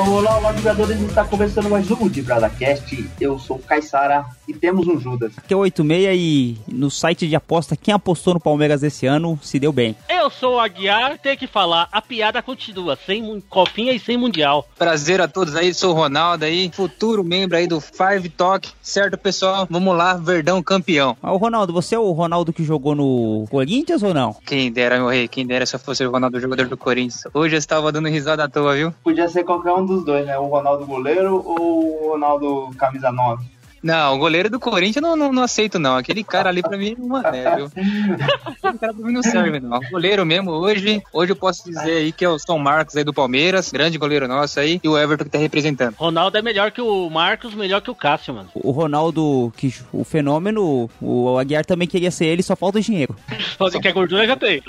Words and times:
Olá, 0.00 0.38
olá, 0.38 0.52
jogadores! 0.54 0.98
Está 1.02 1.24
começando 1.26 1.68
mais 1.68 1.90
um 1.90 2.08
de 2.08 2.22
Bradacast. 2.22 3.06
Eu 3.20 3.38
sou 3.38 3.56
o 3.56 3.62
Caissara 3.62 4.24
e 4.48 4.54
temos 4.54 4.88
um 4.88 4.98
Judas. 4.98 5.34
Aqui 5.36 5.52
é 5.52 5.56
o 5.56 5.60
86 5.60 6.18
e 6.18 6.58
no 6.66 6.90
site 6.90 7.28
de 7.28 7.36
aposta, 7.36 7.76
quem 7.76 7.92
apostou 7.92 8.32
no 8.32 8.40
Palmeiras 8.40 8.82
esse 8.82 9.04
ano 9.06 9.38
se 9.42 9.58
deu 9.58 9.70
bem. 9.72 9.94
Eu 10.08 10.30
sou 10.30 10.54
o 10.54 10.58
Aguiar, 10.58 11.18
tem 11.18 11.36
que 11.36 11.46
falar, 11.46 11.86
a 11.92 12.00
piada 12.00 12.42
continua, 12.42 12.98
sem 13.04 13.40
copinha 13.42 13.92
e 13.92 13.98
sem 13.98 14.16
mundial. 14.16 14.66
Prazer 14.78 15.20
a 15.20 15.28
todos 15.28 15.54
aí, 15.54 15.74
sou 15.74 15.90
o 15.90 15.94
Ronaldo 15.94 16.46
aí, 16.46 16.70
futuro 16.72 17.22
membro 17.22 17.58
aí 17.58 17.66
do 17.66 17.78
Five 17.78 18.30
Talk. 18.30 18.70
Certo, 18.80 19.18
pessoal? 19.18 19.68
Vamos 19.68 19.94
lá, 19.94 20.14
Verdão 20.14 20.62
campeão. 20.62 21.14
Ah, 21.22 21.32
o 21.32 21.36
Ronaldo, 21.36 21.74
você 21.74 21.94
é 21.94 21.98
o 21.98 22.10
Ronaldo 22.12 22.54
que 22.54 22.64
jogou 22.64 22.94
no 22.94 23.46
Corinthians 23.50 24.02
ou 24.02 24.14
não? 24.14 24.34
Quem 24.46 24.72
dera, 24.72 24.96
meu 24.96 25.08
rei, 25.08 25.28
quem 25.28 25.46
dera 25.46 25.66
se 25.66 25.76
eu 25.76 25.80
fosse 25.80 26.04
o 26.04 26.10
Ronaldo 26.10 26.40
jogador 26.40 26.66
do 26.66 26.76
Corinthians. 26.76 27.24
Hoje 27.34 27.54
eu 27.54 27.58
estava 27.58 27.92
dando 27.92 28.08
risada 28.08 28.44
à 28.44 28.48
toa, 28.48 28.74
viu? 28.74 28.94
Podia 29.04 29.28
ser 29.28 29.44
qualquer 29.44 29.72
um 29.72 29.89
dos 29.96 30.04
dois, 30.04 30.26
né? 30.26 30.38
O 30.38 30.46
Ronaldo 30.46 30.86
goleiro 30.86 31.34
ou 31.44 32.06
o 32.06 32.10
Ronaldo 32.12 32.70
camisa 32.78 33.10
9? 33.12 33.44
Não, 33.82 34.14
o 34.14 34.18
goleiro 34.18 34.50
do 34.50 34.60
Corinthians 34.60 35.02
não, 35.02 35.16
não, 35.16 35.32
não 35.32 35.42
aceito, 35.42 35.78
não. 35.78 35.96
Aquele 35.96 36.22
cara 36.22 36.50
ali 36.50 36.60
pra 36.60 36.76
mim 36.76 36.94
é 36.98 37.02
uma 37.02 37.22
é, 37.34 37.56
viu? 37.56 37.64
Aquele 37.64 38.78
cara 38.78 38.92
pra 38.92 39.06
mim 39.06 39.12
não 39.14 39.22
serve, 39.22 39.58
não. 39.58 39.78
O 39.78 39.90
goleiro 39.90 40.26
mesmo, 40.26 40.50
hoje, 40.50 41.02
hoje 41.10 41.32
eu 41.32 41.36
posso 41.36 41.64
dizer 41.64 41.90
aí 41.92 42.12
que 42.12 42.22
é 42.22 42.28
o 42.28 42.38
São 42.38 42.58
Marcos 42.58 42.94
aí 42.94 43.04
do 43.04 43.14
Palmeiras, 43.14 43.72
grande 43.72 43.96
goleiro 43.96 44.28
nosso 44.28 44.60
aí, 44.60 44.78
e 44.84 44.86
o 44.86 44.98
Everton 44.98 45.24
que 45.24 45.30
tá 45.30 45.38
representando. 45.38 45.94
Ronaldo 45.96 46.36
é 46.36 46.42
melhor 46.42 46.70
que 46.72 46.82
o 46.82 47.08
Marcos, 47.08 47.54
melhor 47.54 47.80
que 47.80 47.90
o 47.90 47.94
Cássio, 47.94 48.34
mano. 48.34 48.50
O 48.54 48.70
Ronaldo, 48.70 49.50
que 49.56 49.74
o 49.94 50.04
fenômeno, 50.04 50.90
o 51.00 51.38
Aguiar 51.38 51.64
também 51.64 51.88
queria 51.88 52.10
ser 52.10 52.26
ele, 52.26 52.42
só 52.42 52.54
falta 52.54 52.78
o 52.78 52.82
dinheiro. 52.82 53.16
Você 53.58 53.80
quer 53.80 53.94
gordura, 53.94 54.26
já 54.26 54.36
tem. 54.36 54.62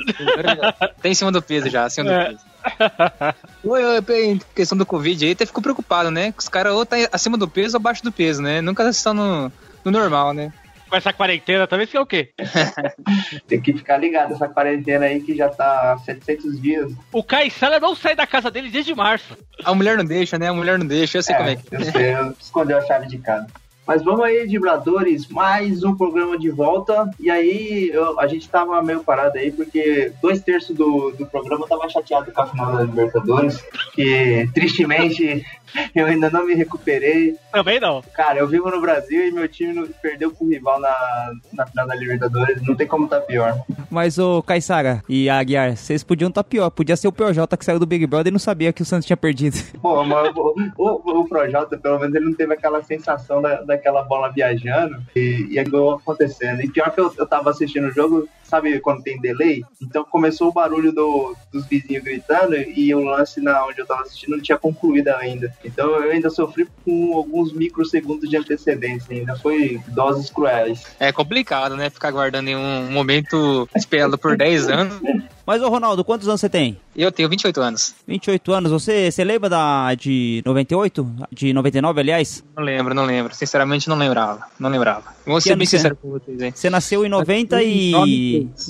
Tem 1.02 1.12
em 1.12 1.16
cima 1.16 1.34
do 1.34 1.42
peso 1.42 1.70
já, 1.70 1.84
acima 1.84 2.06
do 2.10 2.14
É. 2.16 2.26
peso. 2.30 2.51
Oi, 3.64 3.84
oi, 3.84 4.26
em 4.26 4.40
questão 4.56 4.78
do 4.78 4.86
Covid 4.86 5.26
aí, 5.26 5.32
até 5.32 5.46
ficou 5.46 5.62
preocupado, 5.62 6.10
né? 6.10 6.34
Os 6.38 6.50
caras 6.50 6.74
ou 6.74 6.86
tá 6.86 6.96
acima 7.12 7.38
do 7.38 7.48
peso 7.48 7.78
ou 7.78 7.80
abaixo 7.80 8.04
do 8.04 8.12
peso, 8.12 8.42
né? 8.42 8.62
Nunca 8.62 8.88
estão 8.90 9.14
no, 9.14 9.52
no 9.84 9.92
normal, 9.92 10.34
né? 10.34 10.52
Com 10.90 10.98
essa 10.98 11.14
quarentena 11.14 11.66
também, 11.68 11.88
você 11.88 11.96
é 11.96 12.02
o 12.02 12.06
quê? 12.06 12.34
Tem 13.48 13.62
que 13.62 13.72
ficar 13.72 13.98
ligado 13.98 14.34
essa 14.34 14.50
quarentena 14.50 15.06
aí 15.06 15.22
que 15.22 15.34
já 15.34 15.48
tá 15.48 15.94
há 15.94 15.98
700 16.00 16.62
dias. 16.62 16.92
O 17.14 17.24
Caissara 17.24 17.80
não 17.80 17.96
sai 17.96 18.14
da 18.14 18.28
casa 18.28 18.52
dele 18.52 18.70
desde 18.70 18.94
março. 18.94 19.38
A 19.64 19.74
mulher 19.74 19.98
não 19.98 20.04
deixa, 20.04 20.38
né? 20.38 20.50
A 20.50 20.54
mulher 20.54 20.78
não 20.78 20.86
deixa, 20.86 21.20
eu 21.20 21.24
sei 21.24 21.36
como 21.36 21.50
é 21.50 21.56
que 21.56 21.74
eu 21.74 21.84
sei, 21.86 22.14
eu 22.14 22.36
escondeu 22.38 22.78
a 22.78 22.86
chave 22.86 23.08
de 23.08 23.20
casa. 23.20 23.48
Mas 23.88 24.04
vamos 24.04 24.22
aí, 24.22 24.46
Vibradores, 24.46 25.28
mais 25.28 25.84
um 25.84 25.96
programa 25.96 26.38
de 26.38 26.50
volta. 26.50 27.10
E 27.20 27.30
aí, 27.32 27.90
eu- 27.92 28.20
a 28.20 28.28
gente 28.28 28.48
tava 28.48 28.82
meio 28.82 29.04
parado 29.04 29.38
aí, 29.38 29.52
porque 29.52 30.14
dois 30.22 30.40
terços 30.40 30.76
do, 30.76 31.12
do 31.12 31.26
programa 31.26 31.68
tava 31.68 31.90
chateado 31.90 32.32
com 32.32 32.42
a 32.42 32.48
final 32.48 32.74
da 32.78 32.84
Libertadores, 32.84 33.62
que 33.94 34.48
tristemente 34.54 35.44
eu 35.96 36.06
ainda 36.06 36.30
não 36.30 36.46
me 36.46 36.54
recuperei. 36.54 37.36
Também 37.52 37.80
não. 37.80 38.02
Cara, 38.14 38.40
eu 38.40 38.48
vivo 38.48 38.70
no 38.70 38.82
Brasil 38.82 39.28
e 39.28 39.32
meu 39.32 39.48
time 39.48 39.88
perdeu 40.02 40.32
pro 40.32 40.48
rival 40.48 40.80
na, 40.80 41.32
na 41.54 41.66
final 41.66 41.88
da 41.88 41.96
Libertadores, 41.96 42.62
não 42.62 42.76
tem 42.76 42.88
como 42.88 43.08
tá 43.08 43.20
pior. 43.20 43.64
Mas 43.90 44.18
o 44.18 44.42
Caissara 44.44 45.04
e 45.08 45.30
a 45.30 45.40
Aguiar, 45.40 45.76
vocês 45.76 46.04
podiam 46.04 46.30
estar 46.30 46.44
pior. 46.44 46.70
Podia 46.70 46.96
ser 46.96 47.08
o 47.08 47.12
PJ 47.12 47.58
que 47.58 47.66
saiu 47.66 47.80
do 47.80 47.86
Big 47.86 48.06
Brother 48.06 48.30
e 48.30 48.32
não 48.32 48.40
sabia 48.40 48.74
que 48.74 48.82
o 48.82 48.86
Santos 48.86 49.06
tinha 49.06 49.18
perdido. 49.18 49.58
Pô, 49.82 50.04
mas 50.04 50.36
o, 50.36 50.56
o, 50.78 51.20
o 51.22 51.28
Projota, 51.28 51.78
pelo 51.78 52.00
menos, 52.00 52.16
ele 52.16 52.26
não 52.26 52.34
teve 52.34 52.54
aquela 52.54 52.82
sensação 52.82 53.42
da, 53.42 53.62
daquela 53.62 54.04
bola 54.04 54.30
viajando 54.30 55.02
e, 55.16 55.48
e 55.52 55.60
acabou 55.60 55.96
acontecendo. 55.96 56.62
E 56.62 56.70
pior 56.70 56.92
que 56.92 57.00
eu, 57.00 57.14
eu 57.18 57.26
tava 57.26 57.50
assistindo 57.50 57.88
o 57.88 57.92
jogo, 57.92 58.28
sabe 58.52 58.80
quando 58.82 59.02
tem 59.02 59.20
delay? 59.20 59.64
Então 59.82 60.04
começou 60.04 60.50
o 60.50 60.52
barulho 60.52 60.92
do, 60.92 61.34
dos 61.52 61.66
vizinhos 61.66 62.04
gritando 62.04 62.56
e 62.56 62.94
o 62.94 63.00
lance 63.00 63.40
na 63.40 63.66
onde 63.66 63.80
eu 63.80 63.86
tava 63.86 64.02
assistindo 64.02 64.32
não 64.32 64.42
tinha 64.42 64.58
concluído 64.58 65.08
ainda. 65.08 65.54
Então 65.64 65.96
eu 66.04 66.12
ainda 66.12 66.30
sofri 66.30 66.68
com 66.84 67.16
alguns 67.16 67.54
microsegundos 67.54 68.30
de 68.30 68.36
antecedência 68.36 69.16
ainda. 69.16 69.36
Foi 69.38 69.80
doses 69.88 70.30
cruéis. 70.30 70.86
É 71.00 71.12
complicado, 71.14 71.78
né? 71.78 71.90
Ficar 71.90 72.12
guardando 72.12 72.50
em 72.50 72.56
um 72.56 72.92
momento 72.92 73.68
esperado 73.74 74.18
por 74.18 74.36
10 74.36 74.70
anos. 74.70 75.02
Mas, 75.52 75.62
ô 75.62 75.68
Ronaldo, 75.68 76.02
quantos 76.06 76.30
anos 76.30 76.40
você 76.40 76.48
tem? 76.48 76.78
Eu 76.96 77.12
tenho 77.12 77.28
28 77.28 77.60
anos. 77.60 77.94
28 78.08 78.54
anos. 78.54 78.72
Você, 78.72 79.12
você 79.12 79.22
lembra 79.22 79.50
da 79.50 79.94
de 79.96 80.42
98? 80.46 81.06
De 81.30 81.52
99, 81.52 82.00
aliás? 82.00 82.42
Não 82.56 82.64
lembro, 82.64 82.94
não 82.94 83.04
lembro. 83.04 83.36
Sinceramente, 83.36 83.90
não 83.90 83.98
lembrava. 83.98 84.46
Não 84.58 84.70
lembrava. 84.70 85.14
Vou 85.26 85.42
ser 85.42 85.58
bem 85.58 85.68
sincero 85.68 85.98
com 85.98 86.12
vocês, 86.12 86.42
hein? 86.42 86.54
Você 86.56 86.70
nasceu 86.70 87.06
em 87.06 87.10
90 87.10 87.62
e... 87.64 87.92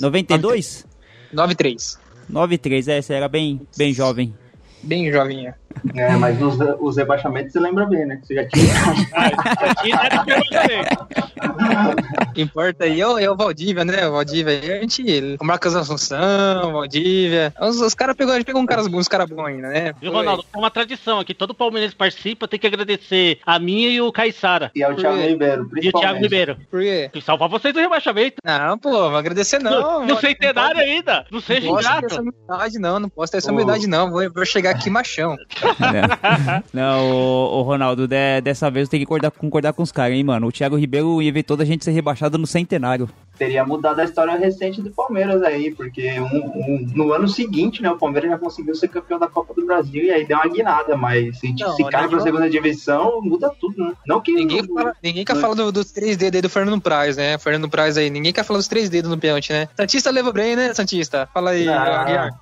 92? 0.00 0.86
9-3. 1.32 1.98
93, 2.28 2.88
é, 2.88 3.00
você 3.00 3.14
era 3.14 3.28
bem, 3.28 3.60
bem 3.76 3.94
jovem. 3.94 4.34
Bem 4.82 5.10
jovinha. 5.10 5.54
É, 5.94 6.16
mas 6.16 6.40
os, 6.40 6.56
os 6.80 6.96
rebaixamentos 6.96 7.52
você 7.52 7.60
lembra 7.60 7.86
bem, 7.86 8.06
né? 8.06 8.20
Você 8.22 8.34
já 8.34 8.46
tinha. 8.46 8.72
Ah, 9.14 9.30
tá 10.08 10.22
de 10.22 10.24
pergunta 10.24 11.08
O 12.30 12.32
que 12.32 12.42
importa 12.42 12.84
aí 12.84 13.00
é 13.00 13.06
o, 13.06 13.18
é 13.18 13.30
o 13.30 13.36
Valdívia, 13.36 13.84
né? 13.84 14.06
O 14.06 14.12
Valdívia 14.12 14.52
aí, 14.52 14.72
a 14.72 14.80
gente. 14.80 15.36
O 15.40 15.44
Marcos 15.44 15.74
Assunção, 15.74 16.72
Valdívia. 16.72 17.52
Os, 17.60 17.80
os 17.80 17.94
caras 17.94 18.16
pegou, 18.16 18.32
a 18.32 18.36
gente 18.36 18.46
pegou 18.46 18.60
um 18.62 18.66
caras 18.66 18.86
bons, 18.86 19.00
uns 19.00 19.08
caras 19.08 19.28
bons 19.28 19.46
ainda, 19.46 19.68
né? 19.68 19.92
Viu, 20.00 20.12
Ronaldo? 20.12 20.44
É 20.52 20.58
uma 20.58 20.70
tradição 20.70 21.18
aqui. 21.18 21.34
Todo 21.34 21.54
palmeirense 21.54 21.94
participa, 21.94 22.46
tem 22.46 22.58
que 22.58 22.66
agradecer 22.66 23.38
a 23.44 23.58
minha 23.58 23.88
e 23.88 24.00
o 24.00 24.12
Caissara. 24.12 24.70
E 24.74 24.82
ao 24.82 24.94
Thiago 24.94 25.20
Ribeiro, 25.20 25.68
E 25.80 25.88
o. 25.88 25.92
Thiago 25.92 26.20
Ribeiro. 26.20 26.56
Por 26.70 26.80
quê? 26.80 27.10
Que 27.12 27.20
salvar 27.20 27.48
vocês 27.48 27.74
do 27.74 27.80
rebaixamento. 27.80 28.36
Não, 28.44 28.78
pô, 28.78 28.90
vou 28.90 29.16
agradecer 29.16 29.58
não. 29.58 30.00
no 30.00 30.06
mano. 30.06 30.20
centenário 30.20 30.80
ainda. 30.80 31.26
Não 31.30 31.40
seja 31.40 31.66
Não 31.66 31.74
posso 31.74 31.88
ter 31.88 32.06
essa 32.06 32.20
ingrato. 32.20 32.20
humildade, 32.20 32.78
não. 32.78 33.00
Não 33.00 33.08
posso 33.08 33.32
ter 33.32 33.38
essa 33.38 33.52
humildade, 33.52 33.86
não. 33.86 34.10
Vou, 34.10 34.32
vou 34.32 34.46
chegar 34.46 34.71
aqui 34.72 34.90
machão. 34.90 35.36
Não, 35.80 36.60
não 36.72 37.10
o, 37.10 37.58
o 37.58 37.62
Ronaldo, 37.62 38.06
de- 38.08 38.40
dessa 38.40 38.70
vez 38.70 38.86
eu 38.86 38.90
tenho 38.90 39.02
que 39.02 39.06
concordar, 39.06 39.30
concordar 39.30 39.72
com 39.72 39.82
os 39.82 39.92
caras, 39.92 40.14
hein, 40.16 40.24
mano. 40.24 40.46
O 40.46 40.52
Thiago 40.52 40.76
Ribeiro 40.76 41.20
evitou 41.22 41.56
da 41.56 41.64
gente 41.64 41.84
ser 41.84 41.92
rebaixado 41.92 42.36
no 42.38 42.46
centenário. 42.46 43.08
Teria 43.42 43.64
mudado 43.64 43.98
a 44.00 44.04
história 44.04 44.36
recente 44.36 44.80
do 44.80 44.90
Palmeiras 44.92 45.42
aí, 45.42 45.74
porque 45.74 46.12
um- 46.20 46.26
um- 46.26 46.86
no 46.94 47.12
ano 47.12 47.26
seguinte, 47.26 47.82
né, 47.82 47.90
o 47.90 47.98
Palmeiras 47.98 48.30
já 48.30 48.38
conseguiu 48.38 48.72
ser 48.74 48.86
campeão 48.86 49.18
da 49.18 49.26
Copa 49.26 49.52
do 49.52 49.66
Brasil 49.66 50.04
e 50.04 50.12
aí 50.12 50.24
deu 50.24 50.36
uma 50.36 50.46
guinada, 50.46 50.96
mas 50.96 51.40
se, 51.40 51.52
Não, 51.58 51.72
se 51.74 51.82
cai 51.90 52.02
olha 52.02 52.08
pra 52.08 52.18
só. 52.18 52.24
segunda 52.24 52.48
divisão, 52.48 53.20
muda 53.20 53.50
tudo, 53.60 53.82
né? 53.84 53.92
Não 54.06 54.20
que 54.20 54.32
Ninguém, 54.32 54.64
fala, 54.72 54.94
ninguém 55.02 55.24
quer 55.24 55.34
falar 55.36 55.54
do- 55.54 55.72
dos 55.72 55.90
três 55.90 56.16
dedos 56.16 56.36
aí 56.36 56.42
do 56.42 56.48
Fernando 56.48 56.80
Praz, 56.80 57.16
né? 57.16 57.36
Fernando 57.38 57.68
Praz 57.68 57.96
aí. 57.98 58.10
Ninguém 58.10 58.32
quer 58.32 58.44
falar 58.44 58.58
dos 58.60 58.68
três 58.68 58.88
dedos 58.88 59.10
no 59.10 59.18
pênalti, 59.18 59.52
né? 59.52 59.68
Santista 59.76 60.10
leva 60.12 60.30
bem, 60.32 60.54
né, 60.54 60.72
Santista? 60.72 61.28
Fala 61.34 61.50
aí. 61.50 61.66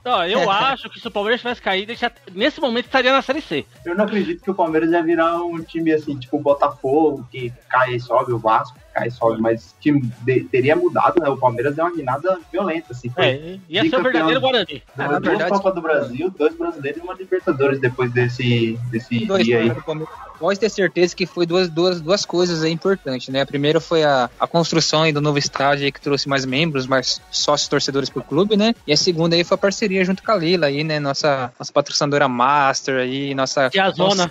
Não, 0.04 0.24
eu 0.26 0.50
acho 0.50 0.90
que 0.90 1.00
se 1.00 1.08
o 1.08 1.10
Palmeiras 1.10 1.40
tivesse 1.40 1.62
caído, 1.62 1.94
já- 1.94 2.12
nesse 2.34 2.60
momento 2.60 2.84
estaria 2.86 3.12
na 3.12 3.22
Série 3.22 3.40
C. 3.40 3.64
eu 3.86 3.94
não 3.96 4.04
acredito 4.04 4.42
que 4.42 4.50
o 4.50 4.54
Palmeiras 4.54 4.90
ia 4.90 5.02
virar 5.02 5.42
um 5.42 5.62
time 5.62 5.92
assim, 5.92 6.16
tipo 6.18 6.36
o 6.36 6.40
Botafogo, 6.42 7.26
que 7.30 7.52
cai 7.70 7.94
e 7.94 8.00
sobe, 8.00 8.32
o 8.32 8.38
Vasco 8.38 8.78
cai 9.00 9.08
e 9.08 9.10
sobe, 9.10 9.40
mas 9.40 9.74
que 9.80 9.92
de- 9.92 10.44
teria 10.44 10.76
mudado, 10.76 11.20
né? 11.20 11.28
O 11.28 11.36
Palmeiras 11.36 11.74
deu 11.74 11.84
uma 11.84 11.94
guinada 11.94 12.38
violenta, 12.52 12.88
assim. 12.90 13.08
Foi 13.10 13.24
É, 13.24 13.58
ia 13.68 13.88
ser 13.88 13.96
o 13.96 14.02
verdadeiro 14.02 14.40
Guarani. 14.40 14.82
Ah, 14.96 15.02
na 15.08 15.18
duas 15.18 15.22
verdade- 15.22 15.50
Copa 15.50 15.72
do 15.72 15.80
Brasil, 15.80 16.30
dois 16.38 16.54
brasileiros 16.56 17.00
e 17.00 17.04
uma 17.04 17.14
Libertadores 17.14 17.80
depois 17.80 18.10
desse, 18.12 18.78
desse 18.90 19.24
Dois 19.26 19.44
dia 19.44 19.58
aí. 19.60 19.70
Palmeiras. 19.82 20.14
Pode 20.38 20.58
ter 20.58 20.70
certeza 20.70 21.14
que 21.14 21.26
foi 21.26 21.44
duas, 21.44 21.68
duas, 21.68 22.00
duas 22.00 22.24
coisas 22.24 22.62
aí 22.62 22.72
importantes, 22.72 23.28
né? 23.28 23.42
A 23.42 23.46
primeira 23.46 23.78
foi 23.78 24.02
a, 24.04 24.30
a 24.40 24.46
construção 24.46 25.02
aí 25.02 25.12
do 25.12 25.20
novo 25.20 25.36
estádio 25.38 25.84
aí 25.84 25.92
que 25.92 26.00
trouxe 26.00 26.26
mais 26.30 26.46
membros, 26.46 26.86
mais 26.86 27.20
sócios 27.30 27.68
torcedores 27.68 28.08
pro 28.08 28.22
clube, 28.22 28.56
né? 28.56 28.74
E 28.86 28.92
a 28.92 28.96
segunda 28.96 29.36
aí 29.36 29.44
foi 29.44 29.54
a 29.56 29.58
parceria 29.58 30.02
junto 30.02 30.22
com 30.22 30.32
a 30.32 30.34
Leila 30.34 30.66
aí, 30.66 30.82
né? 30.82 30.98
Nossa, 30.98 31.52
nossa 31.58 31.70
patrocinadora 31.70 32.26
Master 32.26 33.00
aí, 33.00 33.34
nossa... 33.34 33.68
Tiazona. 33.68 34.30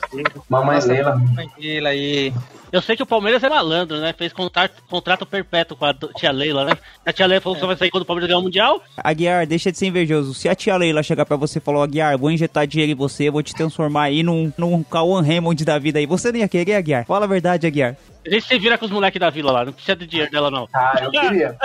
Mamãe 0.49 0.75
Nossa, 0.77 0.87
Leila. 0.91 1.15
mamãe 1.15 1.47
Leila 1.59 1.89
aí. 1.89 2.33
Eu 2.71 2.81
sei 2.81 2.95
que 2.95 3.03
o 3.03 3.05
Palmeiras 3.05 3.43
é 3.43 3.49
malandro, 3.49 3.99
né? 3.99 4.13
Fez 4.13 4.31
contrato, 4.31 4.83
contrato 4.87 5.25
perpétuo 5.25 5.75
com 5.75 5.85
a 5.85 5.93
tia 5.93 6.31
Leila, 6.31 6.65
né? 6.65 6.77
A 7.05 7.11
tia 7.11 7.25
Leila 7.25 7.41
falou 7.41 7.55
que 7.55 7.61
só 7.61 7.67
vai 7.67 7.75
sair 7.75 7.89
quando 7.89 8.03
o 8.03 8.05
Palmeiras 8.05 8.27
ganhar 8.27 8.39
o 8.39 8.43
Mundial. 8.43 8.81
Aguiar, 8.97 9.47
deixa 9.47 9.71
de 9.71 9.77
ser 9.77 9.87
invejoso. 9.87 10.33
Se 10.33 10.47
a 10.47 10.53
tia 10.53 10.77
Leila 10.77 11.01
chegar 11.01 11.25
pra 11.25 11.35
você 11.35 11.57
e 11.57 11.61
falar, 11.61 11.83
Aguiar, 11.83 12.17
vou 12.17 12.29
injetar 12.29 12.67
dinheiro 12.67 12.91
em 12.91 12.95
você, 12.95 13.29
vou 13.31 13.41
te 13.41 13.55
transformar 13.55 14.03
aí 14.03 14.21
num, 14.21 14.53
num 14.57 14.83
Cauan 14.83 15.21
Raymond 15.21 15.65
da 15.65 15.79
vida 15.79 15.99
aí, 15.99 16.05
você 16.05 16.31
não 16.31 16.39
ia 16.39 16.47
querer, 16.47 16.75
Aguiar? 16.75 17.05
Fala 17.05 17.25
a 17.25 17.27
verdade, 17.27 17.65
Aguiar. 17.65 17.97
A 18.25 18.29
gente 18.29 18.45
se 18.45 18.59
vira 18.59 18.77
com 18.77 18.85
os 18.85 18.91
moleques 18.91 19.19
da 19.19 19.29
vila 19.29 19.51
lá, 19.51 19.65
não 19.65 19.71
precisa 19.71 19.95
de 19.95 20.05
dinheiro 20.05 20.29
dela, 20.31 20.51
não. 20.51 20.67
Ah, 20.73 20.93
eu 21.01 21.09
queria. 21.09 21.57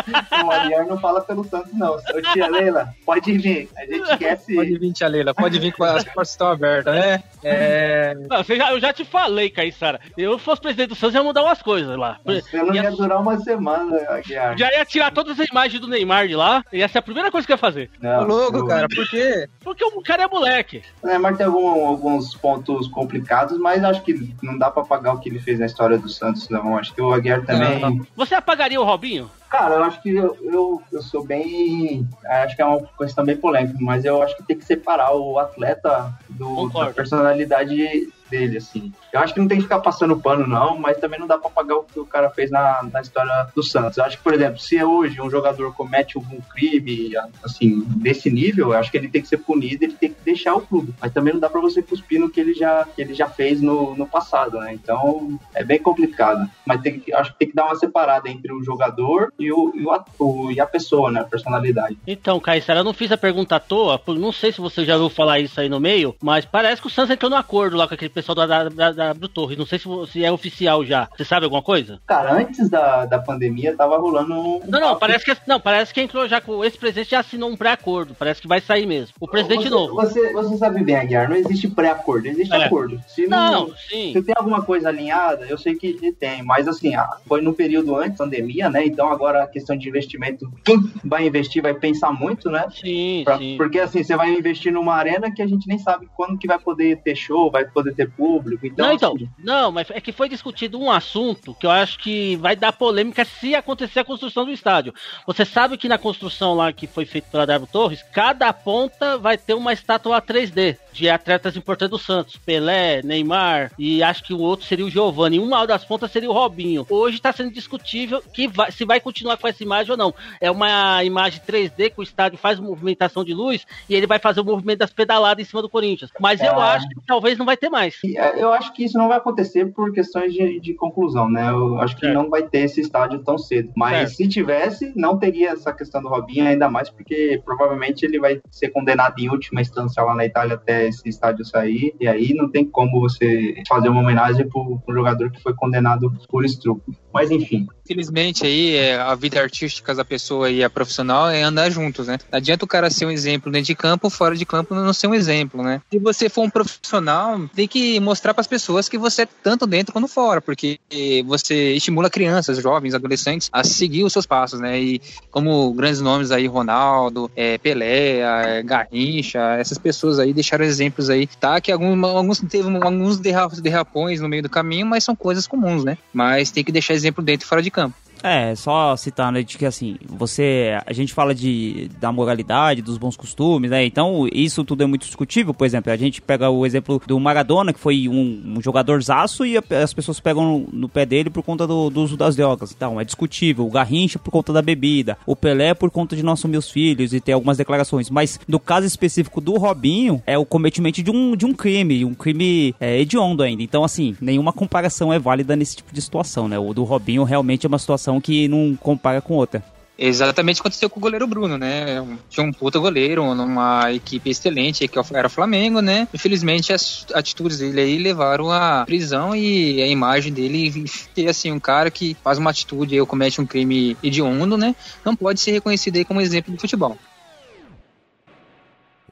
o 0.45 0.51
Aguiar 0.53 0.87
não 0.87 0.99
fala 1.01 1.21
pelo 1.21 1.45
Santos, 1.45 1.73
não. 1.73 1.95
Ô, 1.97 2.33
tia 2.33 2.47
Leila, 2.49 2.89
pode 3.05 3.37
vir. 3.37 3.69
A 3.77 3.85
gente 3.85 4.17
quer 4.19 4.37
se. 4.39 4.55
Pode 4.55 4.79
vir, 4.79 4.93
tia 4.93 5.09
Leila, 5.09 5.35
pode 5.35 5.59
vir 5.59 5.73
com 5.73 5.83
as 5.85 6.05
portas 6.05 6.31
estão 6.31 6.47
abertas, 6.49 6.95
né? 6.95 7.23
É... 7.43 8.15
Não, 8.31 8.39
você 8.43 8.57
já- 8.57 8.71
eu 8.73 8.81
já 8.81 8.93
te 8.93 9.05
falei, 9.05 9.51
Caissara. 9.51 10.01
Eu 10.17 10.39
fosse 10.39 10.61
presidente 10.63 10.91
do 10.91 10.95
Santos, 10.95 11.15
ia 11.17 11.23
mudar 11.23 11.43
umas 11.43 11.61
coisas 11.61 11.97
lá. 11.99 12.19
Você 12.25 12.63
não 12.63 12.75
ia 12.75 12.91
durar 12.91 13.21
uma 13.21 13.37
semana, 13.41 13.97
Aguiar. 14.09 14.57
Já 14.57 14.73
ia 14.73 14.85
tirar 14.85 15.11
todas 15.13 15.39
as 15.39 15.49
imagens 15.49 15.81
do 15.81 15.89
Neymar 15.89 16.29
de 16.29 16.37
lá, 16.37 16.65
ia 16.73 16.87
ser 16.89 16.99
a 16.99 17.03
primeira 17.03 17.31
coisa 17.31 17.45
que 17.47 17.53
eu 17.53 17.55
ia 17.55 17.59
fazer. 17.59 17.91
Ô, 18.01 18.05
Não, 18.05 18.25
louco, 18.27 18.59
eu- 18.59 18.67
cara, 18.67 18.89
por 18.89 19.09
quê? 19.09 19.49
Porque 19.65 19.83
o 19.85 20.03
cara 20.03 20.25
é 20.25 20.29
moleque. 20.29 20.83
O 21.03 21.07
Neymar 21.07 21.37
tem 21.37 21.47
algum- 21.47 21.87
alguns 21.87 22.35
pontos 22.35 22.87
complicados, 22.87 23.59
mas 23.59 23.83
acho 23.83 24.03
que 24.03 24.35
não 24.43 24.59
dá 24.59 24.71
pra 24.71 24.85
pagar 24.85 25.15
o 25.15 25.19
que 25.19 25.29
ele 25.31 25.41
fez 25.41 25.59
na 25.59 25.67
história 25.67 25.97
do 25.99 26.09
Santos, 26.09 26.49
não. 26.51 26.77
Acho 26.77 26.95
que 26.95 27.01
o 27.01 27.13
Aguiar 27.13 27.45
também. 27.45 27.81
Não, 27.81 28.01
Você 28.15 28.35
apagaria 28.35 28.81
o 28.81 28.85
Robinho? 28.85 29.31
Cara, 29.51 29.77
eu 29.77 29.85
acho 29.85 30.03
que 30.03 30.11
eu, 30.15 30.37
eu, 30.43 30.83
eu 30.93 31.01
sou 31.03 31.25
bem. 31.25 32.07
Acho 32.27 32.57
que 32.57 32.63
é 32.63 32.65
uma 32.67 32.81
questão 32.99 33.25
bem 33.25 33.37
polêmica, 33.37 33.79
mas 33.81 34.05
eu 34.05 34.21
acho 34.23 34.37
que 34.37 34.43
tem 34.43 34.59
que 34.59 34.65
separar 34.65 35.15
o 35.15 35.39
atleta 35.39 36.13
do, 36.29 36.47
Concordo. 36.49 36.89
da 36.89 36.95
personalidade 36.95 38.13
dele, 38.31 38.59
assim. 38.59 38.93
Eu 39.13 39.21
acho 39.21 39.33
que 39.35 39.41
não 39.41 39.49
tem 39.49 39.59
que 39.59 39.65
ficar 39.65 39.81
passando 39.81 40.17
pano, 40.21 40.47
não, 40.47 40.79
mas 40.79 40.99
também 40.99 41.19
não 41.21 41.27
dá 41.27 41.39
pra 41.39 41.51
pagar 41.51 41.77
o 41.77 41.83
que 41.85 41.99
o 42.01 42.07
cara 42.07 42.31
fez 42.31 42.51
na, 42.51 42.83
na 42.93 43.01
história 43.01 43.49
do 43.55 43.63
Santos. 43.63 43.97
Eu 43.99 44.05
acho 44.05 44.17
que, 44.19 44.23
por 44.25 44.35
exemplo, 44.35 44.59
se 44.59 44.83
hoje 44.83 45.21
um 45.21 45.31
jogador 45.31 45.73
comete 45.75 46.17
algum 46.17 46.41
crime, 46.41 47.13
assim, 47.43 47.83
desse 47.97 48.31
nível, 48.31 48.73
eu 48.73 48.79
acho 48.79 48.91
que 48.91 48.97
ele 48.97 49.09
tem 49.09 49.23
que 49.23 49.29
ser 49.29 49.39
punido, 49.39 49.85
ele 49.85 49.95
tem 49.95 50.11
que 50.11 50.21
deixar 50.25 50.55
o 50.55 50.61
clube. 50.61 50.95
Mas 51.01 51.13
também 51.13 51.33
não 51.33 51.41
dá 51.41 51.49
pra 51.49 51.61
você 51.61 51.83
cuspir 51.83 52.21
no 52.21 52.31
que 52.31 52.41
ele 52.41 52.55
já, 52.55 52.85
que 52.95 53.01
ele 53.03 53.15
já 53.15 53.29
fez 53.29 53.61
no, 53.61 53.95
no 53.97 54.07
passado, 54.07 54.59
né? 54.59 54.73
Então, 54.75 55.39
é 55.55 55.63
bem 55.65 55.79
complicado. 55.79 56.49
Mas 56.67 56.81
tem 56.81 57.03
acho 57.15 57.33
que 57.33 57.39
tem 57.39 57.49
que 57.49 57.55
dar 57.55 57.67
uma 57.67 57.77
separada 57.77 58.29
entre 58.29 58.53
o 58.53 58.63
jogador 58.63 59.33
e, 59.39 59.53
o, 59.53 59.73
e, 59.75 59.85
o, 59.85 59.91
at- 59.93 60.07
o- 60.19 60.51
e 60.51 60.61
a 60.61 60.67
pessoa, 60.67 61.11
né? 61.11 61.21
A 61.21 61.25
personalidade. 61.25 61.97
Então, 62.07 62.41
Caissara, 62.41 62.81
eu 62.81 62.85
não 62.85 62.93
fiz 62.95 63.11
a 63.13 63.17
pergunta 63.17 63.57
à 63.57 63.61
toa, 63.61 64.01
não 64.09 64.33
sei 64.33 64.53
se 64.53 64.61
você 64.61 64.85
já 64.85 64.95
ouviu 64.95 65.11
falar 65.11 65.41
isso 65.41 65.61
aí 65.61 65.69
no 65.69 65.81
meio, 65.81 66.15
mas 66.23 66.45
parece 66.45 66.81
que 66.81 66.87
o 66.89 66.91
Santos 66.91 67.11
entrou 67.11 67.31
no 67.31 67.37
acordo 67.37 67.77
lá 67.77 67.87
com 67.89 67.95
aquele 67.95 68.11
pessoal 68.15 68.35
da, 68.37 68.47
da, 68.47 68.69
da, 68.69 68.93
da 68.93 69.13
do 69.13 69.29
Torres. 69.29 69.59
Não 69.59 69.67
sei 69.67 69.79
se, 69.79 69.89
se 70.11 70.25
é 70.25 70.31
oficial 70.31 70.85
já. 70.85 71.09
Você 71.17 71.25
sabe 71.25 71.45
alguma 71.45 71.63
coisa? 71.63 72.01
Cara, 72.07 72.33
antes 72.35 72.69
da, 72.71 73.05
da 73.07 73.19
pandemia, 73.19 73.77
tava 73.77 73.99
rolando 73.99 74.35
um. 74.35 74.61
Não, 74.67 74.81
não, 74.81 74.97
parece 74.99 75.25
que 75.25 75.37
não, 75.47 75.61
parece 75.61 75.93
que 75.93 76.01
entrou 76.01 76.27
já 76.29 76.41
com 76.41 76.65
esse 76.65 76.79
presidente 76.79 77.11
já 77.11 77.21
assinou 77.21 77.51
um 77.51 77.57
pré-acordo. 77.57 78.15
Parece 78.19 78.41
que 78.41 78.49
vai 78.49 78.61
sair 78.61 78.87
mesmo. 78.87 79.15
O 79.21 79.29
presidente 79.29 79.65
você, 79.65 79.71
novo. 79.71 79.95
Você, 79.95 80.33
você 80.33 80.57
sabe 80.57 80.83
bem, 80.85 80.97
Aguiar, 80.97 81.29
não 81.29 81.37
existe 81.37 81.69
pré-acordo, 81.69 82.27
existe 82.29 82.55
É. 82.55 82.65
acordo. 82.65 83.01
Se 83.09 83.27
Não, 83.27 83.69
sim. 83.89 84.13
Se 84.13 84.23
tem 84.23 84.35
alguma 84.37 84.63
coisa 84.63 84.89
alinhada, 84.89 85.47
eu 85.47 85.59
sei 85.59 85.75
que 85.75 86.13
tem, 86.13 86.43
mas 86.43 86.69
assim, 86.69 86.95
ah, 86.95 87.09
foi 87.27 87.41
no 87.41 87.53
período 87.53 87.97
antes 87.97 88.19
da 88.19 88.25
pandemia, 88.25 88.69
né? 88.71 88.85
Então 88.87 89.09
agora 89.11 89.43
a 89.43 89.47
questão 89.47 89.77
de 89.77 89.89
investimento, 89.89 90.51
quem 90.65 90.79
vai 91.05 91.27
investir 91.27 91.63
vai 91.63 91.75
pensar 91.75 92.13
muito, 92.13 92.51
né? 92.51 92.67
Sim, 92.71 93.23
Pra- 93.25 93.39
sim. 93.39 93.57
porque 93.57 93.79
assim, 93.79 94.03
você 94.03 94.17
vai 94.17 94.33
investir 94.33 94.73
numa 94.73 94.95
arena 94.95 95.31
que 95.33 95.43
a 95.43 95.47
gente 95.47 95.67
nem 95.69 95.79
sabe 95.79 96.09
quando 96.17 96.39
que 96.39 96.47
vai 96.47 96.59
poder 96.59 96.99
ter 97.03 97.15
show, 97.17 97.51
vai 97.51 97.65
poder 97.65 97.95
ter 97.95 98.04
público. 98.07 98.67
Então, 98.67 98.87
Não, 98.87 98.95
então, 98.95 99.15
assim, 99.15 99.29
não, 99.39 99.73
mas 99.73 99.91
é 99.91 100.01
que 100.01 100.13
foi 100.13 100.29
discutido 100.29 100.79
um 100.81 100.91
assunto 100.91 101.55
que 101.55 101.67
eu 101.67 101.71
acho 101.71 101.99
que 101.99 102.37
vai 102.37 102.55
dar 102.57 102.73
polêmica 102.73 103.25
se 103.25 103.55
acontecer 103.55 104.01
a 104.01 104.05
construção 104.05 104.45
do 104.45 104.53
estádio. 104.53 104.95
Você 105.27 105.45
sabe 105.45 105.77
que 105.77 105.89
na 105.89 105.99
construção 105.99 106.55
lá 106.55 106.73
que 106.73 106.87
foi 106.87 107.05
feita 107.05 107.29
pela 107.31 107.47
Darbo 107.47 107.67
Torres, 107.67 108.03
cada 108.13 108.53
ponta 108.53 109.19
vai 109.19 109.37
ter 109.39 109.55
uma 109.55 109.73
estátua 109.73 110.21
3D 110.21 110.77
de 110.93 111.09
atletas 111.11 111.57
importantes 111.57 111.91
do 111.91 111.99
Santos. 111.99 112.37
Pelé, 112.37 113.03
Neymar 113.03 113.73
e 113.79 114.03
acho 114.03 114.23
que 114.23 114.33
o 114.33 114.39
outro 114.41 114.65
seria 114.67 114.85
o 114.85 114.91
Giovanni. 114.91 115.39
Uma 115.41 115.67
das 115.67 115.85
pontas 115.85 116.11
seria 116.13 116.31
o 116.31 116.33
Robinho. 116.33 116.87
Hoje 116.89 117.17
está 117.17 117.33
sendo 117.33 117.51
discutível 117.53 118.23
que 118.33 118.47
vai- 118.47 118.71
se 118.71 118.85
vai 118.85 119.01
continuar 119.01 119.37
com 119.37 119.49
essa 119.49 119.63
imagem 119.63 119.91
ou 119.93 119.97
não. 119.99 120.15
É 120.41 120.51
uma 120.51 121.03
imagem 121.03 121.41
3D 121.45 121.91
que 121.91 122.01
o 122.01 122.03
estádio 122.03 122.39
faz 122.39 122.59
movimentação 122.61 123.25
de 123.25 123.35
luz 123.35 123.67
e 123.89 123.95
ele 123.95 124.07
vai 124.07 124.19
fazer 124.19 124.41
o 124.41 124.45
movimento 124.45 124.79
das 124.79 124.93
pedaladas 124.93 125.45
em 125.45 125.49
cima 125.49 125.63
do 125.63 125.69
Corinthians. 125.69 126.11
Mas 126.21 126.41
eu 126.41 126.47
É. 126.47 126.63
acho 126.77 126.89
que 126.89 126.95
talvez 127.07 127.37
não 127.37 127.47
vai 127.47 127.57
ter 127.57 127.69
mais. 127.69 127.94
É, 128.17 128.43
eu 128.43 128.53
acho 128.53 128.73
que 128.73 128.85
isso 128.85 128.99
não 128.99 129.09
vai 129.09 129.19
acontecer 129.19 129.67
por 129.73 129.93
questões 129.93 130.33
de, 130.33 130.61
de 130.61 130.75
conclusão, 130.75 131.29
né? 131.29 131.51
Eu 131.51 131.79
acho 131.81 131.95
que 131.95 132.03
Certo. 132.03 132.15
não 132.15 132.31
vai 132.31 132.43
ter 132.43 132.61
esse 132.61 132.81
estádio 132.81 133.21
tão 133.21 133.39
cedo. 133.39 133.73
Mas 133.77 134.11
Certo. 134.11 134.17
se 134.17 134.29
tivesse, 134.29 134.93
não 134.97 135.19
teria 135.19 135.51
essa 135.51 135.73
questão 135.73 136.03
do 136.03 136.09
Robinho, 136.09 136.47
ainda 136.47 136.69
mais 136.69 136.91
porque 136.91 137.41
provavelmente 137.45 138.05
ele 138.05 138.19
vai 138.19 138.41
ser 138.51 138.69
condenado 138.69 139.19
em 139.19 139.29
última 139.29 139.61
instância 139.61 140.03
lá 140.03 140.15
na 140.15 140.25
Itália 140.25 140.55
até 140.55 140.89
esse 140.89 141.09
estádio 141.09 141.45
sair. 141.45 141.95
E 142.01 142.07
aí 142.09 142.35
não 142.35 142.51
tem 142.51 142.65
como 142.65 143.01
você 143.01 143.55
fazer 143.69 143.89
uma 143.89 144.01
homenagem 144.01 144.49
pro, 144.49 144.79
pro 144.85 144.95
jogador 144.95 145.31
que 145.31 145.43
foi 145.43 145.55
condenado 145.55 146.13
por 146.29 146.45
estupro. 146.45 146.95
Mas 147.13 147.31
enfim. 147.31 147.67
Infelizmente 147.85 148.45
aí 148.45 148.77
é, 148.77 148.97
a 148.97 149.15
vida 149.15 149.41
artística 149.41 149.95
da 149.95 150.05
pessoa 150.05 150.51
e 150.51 150.65
a 150.65 150.71
profissional 150.71 151.29
é 151.29 151.43
andar 151.43 151.71
juntos, 151.71 152.09
né? 152.09 152.19
Não 152.31 152.39
adianta 152.39 152.65
o 152.65 152.69
cara 152.69 152.91
ser 152.91 153.07
um 153.07 153.11
exemplo 153.11 153.53
dentro 153.53 153.67
de 153.67 153.75
campo, 153.75 154.11
fora 154.11 154.35
de 154.35 154.45
campo 154.45 154.75
não 154.75 154.93
ser 154.93 155.07
um 155.07 155.15
exemplo, 155.15 155.63
né? 155.63 155.81
Se 155.93 155.99
você 155.99 156.29
for 156.29 156.43
um 156.43 156.51
profissional, 156.51 157.41
tem 157.55 157.69
que 157.69 157.84
mostrar 158.01 158.35
para 158.35 158.41
as 158.41 158.47
pessoas 158.47 158.89
que 158.89 158.99
você 158.99 159.23
é 159.23 159.29
tanto 159.43 159.67
dentro 159.67 159.93
quanto 159.93 160.09
fora, 160.09 160.41
porque 160.41 160.79
você 161.27 161.73
estimula 161.75 162.11
crianças, 162.11 162.59
jovens, 162.59 162.95
adolescentes 162.95 163.49
a 163.53 163.63
seguir 163.65 164.05
os 164.05 164.13
seus 164.13 164.27
passos, 164.27 164.61
né? 164.61 164.81
E 164.81 165.01
como 165.31 165.73
grandes 165.73 166.01
nomes 166.01 166.31
aí, 166.31 166.47
Ronaldo, 166.47 167.31
é, 167.35 167.59
Pelé, 167.59 168.19
é, 168.21 168.63
Garrincha, 168.63 169.41
essas 169.59 169.79
pessoas 169.79 170.19
aí 170.19 170.33
deixaram 170.33 170.65
exemplos 170.65 171.11
aí, 171.11 171.27
tá? 171.27 171.61
Que 171.61 171.73
alguns, 171.73 172.03
alguns 172.05 172.41
teve 172.41 172.69
alguns 172.77 173.19
derra- 173.19 173.49
derrapões 173.49 174.21
no 174.21 174.29
meio 174.29 174.43
do 174.43 174.49
caminho, 174.49 174.87
mas 174.87 175.05
são 175.05 175.15
coisas 175.15 175.47
comuns, 175.47 175.85
né? 175.85 175.99
Mas 176.13 176.51
tem 176.51 176.65
que 176.65 176.73
deixar 176.73 176.95
exemplo 176.95 177.23
dentro 177.23 177.47
e 177.47 177.49
fora 177.49 177.63
de 177.63 177.71
campo. 177.71 177.97
É, 178.27 178.55
só 178.55 178.97
citar, 178.97 179.31
né, 179.31 179.43
de 179.43 179.59
que 179.59 179.67
assim, 179.67 179.97
você, 180.09 180.79
a 180.87 180.95
gente 180.95 181.13
fala 181.13 181.35
de, 181.35 181.91
da 182.01 182.11
moralidade, 182.11 182.81
dos 182.81 182.97
bons 182.97 183.19
costumes, 183.19 183.71
né, 183.71 183.85
então 183.85 184.27
isso 184.33 184.65
tudo 184.65 184.83
é 184.83 184.87
muito 184.87 185.05
discutível, 185.05 185.53
por 185.53 185.67
exemplo, 185.67 185.93
a 185.93 185.97
gente 185.97 186.23
pega 186.23 186.49
o 186.49 186.65
exemplo 186.65 187.03
do 187.07 187.21
Maradona, 187.21 187.71
que 187.71 187.79
foi 187.79 188.09
um, 188.09 188.43
um 188.57 188.63
jogador 188.63 189.03
zaço 189.03 189.45
e 189.45 189.59
a- 189.59 189.63
as 189.83 189.93
pessoas 189.93 190.21
pegam 190.21 190.43
no, 190.43 190.69
no 190.73 190.89
pé 190.89 191.05
dele 191.05 191.29
por 191.29 191.43
conta 191.43 191.67
do, 191.67 191.91
do 191.91 192.01
uso 192.03 192.17
das 192.17 192.35
drogas, 192.35 192.73
então 192.75 192.99
é 192.99 193.05
discutível, 193.05 193.67
o 193.67 193.71
Garrincha 193.71 194.19
por 194.19 194.31
conta 194.31 194.55
da 194.55 194.63
bebida, 194.63 195.19
o 195.27 195.37
Pelé 195.37 195.75
por 195.75 195.91
conta 195.91 196.17
de 196.17 196.23
nós 196.23 196.41
somos 196.41 196.53
meus 196.53 196.71
filhos 196.71 197.13
e 197.13 197.21
ter 197.21 197.33
algumas 197.33 197.59
declarações, 197.59 198.09
mas 198.09 198.41
no 198.49 198.59
caso 198.59 198.87
específico 198.87 199.39
do 199.39 199.53
Robinho, 199.59 200.23
é 200.27 200.39
o 200.39 200.47
cometimento 200.47 201.03
de 201.03 201.11
um, 201.11 201.37
de 201.37 201.45
um 201.45 201.53
crime, 201.53 202.07
um 202.07 202.15
crime 202.15 202.75
é, 202.81 202.99
hediondo 202.99 203.43
ainda, 203.43 203.63
então 203.63 203.85
assim, 203.85 204.17
nenhuma 204.19 204.51
comparação 204.51 205.13
é 205.13 205.19
válida 205.19 205.55
nesse 205.55 205.77
tipo 205.77 205.93
de 205.93 206.01
situação, 206.01 206.49
né, 206.49 206.59
o 206.59 206.73
do 206.73 206.85
Robinho 206.85 207.23
realmente 207.23 207.67
é 207.67 207.69
uma 207.69 207.79
situação 207.79 208.14
que 208.21 208.49
não 208.49 208.77
compara 208.77 209.21
com 209.21 209.35
outra. 209.35 209.63
Exatamente 209.97 210.57
o 210.57 210.63
que 210.63 210.67
aconteceu 210.67 210.91
com 210.91 210.99
o 210.99 211.01
goleiro 211.01 211.25
Bruno, 211.25 211.57
né? 211.57 212.05
Tinha 212.29 212.45
um 212.45 212.53
puta 212.53 212.81
goleiro, 212.81 213.33
numa 213.33 213.93
equipe 213.93 214.29
excelente, 214.29 214.89
que 214.89 214.99
era 215.13 215.29
o 215.29 215.31
Flamengo, 215.31 215.81
né? 215.81 216.09
Infelizmente, 216.13 216.73
as 216.73 217.07
atitudes 217.15 217.59
dele 217.59 217.81
aí 217.81 217.99
levaram 217.99 218.51
à 218.51 218.85
prisão 218.85 219.37
e 219.37 219.81
a 219.81 219.87
imagem 219.87 220.33
dele, 220.33 220.85
e 221.17 221.29
assim, 221.29 221.53
um 221.53 221.61
cara 221.61 221.93
que 221.93 222.17
faz 222.25 222.39
uma 222.39 222.51
atitude 222.51 222.97
e 222.97 223.07
comete 223.07 223.41
um 223.41 223.47
crime 223.47 223.97
hediondo, 224.03 224.57
né? 224.57 224.75
Não 225.05 225.15
pode 225.15 225.39
ser 225.39 225.53
reconhecido 225.53 225.97
aí 225.97 226.05
como 226.05 226.21
exemplo 226.21 226.53
do 226.53 226.61
futebol. 226.61 226.99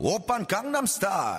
Open 0.01 0.45
Gangnam 0.49 0.85
Style. 0.85 1.39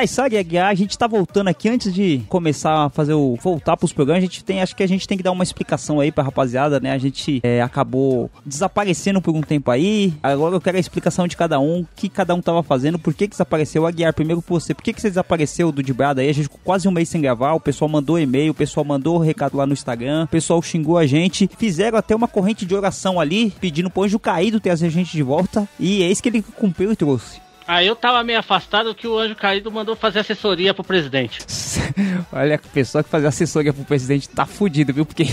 이 0.00 0.10
Caissara 0.10 0.34
e 0.34 0.38
Aguiar, 0.38 0.68
a 0.68 0.74
gente 0.74 0.96
tá 0.96 1.06
voltando 1.06 1.48
aqui 1.48 1.68
antes 1.68 1.92
de 1.92 2.22
começar 2.26 2.86
a 2.86 2.88
fazer 2.88 3.12
o 3.12 3.36
voltar 3.36 3.76
pros 3.76 3.92
programas. 3.92 4.22
A 4.22 4.26
gente 4.26 4.42
tem, 4.42 4.62
acho 4.62 4.74
que 4.74 4.82
a 4.82 4.88
gente 4.88 5.06
tem 5.06 5.18
que 5.18 5.22
dar 5.22 5.30
uma 5.30 5.42
explicação 5.42 6.00
aí 6.00 6.10
pra 6.10 6.24
rapaziada, 6.24 6.80
né? 6.80 6.92
A 6.92 6.98
gente 6.98 7.38
é, 7.42 7.60
acabou 7.60 8.30
desaparecendo 8.44 9.20
por 9.20 9.34
um 9.34 9.42
tempo 9.42 9.70
aí. 9.70 10.14
Agora 10.22 10.54
eu 10.54 10.60
quero 10.60 10.78
a 10.78 10.80
explicação 10.80 11.28
de 11.28 11.36
cada 11.36 11.60
um, 11.60 11.80
o 11.80 11.88
que 11.94 12.08
cada 12.08 12.34
um 12.34 12.40
tava 12.40 12.62
fazendo, 12.62 12.98
por 12.98 13.12
que 13.12 13.26
que 13.26 13.32
desapareceu. 13.32 13.86
Aguiar, 13.86 14.14
primeiro 14.14 14.40
por 14.40 14.58
você, 14.58 14.72
por 14.72 14.82
que 14.82 14.94
que 14.94 15.02
você 15.02 15.10
desapareceu 15.10 15.70
do 15.70 15.82
Dibrada 15.82 16.22
aí? 16.22 16.30
A 16.30 16.32
gente 16.32 16.44
ficou 16.44 16.60
quase 16.64 16.88
um 16.88 16.90
mês 16.90 17.10
sem 17.10 17.20
gravar, 17.20 17.52
o 17.52 17.60
pessoal 17.60 17.88
mandou 17.88 18.18
e-mail, 18.18 18.52
o 18.52 18.54
pessoal 18.54 18.84
mandou 18.84 19.18
recado 19.18 19.56
lá 19.58 19.66
no 19.66 19.74
Instagram, 19.74 20.24
o 20.24 20.28
pessoal 20.28 20.62
xingou 20.62 20.96
a 20.96 21.06
gente, 21.06 21.48
fizeram 21.58 21.98
até 21.98 22.16
uma 22.16 22.26
corrente 22.26 22.64
de 22.64 22.74
oração 22.74 23.20
ali, 23.20 23.50
pedindo 23.60 23.90
pro 23.90 24.04
anjo 24.04 24.18
caído 24.18 24.60
trazer 24.60 24.86
a 24.86 24.90
gente 24.90 25.12
de 25.12 25.22
volta. 25.22 25.68
E 25.78 26.02
é 26.02 26.10
isso 26.10 26.22
que 26.22 26.30
ele 26.30 26.42
cumpriu 26.42 26.90
e 26.90 26.96
trouxe. 26.96 27.49
Aí 27.70 27.86
eu 27.86 27.94
tava 27.94 28.24
meio 28.24 28.40
afastado 28.40 28.92
que 28.96 29.06
o 29.06 29.16
Anjo 29.16 29.36
Caído 29.36 29.70
mandou 29.70 29.94
fazer 29.94 30.18
assessoria 30.18 30.74
pro 30.74 30.82
presidente. 30.82 31.38
Olha, 32.32 32.56
a 32.56 32.58
pessoa 32.58 33.04
que 33.04 33.08
faz 33.08 33.24
assessoria 33.24 33.72
pro 33.72 33.84
presidente 33.84 34.28
tá 34.28 34.44
fudido, 34.44 34.92
viu? 34.92 35.06
Porque. 35.06 35.22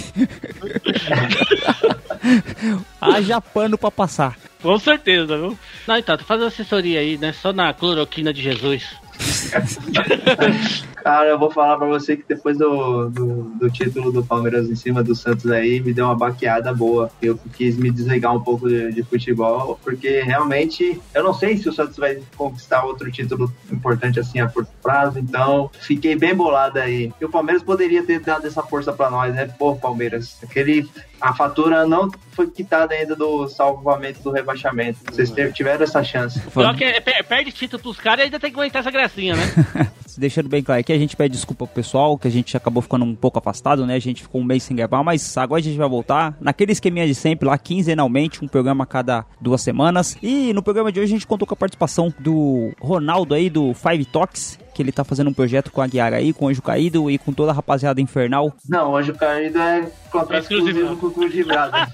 Haja 3.01 3.41
pano 3.41 3.75
pra 3.75 3.89
passar. 3.89 4.37
Com 4.61 4.77
certeza, 4.77 5.35
viu? 5.35 5.57
Não, 5.87 5.97
então, 5.97 6.15
tô 6.15 6.25
fazendo 6.25 6.45
assessoria 6.45 6.99
aí, 6.99 7.17
né? 7.17 7.33
Só 7.33 7.51
na 7.51 7.73
cloroquina 7.73 8.31
de 8.31 8.43
Jesus. 8.43 8.83
Cara, 11.03 11.29
eu 11.29 11.39
vou 11.39 11.49
falar 11.49 11.77
pra 11.77 11.87
você 11.87 12.17
que 12.17 12.23
depois 12.27 12.57
do, 12.57 13.09
do, 13.09 13.43
do 13.57 13.69
título 13.69 14.11
do 14.11 14.23
Palmeiras 14.23 14.69
em 14.69 14.75
cima 14.75 15.03
do 15.03 15.15
Santos 15.15 15.49
aí, 15.49 15.79
me 15.79 15.93
deu 15.93 16.05
uma 16.05 16.15
baqueada 16.15 16.73
boa. 16.73 17.09
Eu 17.21 17.39
quis 17.53 17.77
me 17.77 17.89
desligar 17.89 18.35
um 18.35 18.41
pouco 18.41 18.67
de, 18.67 18.91
de 18.91 19.03
futebol, 19.03 19.79
porque 19.83 20.21
realmente 20.21 20.99
eu 21.13 21.23
não 21.23 21.33
sei 21.33 21.57
se 21.57 21.69
o 21.69 21.73
Santos 21.73 21.97
vai 21.97 22.21
conquistar 22.35 22.83
outro 22.83 23.11
título 23.11 23.51
importante 23.71 24.19
assim 24.19 24.39
a 24.39 24.49
prazo, 24.87 25.19
então 25.19 25.69
fiquei 25.81 26.15
bem 26.15 26.33
bolado 26.33 26.79
aí. 26.79 27.11
E 27.19 27.25
o 27.25 27.29
Palmeiras 27.29 27.61
poderia 27.61 28.01
ter 28.03 28.21
dado 28.21 28.47
essa 28.47 28.63
força 28.63 28.93
para 28.93 29.09
nós, 29.09 29.35
né? 29.35 29.45
Pô, 29.59 29.75
Palmeiras, 29.75 30.37
aquele 30.41 30.89
a 31.19 31.33
fatura 31.33 31.85
não 31.85 32.09
foi 32.31 32.47
quitada 32.47 32.93
ainda 32.93 33.15
do 33.15 33.47
salvamento 33.47 34.21
do 34.21 34.31
rebaixamento. 34.31 34.99
Vocês 35.11 35.33
tiveram 35.53 35.83
essa 35.83 36.03
chance. 36.03 36.39
Pior 36.39 36.75
que 36.75 36.83
é, 36.83 37.01
perde 37.01 37.51
título 37.51 37.81
pros 37.81 37.97
caras 37.97 38.19
e 38.19 38.23
ainda 38.25 38.39
tem 38.39 38.51
que 38.51 38.57
aguentar 38.57 38.81
essa 38.81 38.91
gracinha, 38.91 39.35
né? 39.35 39.43
Deixando 40.17 40.49
bem 40.49 40.63
claro 40.63 40.83
que 40.83 40.93
a 40.93 40.97
gente 40.97 41.15
pede 41.15 41.33
desculpa 41.33 41.65
pro 41.65 41.75
pessoal, 41.75 42.17
que 42.17 42.27
a 42.27 42.31
gente 42.31 42.55
acabou 42.57 42.81
ficando 42.81 43.05
um 43.05 43.15
pouco 43.15 43.37
afastado, 43.37 43.85
né? 43.85 43.95
A 43.95 43.99
gente 43.99 44.23
ficou 44.23 44.41
um 44.41 44.43
mês 44.43 44.63
sem 44.63 44.75
gravar, 44.75 45.03
mas 45.03 45.37
agora 45.37 45.59
a 45.59 45.63
gente 45.63 45.77
vai 45.77 45.87
voltar 45.87 46.35
naquele 46.39 46.71
esqueminha 46.71 47.05
de 47.05 47.13
sempre, 47.13 47.47
lá 47.47 47.57
quinzenalmente, 47.57 48.43
um 48.43 48.47
programa 48.47 48.83
a 48.83 48.87
cada 48.87 49.25
duas 49.39 49.61
semanas. 49.61 50.17
E 50.21 50.53
no 50.53 50.63
programa 50.63 50.91
de 50.91 50.99
hoje 50.99 51.13
a 51.13 51.15
gente 51.15 51.27
contou 51.27 51.47
com 51.47 51.53
a 51.53 51.57
participação 51.57 52.11
do 52.19 52.71
Ronaldo 52.79 53.35
aí, 53.35 53.47
do 53.47 53.73
Five 53.75 54.05
Talks, 54.05 54.57
que 54.77 54.83
ele 54.83 54.91
tá 54.91 55.03
fazendo 55.03 55.31
um 55.31 55.33
projeto 55.33 55.71
com 55.71 55.81
a 55.81 55.87
Guiara 55.87 56.17
aí, 56.17 56.31
com 56.31 56.45
o 56.45 56.49
Anjo 56.49 56.61
Caído 56.61 57.09
e 57.09 57.17
com 57.17 57.33
toda 57.33 57.49
a 57.49 57.53
rapaziada 57.55 57.99
infernal. 57.99 58.53
Não, 58.69 58.91
o 58.91 58.95
Anjo 58.95 59.15
Caído 59.15 59.57
é 59.57 59.89
contrato 60.07 60.51
exclusivo 60.51 60.95
com 60.97 61.07
o 61.07 61.11
Clube 61.11 61.31
de 61.31 61.43
Brada. 61.43 61.87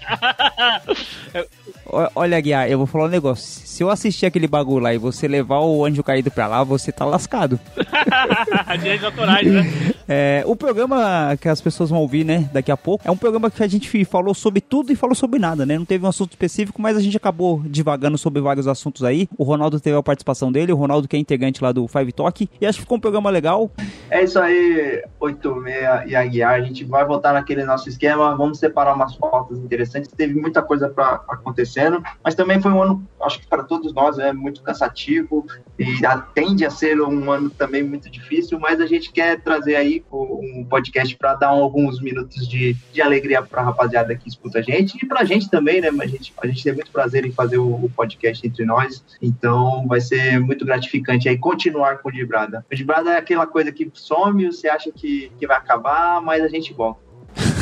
Olha, 2.15 2.39
Guiar, 2.39 2.69
eu 2.69 2.77
vou 2.77 2.87
falar 2.87 3.05
um 3.05 3.09
negócio. 3.09 3.67
Se 3.67 3.83
eu 3.83 3.89
assistir 3.89 4.25
aquele 4.25 4.47
bagulho 4.47 4.83
lá 4.83 4.93
e 4.93 4.97
você 4.97 5.27
levar 5.27 5.59
o 5.59 5.85
Anjo 5.85 6.03
Caído 6.03 6.31
pra 6.31 6.47
lá, 6.47 6.63
você 6.63 6.91
tá 6.91 7.05
lascado. 7.05 7.59
Direito 8.79 9.05
autorais, 9.05 9.51
né? 9.51 9.93
É, 10.07 10.43
o 10.45 10.55
programa 10.55 11.37
que 11.39 11.47
as 11.47 11.61
pessoas 11.61 11.89
vão 11.89 11.99
ouvir, 11.99 12.23
né, 12.23 12.49
daqui 12.51 12.71
a 12.71 12.77
pouco, 12.77 13.07
é 13.07 13.11
um 13.11 13.17
programa 13.17 13.49
que 13.49 13.63
a 13.63 13.67
gente 13.67 14.05
falou 14.05 14.33
sobre 14.33 14.61
tudo 14.61 14.91
e 14.91 14.95
falou 14.95 15.15
sobre 15.15 15.39
nada, 15.39 15.65
né? 15.65 15.77
Não 15.77 15.85
teve 15.85 16.05
um 16.05 16.09
assunto 16.09 16.31
específico, 16.31 16.81
mas 16.81 16.97
a 16.97 17.01
gente 17.01 17.17
acabou 17.17 17.61
divagando 17.65 18.17
sobre 18.17 18.41
vários 18.41 18.67
assuntos 18.67 19.03
aí. 19.03 19.27
O 19.37 19.43
Ronaldo 19.43 19.79
teve 19.79 19.97
a 19.97 20.03
participação 20.03 20.51
dele, 20.51 20.71
o 20.71 20.75
Ronaldo 20.75 21.07
que 21.07 21.15
é 21.15 21.19
integrante 21.19 21.63
lá 21.63 21.71
do 21.71 21.87
Five 21.87 22.11
Talk, 22.11 22.49
e 22.59 22.65
acho 22.65 22.77
que 22.77 22.83
ficou 22.83 22.97
um 22.97 23.01
programa 23.01 23.29
legal. 23.29 23.71
É 24.09 24.23
isso 24.23 24.39
aí, 24.39 25.03
86 25.19 26.11
e 26.11 26.15
Aguiar. 26.15 26.53
A 26.53 26.61
gente 26.61 26.83
vai 26.83 27.05
voltar 27.05 27.33
naquele 27.33 27.63
nosso 27.63 27.89
esquema, 27.89 28.12
vamos 28.15 28.59
separar 28.59 28.93
umas 28.93 29.15
fotos 29.15 29.59
interessantes. 29.59 30.11
Teve 30.11 30.33
muita 30.33 30.61
coisa 30.61 30.89
para 30.89 31.23
acontecendo, 31.27 32.03
mas 32.23 32.35
também 32.35 32.61
foi 32.61 32.71
um 32.71 32.81
ano, 32.81 33.07
acho 33.21 33.39
que 33.39 33.47
para 33.47 33.63
todos 33.63 33.93
nós, 33.93 34.17
é 34.19 34.31
muito 34.33 34.61
cansativo 34.61 35.45
e 35.77 35.85
tende 36.33 36.65
a 36.65 36.69
ser 36.69 37.01
um 37.01 37.31
ano 37.31 37.49
também 37.49 37.83
muito 37.83 38.09
difícil, 38.09 38.59
mas 38.59 38.79
a 38.79 38.85
gente 38.85 39.11
quer 39.11 39.41
trazer 39.41 39.75
aí 39.75 40.03
um 40.11 40.65
podcast 40.69 41.15
para 41.17 41.35
dar 41.35 41.47
alguns 41.47 42.01
minutos 42.01 42.47
de, 42.47 42.73
de 42.91 43.01
alegria 43.01 43.41
para 43.41 43.61
a 43.61 43.65
rapaziada 43.65 44.15
que 44.15 44.27
escuta 44.27 44.59
a 44.59 44.61
gente 44.61 44.97
e 45.01 45.05
para 45.05 45.21
a 45.21 45.23
gente 45.23 45.49
também, 45.49 45.81
né? 45.81 45.89
A 45.99 46.07
gente, 46.07 46.33
a 46.41 46.47
gente 46.47 46.63
tem 46.63 46.73
muito 46.73 46.91
prazer 46.91 47.25
em 47.25 47.31
fazer 47.31 47.57
o, 47.57 47.85
o, 47.85 47.89
podcast 47.89 48.45
entre 48.45 48.65
nós, 48.65 49.03
então 49.21 49.87
vai 49.87 50.01
ser 50.01 50.39
muito 50.39 50.65
gratificante 50.65 51.29
aí 51.29 51.37
continuar 51.37 51.99
com 51.99 52.09
o 52.09 52.11
Dibrada. 52.11 52.65
O 52.71 52.75
Dibrada 52.75 53.11
é 53.11 53.17
aquela 53.17 53.47
coisa 53.47 53.71
que 53.71 53.89
some, 53.93 54.45
você 54.45 54.67
acha 54.67 54.91
que, 54.91 55.31
que 55.37 55.47
vai 55.47 55.57
acabar, 55.57 56.21
mas 56.21 56.43
a 56.43 56.47
gente 56.47 56.73
volta. 56.73 57.12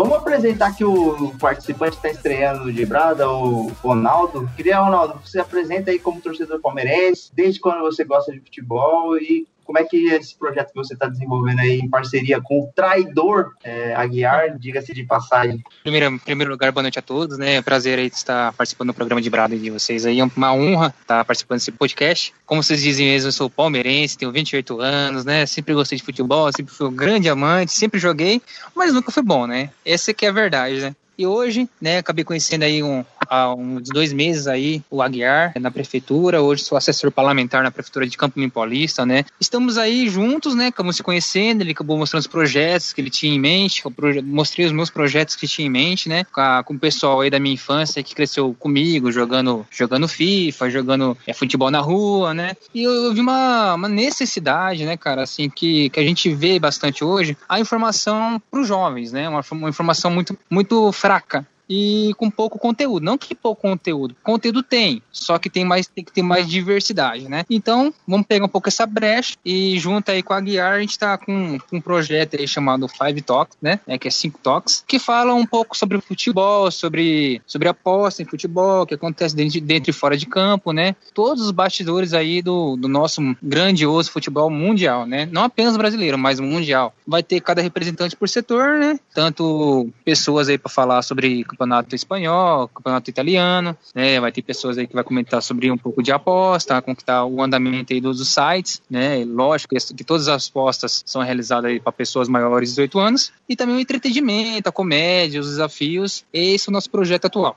Vamos 0.00 0.16
apresentar 0.16 0.74
que 0.74 0.82
o 0.82 1.34
participante 1.38 1.96
está 1.96 2.08
estreando 2.08 2.64
no 2.64 2.72
Dibrada, 2.72 3.28
o 3.30 3.68
Ronaldo. 3.82 4.50
Queria, 4.56 4.80
Ronaldo, 4.80 5.20
você 5.22 5.38
apresenta 5.38 5.90
aí 5.90 5.98
como 5.98 6.22
torcedor 6.22 6.58
palmeirense, 6.58 7.30
desde 7.34 7.60
quando 7.60 7.82
você 7.82 8.02
gosta 8.02 8.32
de 8.32 8.40
futebol 8.40 9.18
e 9.18 9.46
como 9.70 9.78
é 9.78 9.84
que 9.84 10.08
esse 10.08 10.36
projeto 10.36 10.72
que 10.72 10.74
você 10.74 10.94
está 10.94 11.06
desenvolvendo 11.06 11.60
aí 11.60 11.78
em 11.78 11.88
parceria 11.88 12.40
com 12.40 12.58
o 12.58 12.72
traidor 12.74 13.52
é, 13.62 13.94
Aguiar, 13.94 14.58
diga-se 14.58 14.92
de 14.92 15.04
passagem? 15.04 15.62
Primeiro, 15.84 16.06
em 16.06 16.18
primeiro 16.18 16.50
lugar, 16.50 16.72
boa 16.72 16.82
noite 16.82 16.98
a 16.98 17.02
todos, 17.02 17.38
né? 17.38 17.54
É 17.54 17.62
prazer 17.62 17.96
aí 17.96 18.08
estar 18.08 18.52
participando 18.54 18.88
do 18.88 18.94
programa 18.94 19.22
de 19.22 19.30
Brado 19.30 19.56
de 19.56 19.70
vocês 19.70 20.04
aí. 20.04 20.18
É 20.18 20.24
uma 20.24 20.52
honra 20.52 20.92
estar 21.00 21.24
participando 21.24 21.58
desse 21.58 21.70
podcast. 21.70 22.34
Como 22.44 22.64
vocês 22.64 22.82
dizem 22.82 23.06
mesmo, 23.06 23.28
eu 23.28 23.32
sou 23.32 23.48
palmeirense, 23.48 24.18
tenho 24.18 24.32
28 24.32 24.80
anos, 24.80 25.24
né? 25.24 25.46
Sempre 25.46 25.72
gostei 25.72 25.96
de 25.96 26.02
futebol, 26.02 26.50
sempre 26.52 26.74
fui 26.74 26.88
um 26.88 26.92
grande 26.92 27.28
amante, 27.28 27.70
sempre 27.72 28.00
joguei, 28.00 28.42
mas 28.74 28.92
nunca 28.92 29.12
fui 29.12 29.22
bom, 29.22 29.46
né? 29.46 29.70
Essa 29.84 30.12
que 30.12 30.26
é 30.26 30.30
a 30.30 30.32
verdade, 30.32 30.80
né? 30.80 30.96
E 31.16 31.26
hoje, 31.26 31.68
né, 31.80 31.98
acabei 31.98 32.24
conhecendo 32.24 32.62
aí 32.62 32.82
um, 32.82 33.04
há 33.30 33.54
uns 33.54 33.88
dois 33.88 34.12
meses 34.12 34.48
aí 34.48 34.82
o 34.90 35.00
Aguiar 35.00 35.52
na 35.60 35.70
prefeitura. 35.70 36.42
Hoje 36.42 36.64
sou 36.64 36.76
assessor 36.76 37.12
parlamentar 37.12 37.62
na 37.62 37.70
prefeitura 37.70 38.06
de 38.06 38.16
Campo 38.16 38.40
Limpo 38.40 38.54
Paulista, 38.54 39.06
né? 39.06 39.24
Estamos 39.40 39.78
aí 39.78 40.08
juntos, 40.08 40.56
né? 40.56 40.66
Acabamos 40.66 40.96
se 40.96 41.02
conhecendo. 41.02 41.62
Ele 41.62 41.70
acabou 41.70 41.96
mostrando 41.96 42.22
os 42.22 42.26
projetos 42.26 42.92
que 42.92 43.00
ele 43.00 43.10
tinha 43.10 43.32
em 43.32 43.38
mente. 43.38 43.82
Mostrei 44.24 44.66
os 44.66 44.72
meus 44.72 44.90
projetos 44.90 45.36
que 45.36 45.46
tinha 45.46 45.66
em 45.66 45.70
mente, 45.70 46.08
né? 46.08 46.24
Com 46.64 46.74
o 46.74 46.78
pessoal 46.78 47.20
aí 47.20 47.30
da 47.30 47.38
minha 47.38 47.54
infância 47.54 48.02
que 48.02 48.14
cresceu 48.14 48.54
comigo, 48.58 49.12
jogando, 49.12 49.64
jogando 49.70 50.08
FIFA, 50.08 50.70
jogando 50.70 51.16
é, 51.26 51.32
futebol 51.32 51.70
na 51.70 51.80
rua, 51.80 52.34
né? 52.34 52.56
E 52.74 52.82
eu, 52.82 52.92
eu 52.92 53.14
vi 53.14 53.20
uma, 53.20 53.74
uma 53.74 53.88
necessidade, 53.88 54.84
né, 54.84 54.96
cara, 54.96 55.22
assim, 55.22 55.48
que, 55.48 55.88
que 55.90 56.00
a 56.00 56.02
gente 56.02 56.32
vê 56.34 56.58
bastante 56.58 57.04
hoje, 57.04 57.36
a 57.48 57.60
informação 57.60 58.42
para 58.50 58.60
os 58.60 58.66
jovens, 58.66 59.12
né? 59.12 59.28
Uma, 59.28 59.42
uma 59.52 59.68
informação 59.68 60.10
muito, 60.10 60.36
muito 60.50 60.90
fraca 60.92 61.46
e 61.70 62.12
com 62.18 62.28
pouco 62.28 62.58
conteúdo. 62.58 63.04
Não 63.04 63.16
que 63.16 63.34
pouco 63.34 63.62
conteúdo, 63.62 64.16
conteúdo 64.24 64.62
tem, 64.62 65.00
só 65.12 65.38
que 65.38 65.48
tem 65.48 65.64
mais 65.64 65.86
tem 65.86 66.04
que 66.04 66.12
ter 66.12 66.22
mais 66.22 66.48
diversidade, 66.48 67.28
né? 67.28 67.44
Então, 67.48 67.94
vamos 68.06 68.26
pegar 68.26 68.44
um 68.44 68.48
pouco 68.48 68.68
essa 68.68 68.84
brecha 68.84 69.36
e 69.44 69.78
junto 69.78 70.10
aí 70.10 70.22
com 70.22 70.34
a 70.34 70.40
Guiar, 70.40 70.72
a 70.72 70.80
gente 70.80 70.98
tá 70.98 71.16
com, 71.16 71.58
com 71.58 71.76
um 71.76 71.80
projeto 71.80 72.36
aí 72.36 72.48
chamado 72.48 72.88
Five 72.88 73.22
Talks, 73.22 73.56
né? 73.62 73.78
É, 73.86 73.96
que 73.96 74.08
é 74.08 74.10
cinco 74.10 74.40
talks, 74.42 74.84
que 74.86 74.98
fala 74.98 75.32
um 75.34 75.46
pouco 75.46 75.76
sobre 75.76 76.00
futebol, 76.00 76.70
sobre, 76.70 77.40
sobre 77.46 77.68
aposta 77.68 78.22
em 78.22 78.26
futebol, 78.26 78.86
que 78.86 78.94
acontece 78.94 79.36
dentro, 79.36 79.60
dentro 79.60 79.90
e 79.90 79.92
fora 79.92 80.16
de 80.16 80.26
campo, 80.26 80.72
né? 80.72 80.96
Todos 81.14 81.44
os 81.44 81.50
bastidores 81.50 82.12
aí 82.12 82.42
do, 82.42 82.76
do 82.76 82.88
nosso 82.88 83.20
grandioso 83.42 84.10
futebol 84.10 84.50
mundial, 84.50 85.06
né? 85.06 85.28
Não 85.30 85.44
apenas 85.44 85.76
brasileiro, 85.76 86.18
mas 86.18 86.40
mundial. 86.40 86.94
Vai 87.06 87.22
ter 87.22 87.40
cada 87.40 87.62
representante 87.62 88.16
por 88.16 88.28
setor, 88.28 88.78
né? 88.78 88.98
Tanto 89.14 89.88
pessoas 90.04 90.48
aí 90.48 90.58
para 90.58 90.70
falar 90.70 91.02
sobre 91.02 91.44
campeonato 91.60 91.94
espanhol, 91.94 92.68
campeonato 92.68 93.10
italiano, 93.10 93.76
né? 93.94 94.18
Vai 94.18 94.32
ter 94.32 94.42
pessoas 94.42 94.78
aí 94.78 94.86
que 94.86 94.94
vai 94.94 95.04
comentar 95.04 95.42
sobre 95.42 95.70
um 95.70 95.76
pouco 95.76 96.02
de 96.02 96.10
aposta, 96.10 96.80
como 96.80 96.96
que 96.96 97.04
tá 97.04 97.24
o 97.24 97.42
andamento 97.42 97.92
aí 97.92 98.00
dos, 98.00 98.20
sites, 98.30 98.82
né? 98.88 99.24
Lógico 99.26 99.74
que 99.96 100.04
todas 100.04 100.28
as 100.28 100.48
apostas 100.48 101.02
são 101.04 101.22
realizadas 101.22 101.70
aí 101.70 101.80
para 101.80 101.92
pessoas 101.92 102.28
maiores 102.28 102.70
de 102.70 102.74
18 102.76 102.98
anos 102.98 103.32
e 103.48 103.54
também 103.54 103.76
o 103.76 103.80
entretenimento, 103.80 104.68
a 104.68 104.72
comédia, 104.72 105.40
os 105.40 105.48
desafios. 105.48 106.24
Esse 106.32 106.68
é 106.68 106.70
o 106.70 106.72
nosso 106.72 106.90
projeto 106.90 107.26
atual. 107.26 107.56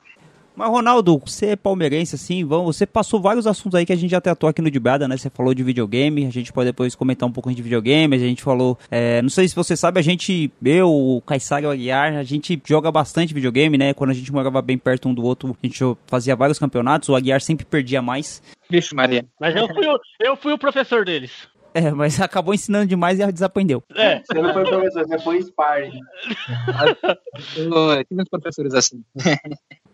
Mas, 0.55 0.69
Ronaldo, 0.69 1.21
você 1.25 1.47
é 1.47 1.55
palmeirense, 1.55 2.15
assim, 2.15 2.43
vamos, 2.45 2.75
você 2.75 2.85
passou 2.85 3.19
vários 3.19 3.47
assuntos 3.47 3.75
aí 3.75 3.85
que 3.85 3.93
a 3.93 3.95
gente 3.95 4.11
já 4.11 4.21
tratou 4.21 4.47
aqui 4.47 4.61
no 4.61 4.69
Dibrada, 4.69 5.07
né? 5.07 5.17
Você 5.17 5.29
falou 5.29 5.53
de 5.53 5.63
videogame, 5.63 6.25
a 6.25 6.31
gente 6.31 6.53
pode 6.53 6.69
depois 6.69 6.95
comentar 6.95 7.27
um 7.27 7.31
pouco 7.31 7.53
de 7.53 7.61
videogame, 7.61 8.15
a 8.15 8.19
gente 8.19 8.43
falou, 8.43 8.77
é, 8.91 9.21
não 9.21 9.29
sei 9.29 9.47
se 9.47 9.55
você 9.55 9.75
sabe, 9.75 9.99
a 9.99 10.03
gente, 10.03 10.51
eu, 10.63 10.89
o 10.89 11.21
Caissara 11.21 11.63
e 11.63 11.67
o 11.67 11.71
Aguiar, 11.71 12.13
a 12.15 12.23
gente 12.23 12.61
joga 12.65 12.91
bastante 12.91 13.33
videogame, 13.33 13.77
né? 13.77 13.93
Quando 13.93 14.11
a 14.11 14.13
gente 14.13 14.31
morava 14.31 14.61
bem 14.61 14.77
perto 14.77 15.09
um 15.09 15.13
do 15.13 15.23
outro, 15.23 15.57
a 15.61 15.65
gente 15.65 15.79
fazia 16.07 16.35
vários 16.35 16.59
campeonatos, 16.59 17.09
o 17.09 17.15
Aguiar 17.15 17.41
sempre 17.41 17.65
perdia 17.65 18.01
mais. 18.01 18.41
Vixe, 18.69 18.95
Maria. 18.95 19.25
Mas 19.39 19.55
eu 19.55 19.67
fui, 19.67 19.87
o, 19.87 19.99
eu 20.19 20.35
fui 20.35 20.53
o 20.53 20.57
professor 20.57 21.03
deles. 21.05 21.31
É, 21.73 21.91
mas 21.91 22.19
acabou 22.21 22.53
ensinando 22.53 22.85
demais 22.85 23.19
e 23.19 23.31
desaprendeu. 23.31 23.83
É. 23.95 24.21
Você 24.21 24.41
não 24.41 24.53
foi 24.53 24.63
professor, 24.63 25.07
você 25.07 25.19
foi 25.19 25.41
sparring. 25.41 25.99
eu 27.57 28.05
tive 28.05 28.25
professores 28.29 28.73
assim. 28.73 29.03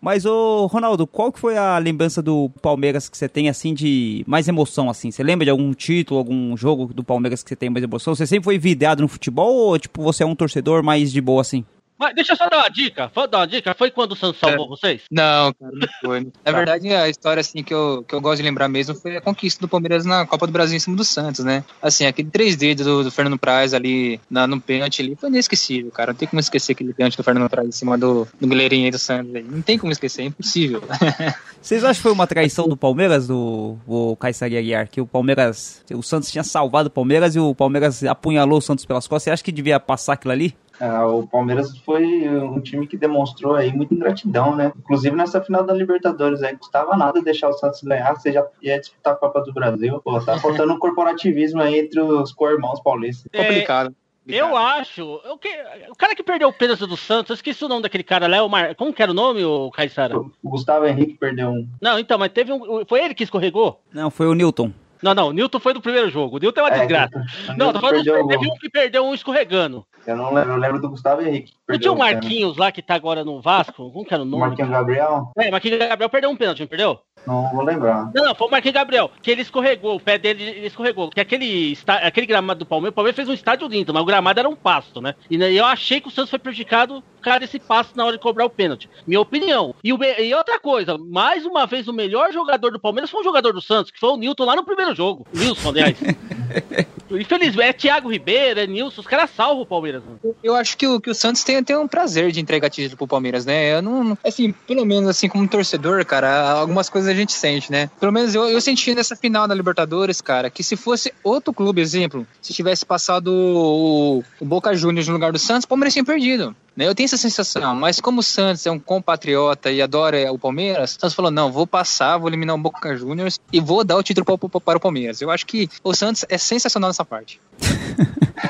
Mas, 0.00 0.24
ô, 0.24 0.64
Ronaldo, 0.66 1.06
qual 1.06 1.30
que 1.30 1.38
foi 1.38 1.58
a 1.58 1.76
lembrança 1.76 2.22
do 2.22 2.48
Palmeiras 2.62 3.06
que 3.06 3.18
você 3.18 3.28
tem, 3.28 3.50
assim, 3.50 3.74
de 3.74 4.24
mais 4.26 4.48
emoção, 4.48 4.88
assim? 4.88 5.10
Você 5.10 5.22
lembra 5.22 5.44
de 5.44 5.50
algum 5.50 5.74
título, 5.74 6.18
algum 6.18 6.56
jogo 6.56 6.86
do 6.94 7.04
Palmeiras 7.04 7.42
que 7.42 7.50
você 7.50 7.56
tem 7.56 7.68
mais 7.68 7.84
emoção? 7.84 8.14
Você 8.14 8.26
sempre 8.26 8.44
foi 8.44 8.58
vidrado 8.58 9.02
no 9.02 9.08
futebol 9.08 9.54
ou, 9.54 9.78
tipo, 9.78 10.02
você 10.02 10.22
é 10.22 10.26
um 10.26 10.34
torcedor 10.34 10.82
mais 10.82 11.12
de 11.12 11.20
boa, 11.20 11.42
assim? 11.42 11.66
Mas 12.00 12.14
deixa 12.14 12.32
eu 12.32 12.36
só 12.36 12.48
dar 12.48 12.60
uma 12.60 12.68
dica. 12.70 13.12
Vou 13.14 13.28
dar 13.28 13.40
uma 13.40 13.46
dica. 13.46 13.74
Foi 13.74 13.90
quando 13.90 14.12
o 14.12 14.16
Santos 14.16 14.40
salvou 14.40 14.66
vocês? 14.66 15.02
Não, 15.10 15.52
cara, 15.52 15.70
não 15.70 15.88
foi. 16.00 16.26
Na 16.42 16.52
verdade, 16.52 16.88
a 16.94 17.10
história 17.10 17.42
assim 17.42 17.62
que 17.62 17.74
eu, 17.74 18.02
que 18.08 18.14
eu 18.14 18.22
gosto 18.22 18.38
de 18.38 18.42
lembrar 18.42 18.68
mesmo 18.68 18.94
foi 18.94 19.18
a 19.18 19.20
conquista 19.20 19.60
do 19.60 19.68
Palmeiras 19.68 20.06
na 20.06 20.24
Copa 20.24 20.46
do 20.46 20.52
Brasil 20.52 20.78
em 20.78 20.80
cima 20.80 20.96
do 20.96 21.04
Santos, 21.04 21.44
né? 21.44 21.62
Assim, 21.82 22.06
aquele 22.06 22.30
3D 22.30 22.74
do, 22.74 23.04
do 23.04 23.10
Fernando 23.10 23.38
Praz 23.38 23.74
ali 23.74 24.18
na, 24.30 24.46
no 24.46 24.58
pênalti 24.58 25.02
ali 25.02 25.14
foi 25.14 25.28
inesquecível, 25.28 25.90
cara. 25.90 26.12
Não 26.12 26.18
tem 26.18 26.26
como 26.26 26.40
esquecer 26.40 26.72
aquele 26.72 26.94
pênalti 26.94 27.18
do 27.18 27.22
Fernando 27.22 27.50
Praz 27.50 27.68
em 27.68 27.72
cima 27.72 27.98
do, 27.98 28.26
do 28.40 28.48
goleirinho 28.48 28.86
aí 28.86 28.90
do 28.90 28.98
Santos. 28.98 29.34
aí. 29.34 29.42
Não 29.42 29.60
tem 29.60 29.76
como 29.76 29.92
esquecer, 29.92 30.22
é 30.22 30.24
impossível. 30.24 30.82
Vocês 31.60 31.84
acham 31.84 31.96
que 31.96 32.00
foi 32.00 32.12
uma 32.12 32.26
traição 32.26 32.66
do 32.66 32.78
Palmeiras, 32.78 33.26
do 33.26 33.76
o 33.86 34.16
Caissari 34.16 34.56
Aguiar? 34.56 34.88
Que 34.88 35.02
o 35.02 35.06
Palmeiras, 35.06 35.84
o 35.92 36.02
Santos 36.02 36.30
tinha 36.30 36.42
salvado 36.42 36.86
o 36.88 36.90
Palmeiras 36.90 37.36
e 37.36 37.38
o 37.38 37.54
Palmeiras 37.54 38.02
apunhalou 38.04 38.56
o 38.56 38.62
Santos 38.62 38.86
pelas 38.86 39.06
costas. 39.06 39.24
Você 39.24 39.30
acha 39.30 39.44
que 39.44 39.52
devia 39.52 39.78
passar 39.78 40.14
aquilo 40.14 40.32
ali? 40.32 40.56
Ah, 40.80 41.06
o 41.06 41.26
Palmeiras 41.26 41.76
foi 41.78 42.26
um 42.28 42.58
time 42.60 42.86
que 42.86 42.96
demonstrou 42.96 43.54
aí 43.54 43.70
muita 43.72 43.94
ingratidão, 43.94 44.56
né? 44.56 44.72
Inclusive 44.78 45.14
nessa 45.14 45.40
final 45.40 45.62
da 45.62 45.74
Libertadores 45.74 46.42
aí, 46.42 46.56
custava 46.56 46.96
nada 46.96 47.20
deixar 47.20 47.50
o 47.50 47.52
Santos 47.52 47.82
ganhar, 47.82 48.14
você 48.14 48.32
já 48.32 48.46
ia 48.62 48.80
disputar 48.80 49.12
a 49.12 49.16
Copa 49.16 49.42
do 49.42 49.52
Brasil. 49.52 50.00
Pô, 50.02 50.18
tá 50.20 50.38
faltando 50.40 50.72
um 50.72 50.78
corporativismo 50.78 51.60
aí 51.60 51.78
entre 51.78 52.00
os 52.00 52.32
co-irmãos 52.32 52.80
paulistas. 52.80 53.28
É, 53.32 53.44
Complicado. 53.44 53.94
Eu 54.26 54.56
acho. 54.56 55.20
O, 55.28 55.38
que, 55.38 55.48
o 55.88 55.96
cara 55.96 56.14
que 56.14 56.22
perdeu 56.22 56.48
o 56.48 56.52
pênalti 56.52 56.86
do 56.86 56.96
Santos, 56.96 57.30
eu 57.30 57.34
esqueci 57.34 57.64
o 57.64 57.68
nome 57.68 57.82
daquele 57.82 58.04
cara 58.04 58.26
lá, 58.26 58.36
é 58.36 58.42
o 58.42 58.48
Mar... 58.48 58.74
como 58.74 58.92
que 58.92 59.02
era 59.02 59.10
o 59.10 59.14
nome, 59.14 59.44
o 59.44 59.70
Caissara? 59.70 60.16
O 60.18 60.30
Gustavo 60.44 60.86
Henrique 60.86 61.14
perdeu 61.14 61.48
um. 61.48 61.68
Não, 61.80 61.98
então, 61.98 62.18
mas 62.18 62.32
teve 62.32 62.52
um. 62.52 62.84
Foi 62.86 63.02
ele 63.02 63.14
que 63.14 63.24
escorregou? 63.24 63.80
Não, 63.92 64.10
foi 64.10 64.26
o 64.26 64.34
Newton. 64.34 64.72
Não, 65.02 65.14
não, 65.14 65.28
o 65.28 65.32
Newton 65.32 65.58
foi 65.60 65.72
do 65.72 65.80
primeiro 65.80 66.10
jogo. 66.10 66.36
O 66.36 66.38
Newton 66.38 66.60
é 66.60 66.64
uma 66.64 66.70
É, 66.70 66.78
desgraça. 66.78 67.24
Não, 67.56 67.72
tô 67.72 67.80
falando 67.80 68.04
perdeu 68.04 68.26
teve 68.26 68.50
um. 68.50 68.54
que 68.56 68.68
perdeu 68.70 69.04
um 69.06 69.14
escorregando. 69.14 69.86
Eu 70.06 70.16
não 70.16 70.32
lembro, 70.32 70.52
eu 70.52 70.56
lembro 70.56 70.80
do 70.80 70.90
Gustavo 70.90 71.22
Henrique. 71.22 71.52
que 71.52 71.72
Não 71.72 71.78
tinha 71.78 71.92
o. 71.92 71.98
Marquinhos 71.98 72.56
lá 72.56 72.70
que 72.72 72.82
tá 72.82 72.94
agora 72.94 73.24
no 73.24 73.40
Vasco? 73.40 73.90
Como 73.90 74.04
que 74.04 74.12
era 74.12 74.22
o 74.22 74.26
O 74.26 74.28
nome? 74.28 74.46
Marquinhos 74.46 74.70
Gabriel? 74.70 75.30
É, 75.38 75.50
Marquinhos 75.50 75.78
Gabriel 75.78 76.10
perdeu 76.10 76.30
um 76.30 76.36
pênalti, 76.36 76.60
não 76.60 76.66
perdeu? 76.66 76.98
Não 77.26 77.48
vou 77.50 77.62
lembrar. 77.62 78.10
Não, 78.14 78.24
não, 78.24 78.34
foi 78.34 78.48
o 78.48 78.50
Marquinhos 78.50 78.74
Gabriel, 78.74 79.10
que 79.22 79.30
ele 79.30 79.42
escorregou, 79.42 79.96
o 79.96 80.00
pé 80.00 80.18
dele 80.18 80.42
ele 80.42 80.66
escorregou. 80.66 81.10
Que 81.10 81.20
aquele, 81.20 81.72
está- 81.72 81.96
aquele 81.96 82.26
gramado 82.26 82.60
do 82.60 82.66
Palmeiras, 82.66 82.92
o 82.92 82.94
Palmeiras 82.94 83.16
fez 83.16 83.28
um 83.28 83.32
estádio 83.34 83.68
lindo, 83.68 83.92
mas 83.92 84.02
o 84.02 84.06
gramado 84.06 84.40
era 84.40 84.48
um 84.48 84.56
pasto, 84.56 85.00
né? 85.00 85.14
E 85.30 85.36
né, 85.36 85.52
eu 85.52 85.64
achei 85.64 86.00
que 86.00 86.08
o 86.08 86.10
Santos 86.10 86.30
foi 86.30 86.38
prejudicado 86.38 87.02
por 87.18 87.24
causa 87.24 87.40
desse 87.40 87.58
pasto 87.58 87.96
na 87.96 88.04
hora 88.04 88.16
de 88.16 88.22
cobrar 88.22 88.46
o 88.46 88.50
pênalti. 88.50 88.88
Minha 89.06 89.20
opinião. 89.20 89.74
E, 89.84 89.92
o 89.92 89.98
e 90.02 90.34
outra 90.34 90.58
coisa, 90.58 90.96
mais 90.98 91.44
uma 91.44 91.66
vez, 91.66 91.86
o 91.86 91.92
melhor 91.92 92.32
jogador 92.32 92.70
do 92.72 92.80
Palmeiras 92.80 93.10
foi 93.10 93.20
um 93.20 93.24
jogador 93.24 93.52
do 93.52 93.60
Santos, 93.60 93.90
que 93.90 94.00
foi 94.00 94.10
o 94.10 94.16
Newton 94.16 94.44
lá 94.44 94.56
no 94.56 94.64
primeiro 94.64 94.94
jogo. 94.94 95.26
Wilson, 95.36 95.68
aliás. 95.68 95.98
Infelizmente, 97.10 97.68
é 97.68 97.72
Thiago 97.72 98.10
Ribeiro, 98.10 98.60
é 98.60 98.66
Nilson, 98.66 99.00
os 99.00 99.06
caras 99.06 99.30
salvam 99.30 99.62
o 99.62 99.66
Palmeiras. 99.66 100.02
Mano. 100.04 100.34
Eu 100.42 100.54
acho 100.54 100.76
que 100.76 100.86
o, 100.86 101.00
que 101.00 101.10
o 101.10 101.14
Santos 101.14 101.42
tem, 101.42 101.62
tem 101.62 101.76
um 101.76 101.88
prazer 101.88 102.30
de 102.30 102.40
entregar 102.40 102.70
título 102.70 102.96
pro 102.96 103.06
Palmeiras, 103.06 103.44
né? 103.44 103.74
Eu 103.74 103.82
não, 103.82 104.04
não- 104.04 104.18
assim, 104.24 104.52
pelo 104.52 104.84
menos 104.84 105.08
assim, 105.08 105.28
como 105.28 105.46
torcedor, 105.48 106.04
cara, 106.04 106.50
algumas 106.52 106.88
coisas 106.88 107.10
a 107.10 107.14
gente 107.14 107.32
sente, 107.32 107.70
né? 107.70 107.90
Pelo 107.98 108.12
menos 108.12 108.34
eu, 108.34 108.48
eu 108.48 108.60
senti 108.60 108.94
nessa 108.94 109.16
final 109.16 109.48
da 109.48 109.54
Libertadores, 109.54 110.20
cara, 110.20 110.50
que 110.50 110.62
se 110.62 110.76
fosse 110.76 111.12
outro 111.24 111.52
clube, 111.52 111.80
exemplo, 111.80 112.26
se 112.40 112.52
tivesse 112.52 112.86
passado 112.86 113.28
o, 113.32 114.24
o 114.40 114.44
Boca 114.44 114.74
Juniors 114.74 115.08
no 115.08 115.14
lugar 115.14 115.32
do 115.32 115.38
Santos, 115.38 115.64
o 115.64 115.68
Palmeiras 115.68 115.92
tinha 115.92 116.04
perdido. 116.04 116.54
Né? 116.80 116.86
Eu 116.88 116.94
tenho 116.94 117.04
essa 117.04 117.18
sensação, 117.18 117.74
mas 117.74 118.00
como 118.00 118.20
o 118.20 118.22
Santos 118.22 118.64
é 118.66 118.70
um 118.70 118.78
compatriota 118.78 119.70
e 119.70 119.82
adora 119.82 120.32
o 120.32 120.38
Palmeiras, 120.38 120.92
o 120.92 120.94
Santos 120.94 121.12
falou: 121.12 121.30
não, 121.30 121.52
vou 121.52 121.66
passar, 121.66 122.16
vou 122.16 122.26
eliminar 122.26 122.56
o 122.56 122.58
Boca 122.58 122.96
Juniors 122.96 123.38
e 123.52 123.60
vou 123.60 123.84
dar 123.84 123.98
o 123.98 124.02
título 124.02 124.24
para, 124.24 124.34
o- 124.34 124.60
para 124.60 124.78
o 124.78 124.80
Palmeiras. 124.80 125.20
Eu 125.20 125.30
acho 125.30 125.44
que 125.46 125.68
o 125.84 125.92
Santos 125.92 126.24
é 126.26 126.38
sensacional 126.38 126.88
nessa 126.88 127.04
parte. 127.04 127.38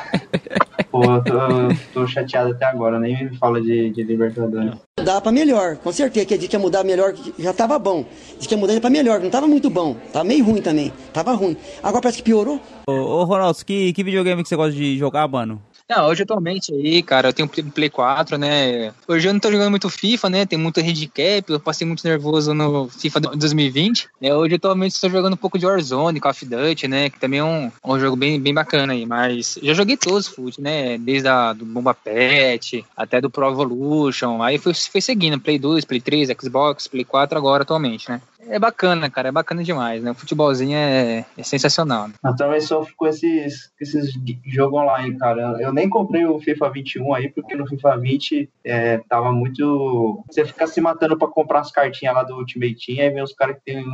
Pô, 0.92 1.04
eu 1.04 1.22
tô, 1.22 1.32
tô 2.02 2.06
chateado 2.06 2.50
até 2.50 2.64
agora, 2.66 2.98
nem 2.98 3.30
me 3.30 3.36
fala 3.36 3.60
de, 3.60 3.90
de 3.90 4.02
Libertadores. 4.02 4.74
Mudar 4.98 5.20
pra 5.20 5.30
melhor, 5.30 5.76
com 5.76 5.92
certeza. 5.92 6.26
Que 6.26 6.34
a 6.34 6.38
gente 6.38 6.52
ia 6.52 6.58
mudar 6.58 6.82
melhor, 6.84 7.14
já 7.38 7.52
tava 7.52 7.78
bom. 7.78 8.04
Diz 8.38 8.46
que 8.46 8.54
ia 8.54 8.58
mudar 8.58 8.80
pra 8.80 8.90
melhor, 8.90 9.20
não 9.20 9.30
tava 9.30 9.46
muito 9.46 9.70
bom. 9.70 9.94
Tava 10.12 10.24
meio 10.24 10.44
ruim 10.44 10.60
também. 10.60 10.92
Tava 11.12 11.32
ruim. 11.32 11.56
Agora 11.82 12.02
parece 12.02 12.18
que 12.18 12.24
piorou. 12.24 12.60
Ô, 12.88 12.92
ô 12.92 13.24
Ronaldo, 13.24 13.64
que, 13.64 13.92
que 13.92 14.02
videogame 14.02 14.42
que 14.42 14.48
você 14.48 14.56
gosta 14.56 14.72
de 14.72 14.98
jogar, 14.98 15.28
mano? 15.28 15.62
Não, 15.90 16.06
hoje 16.06 16.22
atualmente 16.22 16.72
aí, 16.72 17.02
cara, 17.02 17.30
eu 17.30 17.32
tenho 17.32 17.50
um 17.52 17.70
Play 17.70 17.90
4, 17.90 18.38
né? 18.38 18.92
Hoje 19.08 19.26
eu 19.28 19.32
não 19.32 19.40
tô 19.40 19.50
jogando 19.50 19.70
muito 19.70 19.90
FIFA, 19.90 20.30
né? 20.30 20.46
Tem 20.46 20.56
muito 20.56 20.78
handicap, 20.78 21.50
eu 21.50 21.58
passei 21.58 21.84
muito 21.84 22.06
nervoso 22.06 22.54
no 22.54 22.88
FIFA 22.88 23.18
do- 23.18 23.36
2020. 23.36 24.08
Né? 24.20 24.32
Hoje 24.32 24.54
atualmente 24.54 24.92
estou 24.92 25.10
jogando 25.10 25.32
um 25.32 25.36
pouco 25.36 25.58
de 25.58 25.66
Warzone, 25.66 26.20
Call 26.20 26.30
of 26.30 26.46
Duty, 26.46 26.86
né? 26.86 27.10
Que 27.10 27.18
também 27.18 27.40
é 27.40 27.44
um, 27.44 27.72
um 27.84 27.98
jogo 27.98 28.14
bem, 28.14 28.40
bem 28.40 28.54
bacana 28.54 28.92
aí. 28.92 29.04
Mas 29.04 29.58
já 29.60 29.74
joguei 29.74 29.96
todos 29.96 30.28
os 30.28 30.32
foot, 30.32 30.60
né? 30.60 30.96
Desde 30.96 31.26
a, 31.26 31.52
do 31.52 31.64
Bomba 31.64 31.92
Pet 31.92 32.84
até 32.96 33.20
do 33.20 33.28
Pro 33.28 33.50
Evolution. 33.50 34.40
Aí 34.44 34.58
foi, 34.58 34.72
foi 34.72 35.00
seguindo, 35.00 35.40
Play 35.40 35.58
2, 35.58 35.84
Play 35.84 36.00
3, 36.00 36.28
Xbox, 36.40 36.86
Play 36.86 37.04
4 37.04 37.36
agora 37.36 37.64
atualmente, 37.64 38.08
né? 38.08 38.22
É 38.48 38.58
bacana, 38.58 39.10
cara, 39.10 39.28
é 39.28 39.32
bacana 39.32 39.62
demais, 39.62 40.02
né? 40.02 40.10
O 40.10 40.14
futebolzinho 40.14 40.76
é, 40.76 41.24
é 41.36 41.42
sensacional. 41.42 42.08
Né? 42.08 42.14
Eu 42.24 42.36
também 42.36 42.60
sofro 42.60 42.92
com 42.96 43.06
esses, 43.06 43.70
esses 43.80 44.12
jogos 44.46 44.80
online, 44.80 45.16
cara. 45.18 45.56
Eu 45.60 45.72
nem 45.72 45.88
comprei 45.88 46.24
o 46.24 46.40
FIFA 46.40 46.70
21 46.70 47.14
aí, 47.14 47.28
porque 47.28 47.54
no 47.54 47.66
FIFA 47.66 47.96
20 47.98 48.48
é, 48.64 48.98
tava 49.08 49.32
muito. 49.32 50.24
Você 50.30 50.44
fica 50.44 50.66
se 50.66 50.80
matando 50.80 51.18
pra 51.18 51.28
comprar 51.28 51.60
as 51.60 51.70
cartinhas 51.70 52.14
lá 52.14 52.22
do 52.22 52.36
Ultimate 52.36 52.86
Team, 52.86 53.00
aí 53.00 53.10
vem 53.10 53.22
os 53.22 53.34
caras 53.34 53.56
que 53.56 53.72
tem 53.72 53.84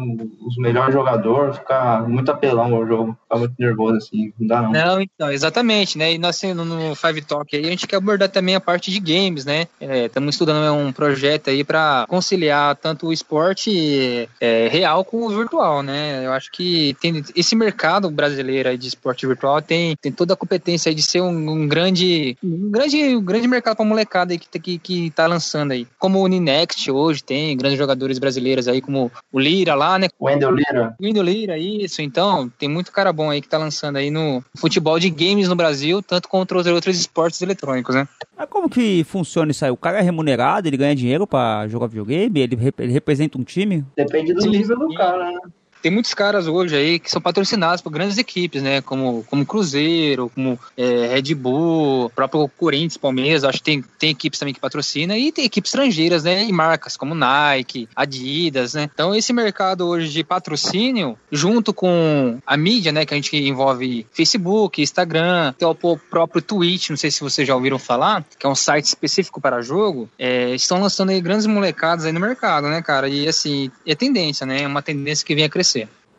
os 0.47 0.57
melhores 0.57 0.95
jogadores, 0.95 1.59
fica 1.59 2.01
muito 2.01 2.31
apelão 2.31 2.73
o 2.73 2.87
jogo, 2.87 3.19
fica 3.23 3.39
muito 3.39 3.55
nervoso 3.59 3.97
assim, 3.97 4.33
não 4.39 4.47
dá 4.47 4.63
não. 4.63 4.73
Não, 4.73 5.01
então, 5.01 5.31
exatamente, 5.31 5.99
né? 5.99 6.13
E 6.13 6.19
nós 6.19 6.37
assim, 6.37 6.53
no, 6.53 6.95
Five 6.95 7.23
Talk 7.23 7.57
aí, 7.57 7.65
a 7.65 7.71
gente 7.71 7.87
quer 7.87 7.97
abordar 7.97 8.29
também 8.29 8.55
a 8.55 8.61
parte 8.61 8.91
de 8.91 9.01
games, 9.01 9.45
né? 9.45 9.67
Estamos 9.81 10.35
estudando 10.35 10.63
né, 10.63 10.71
um 10.71 10.93
projeto 10.93 11.51
aí 11.51 11.65
para 11.65 12.07
conciliar 12.09 12.77
tanto 12.77 13.07
o 13.07 13.13
esporte 13.13 14.29
é, 14.41 14.69
real 14.69 15.05
com 15.05 15.25
o 15.27 15.29
virtual, 15.29 15.83
né? 15.83 16.25
Eu 16.25 16.33
acho 16.33 16.51
que 16.51 16.97
tem 17.01 17.23
esse 17.35 17.55
mercado 17.57 18.11
brasileiro 18.11 18.69
aí 18.69 18.77
de 18.79 18.89
esporte 18.89 19.27
virtual 19.27 19.61
tem, 19.63 19.97
tem 19.97 20.13
toda 20.13 20.35
a 20.35 20.37
competência 20.37 20.95
de 20.95 21.03
ser 21.03 21.21
um, 21.21 21.51
um 21.51 21.69
grande 21.69 22.37
um 22.43 22.71
grande, 22.71 23.17
um 23.17 23.23
grande 23.23 23.49
mercado 23.49 23.77
para 23.77 23.85
molecada 23.85 24.33
aí 24.33 24.39
que, 24.39 24.49
tá- 24.49 24.59
que, 24.59 24.79
que 24.79 25.11
tá 25.11 25.27
lançando 25.27 25.73
aí. 25.73 25.87
Como 25.99 26.19
o 26.19 26.23
Uninext 26.23 26.91
hoje 26.91 27.23
tem 27.23 27.57
grandes 27.57 27.79
jogadores 27.79 28.19
brasileiros 28.19 28.69
aí, 28.69 28.81
como 28.81 29.11
o 29.33 29.39
Lira 29.39 29.75
lá, 29.75 29.99
né? 29.99 30.09
Wendel 30.21 30.51
Lira, 30.51 30.95
Vindo 31.01 31.23
Lira, 31.23 31.59
isso. 31.59 32.03
Então, 32.03 32.49
tem 32.59 32.69
muito 32.69 32.93
cara 32.93 33.13
bom 33.13 33.31
aí 33.31 33.41
que 33.41 33.49
tá 33.49 33.59
lançando 33.59 33.97
aí 33.97 34.11
no 34.11 34.43
futebol 34.57 34.99
de 34.99 35.11
games 35.11 35.49
no 35.49 35.57
Brasil, 35.57 36.03
tanto 36.03 36.29
contra 36.29 36.59
os 36.59 36.67
outros 36.67 36.99
esportes 36.99 37.41
eletrônicos, 37.43 37.95
né? 37.95 38.09
Mas 38.37 38.49
como 38.51 38.69
que 38.69 39.03
funciona 39.05 39.51
isso 39.51 39.65
aí? 39.65 39.71
O 39.71 39.77
cara 39.77 39.99
é 39.99 40.03
remunerado, 40.03 40.69
ele 40.69 40.77
ganha 40.77 40.95
dinheiro 40.95 41.27
pra 41.27 41.67
jogar 41.69 41.87
videogame? 41.87 42.41
Ele, 42.41 42.55
rep- 42.57 42.81
ele 42.81 42.93
representa 42.93 43.39
um 43.39 43.45
time? 43.45 43.85
depende 43.97 44.35
do 44.35 44.47
nível 44.47 44.79
do 44.79 44.95
cara, 44.95 45.31
né? 45.33 45.39
Tem 45.83 45.91
muitos 45.91 46.15
caras 46.15 46.47
hoje 46.47 46.77
aí 46.77 46.99
que 46.99 47.11
são 47.11 47.21
patrocinados 47.21 47.81
por 47.81 47.91
grandes 47.91 48.19
equipes, 48.19 48.63
né? 48.63 48.81
Como, 48.81 49.25
como 49.25 49.47
Cruzeiro, 49.47 50.31
como 50.35 50.59
é, 50.77 51.15
Red 51.15 51.35
Bull, 51.35 52.11
próprio 52.11 52.49
Corinthians, 52.57 52.97
Palmeiras, 52.97 53.45
acho 53.45 53.59
que 53.59 53.65
tem, 53.65 53.85
tem 53.99 54.11
equipes 54.11 54.39
também 54.39 54.55
que 54.55 54.61
patrocina 54.61 55.17
e 55.17 55.31
tem 55.31 55.45
equipes 55.45 55.71
estrangeiras, 55.71 56.25
né? 56.25 56.45
E 56.45 56.53
marcas 56.53 56.97
como 56.97 57.15
Nike, 57.15 57.89
Adidas, 57.95 58.75
né? 58.75 58.91
Então 58.93 59.15
esse 59.15 59.33
mercado 59.33 59.87
hoje 59.87 60.09
de 60.09 60.25
patrocínio, 60.25 61.19
junto 61.31 61.73
com 61.73 62.39
a 62.47 62.57
mídia, 62.57 62.93
né? 62.93 63.05
Que 63.05 63.15
a 63.15 63.17
gente 63.17 63.37
envolve 63.37 64.07
Facebook, 64.13 64.83
Instagram, 64.83 65.49
até 65.51 65.67
o 65.67 65.75
próprio 65.75 66.43
Twitch, 66.43 66.91
não 66.91 66.97
sei 66.97 67.11
se 67.11 67.21
vocês 67.21 67.47
já 67.47 67.55
ouviram 67.55 67.79
falar, 67.79 68.25
que 68.39 68.47
é 68.47 68.49
um 68.49 68.55
site 68.55 68.87
específico 68.87 69.41
para 69.41 69.63
jogo, 69.63 70.09
é, 70.19 70.55
estão 70.55 70.81
lançando 70.81 71.11
aí 71.11 71.21
grandes 71.21 71.47
molecadas 71.47 72.05
aí 72.05 72.13
no 72.13 72.21
mercado, 72.21 72.69
né, 72.69 72.83
cara? 72.83 73.09
E 73.09 73.29
assim, 73.29 73.71
é 73.87 73.95
tendência, 73.95 74.47
né? 74.47 74.63
É 74.63 74.67
uma 74.67 74.83
tendência 74.83 75.25
que 75.25 75.35
vem 75.35 75.45
a 75.45 75.49
crescer. 75.49 75.66